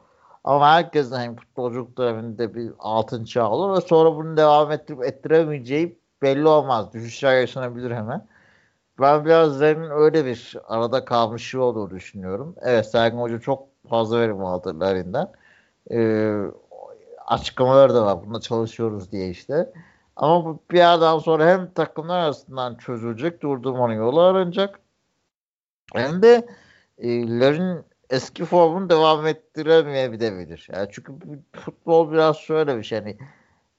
Ama 0.44 0.68
herkesin 0.68 1.14
hani 1.14 1.36
futbolculuk 1.36 1.98
döneminde 1.98 2.54
bir 2.54 2.72
altın 2.78 3.24
çağı 3.24 3.50
olur 3.50 3.76
ve 3.76 3.80
sonra 3.80 4.16
bunu 4.16 4.36
devam 4.36 4.72
ettirip 4.72 5.04
ettiremeyeceği 5.04 5.98
belli 6.22 6.48
olmaz. 6.48 6.92
Düşüşler 6.92 7.40
yaşanabilir 7.40 7.90
hemen. 7.90 8.26
Ben 9.00 9.24
biraz 9.24 9.60
Rem'in 9.60 9.90
öyle 9.90 10.24
bir 10.24 10.56
arada 10.68 11.04
kalmış 11.04 11.50
şey 11.50 11.60
olduğunu 11.60 11.90
düşünüyorum. 11.90 12.54
Evet 12.62 12.86
Sergen 12.86 13.18
Hoca 13.18 13.40
çok 13.40 13.68
fazla 13.88 14.20
verim 14.20 14.44
aldı 14.44 14.80
Larin'den. 14.80 15.32
Ee, 15.90 16.36
açıklamaları 17.26 17.94
da 17.94 18.06
var. 18.06 18.26
Bunda 18.26 18.40
çalışıyoruz 18.40 19.12
diye 19.12 19.30
işte. 19.30 19.72
Ama 20.16 20.58
bir 20.70 20.76
yerden 20.76 21.18
sonra 21.18 21.46
hem 21.46 21.70
takımlar 21.70 22.18
arasından 22.18 22.74
çözülecek, 22.74 23.42
durdurmanın 23.42 23.94
yolu 23.94 24.20
aranacak. 24.20 24.80
Hem 25.94 26.22
de 26.22 26.46
e, 26.98 27.38
Larin 27.40 27.84
eski 28.10 28.44
formunu 28.44 28.90
devam 28.90 29.26
ettiremeyebilir. 29.26 30.68
Yani 30.72 30.88
çünkü 30.92 31.12
futbol 31.52 32.12
biraz 32.12 32.36
şöyle 32.36 32.78
bir 32.78 32.82
şey. 32.82 32.98
Hani 32.98 33.18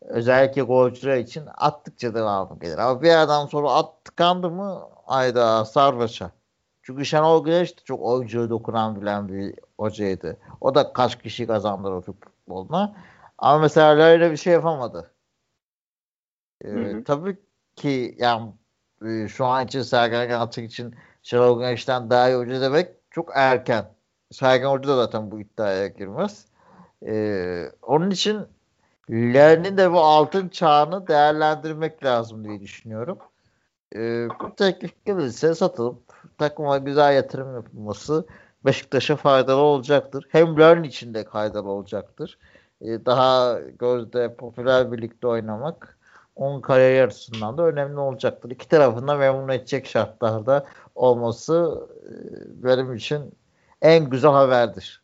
özellikle 0.02 0.62
golcüler 0.62 1.18
için 1.18 1.44
attıkça 1.58 2.14
devamı 2.14 2.60
gelir. 2.60 2.78
Ama 2.78 3.02
bir 3.02 3.08
yerden 3.08 3.46
sonra 3.46 3.72
at 3.72 4.06
tıkandı 4.06 4.50
mı 4.50 4.82
ayda 5.08 5.66
sarbaşa. 5.66 6.32
Çünkü 6.84 7.06
Şenol 7.06 7.46
Güneş 7.46 7.78
de 7.78 7.82
çok 7.84 8.02
oyuncuya 8.02 8.50
dokunan 8.50 9.02
bilen 9.02 9.30
bir 9.30 9.56
hocaydı. 9.78 10.38
O 10.62 10.76
da 10.76 10.94
kaç 10.94 11.22
kişi 11.22 11.48
kazandırdı 11.48 12.02
Türk 12.02 12.26
futboluna. 12.26 12.96
Ama 13.38 13.60
mesela 13.60 14.04
öyle 14.06 14.32
bir 14.32 14.38
şey 14.38 14.54
yapamadı. 14.54 15.12
Ee, 16.66 16.70
hı 16.70 16.98
hı. 16.98 17.04
Tabii 17.04 17.38
ki 17.76 18.16
yani 18.20 18.52
e, 19.06 19.28
şu 19.28 19.46
an 19.46 19.66
için 19.66 19.82
Sergen 19.82 20.30
Yalçın 20.30 20.64
için 20.64 20.96
Şenol 21.24 21.60
Güneş'ten 21.60 22.10
daha 22.10 22.30
iyi 22.30 22.36
hoca 22.38 22.62
demek 22.62 22.92
çok 23.12 23.32
erken. 23.36 23.97
Sergen 24.32 24.70
Hoca 24.70 24.90
da 24.90 24.96
zaten 24.96 25.32
bu 25.32 25.40
iddiaya 25.40 25.88
girmez. 25.88 26.46
Ee, 27.06 27.72
onun 27.82 28.12
için 28.12 28.48
Leon'in 29.10 29.78
de 29.78 29.92
bu 29.92 30.00
altın 30.00 30.50
çağını 30.50 31.08
değerlendirmek 31.08 32.04
lazım 32.06 32.46
diye 32.46 32.62
düşünüyorum. 32.62 33.18
Ee, 33.96 34.28
bu 34.42 34.56
teklif 34.56 35.06
gelirse 35.06 35.56
satılıp 35.56 36.00
takıma 36.38 36.78
güzel 36.78 37.16
yatırım 37.16 37.56
yapılması 37.56 38.26
Beşiktaş'a 38.66 39.16
faydalı 39.16 39.62
olacaktır. 39.62 40.28
Hem 40.30 40.60
Learn 40.60 40.84
için 40.84 41.14
de 41.14 41.24
faydalı 41.24 41.70
olacaktır. 41.70 42.38
Ee, 42.82 43.06
daha 43.06 43.60
gözde 43.80 44.36
popüler 44.36 44.92
birlikte 44.92 45.28
oynamak 45.28 45.98
onun 46.36 46.62
kariyer 46.62 47.08
açısından 47.08 47.58
da 47.58 47.64
önemli 47.64 48.00
olacaktır. 48.00 48.52
İki 48.52 48.70
tarafında 48.70 49.16
memnun 49.16 49.50
edecek 49.50 49.86
şartlarda 49.86 50.66
olması 50.96 51.88
e, 52.04 52.14
benim 52.64 52.94
için 52.94 53.34
en 53.82 54.10
güzel 54.10 54.32
haberdir. 54.32 55.02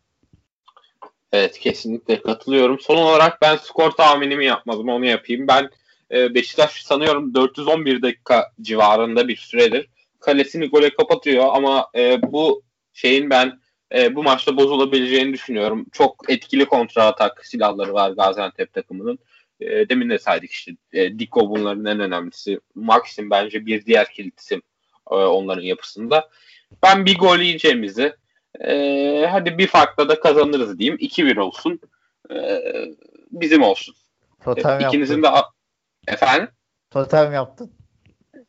Evet 1.31 1.59
kesinlikle 1.59 2.21
katılıyorum. 2.21 2.79
Son 2.79 2.97
olarak 2.97 3.41
ben 3.41 3.55
skor 3.55 3.91
tahminimi 3.91 4.45
yapmadım 4.45 4.89
onu 4.89 5.05
yapayım. 5.05 5.47
Ben 5.47 5.69
e, 6.11 6.35
Beşiktaş 6.35 6.83
sanıyorum 6.83 7.33
411 7.33 8.01
dakika 8.01 8.51
civarında 8.61 9.27
bir 9.27 9.35
süredir 9.35 9.89
kalesini 10.23 10.69
gole 10.69 10.89
kapatıyor 10.89 11.45
ama 11.53 11.87
e, 11.95 12.21
bu 12.21 12.63
şeyin 12.93 13.29
ben 13.29 13.59
e, 13.95 14.15
bu 14.15 14.23
maçta 14.23 14.57
bozulabileceğini 14.57 15.33
düşünüyorum. 15.33 15.85
Çok 15.91 16.25
etkili 16.29 16.65
kontra 16.65 17.05
atak 17.05 17.45
silahları 17.45 17.93
var 17.93 18.11
Gaziantep 18.11 18.73
takımının. 18.73 19.19
E, 19.59 19.89
demin 19.89 20.09
de 20.09 20.19
saydık 20.19 20.51
işte 20.51 20.71
e, 20.93 21.19
Diko 21.19 21.49
bunların 21.49 21.85
en 21.85 21.99
önemlisi. 21.99 22.59
Maxim 22.75 23.29
bence 23.29 23.65
bir 23.65 23.85
diğer 23.85 24.11
kilit 24.11 24.39
isim 24.39 24.61
e, 25.11 25.15
onların 25.15 25.63
yapısında. 25.63 26.29
Ben 26.83 27.05
bir 27.05 27.17
gol 27.17 27.39
yiyeceğimizi 27.39 28.15
e, 28.59 29.27
hadi 29.31 29.57
bir 29.57 29.67
farkla 29.67 30.09
da 30.09 30.19
kazanırız 30.19 30.79
diyeyim. 30.79 30.97
2-1 30.97 31.39
olsun. 31.39 31.79
E, 32.31 32.61
bizim 33.31 33.63
olsun. 33.63 33.95
Totem 34.43 34.81
e, 34.81 34.87
İkinizin 34.87 35.23
de 35.23 35.27
efendim? 36.07 36.49
Totem 36.91 37.33
yaptın. 37.33 37.71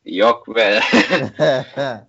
Yok 0.05 0.55
be. 0.55 0.79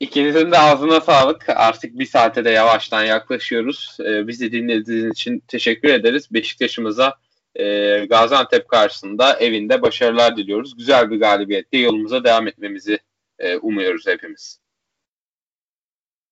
İkinizin 0.00 0.52
de 0.52 0.58
ağzına 0.58 1.00
sağlık. 1.00 1.48
Artık 1.48 1.98
bir 1.98 2.06
saate 2.06 2.44
de 2.44 2.50
yavaştan 2.50 3.04
yaklaşıyoruz. 3.04 3.96
Ee, 4.00 4.26
bizi 4.26 4.52
dinlediğiniz 4.52 5.12
için 5.12 5.42
teşekkür 5.48 5.88
ederiz. 5.88 6.28
Beşiktaş'ımıza 6.32 7.14
e, 7.54 7.64
Gaziantep 8.10 8.68
karşısında 8.68 9.38
evinde 9.38 9.82
başarılar 9.82 10.36
diliyoruz. 10.36 10.76
Güzel 10.76 11.10
bir 11.10 11.20
galibiyetle 11.20 11.78
yolumuza 11.78 12.24
devam 12.24 12.46
etmemizi 12.46 12.98
e, 13.38 13.56
umuyoruz 13.56 14.06
hepimiz. 14.06 14.60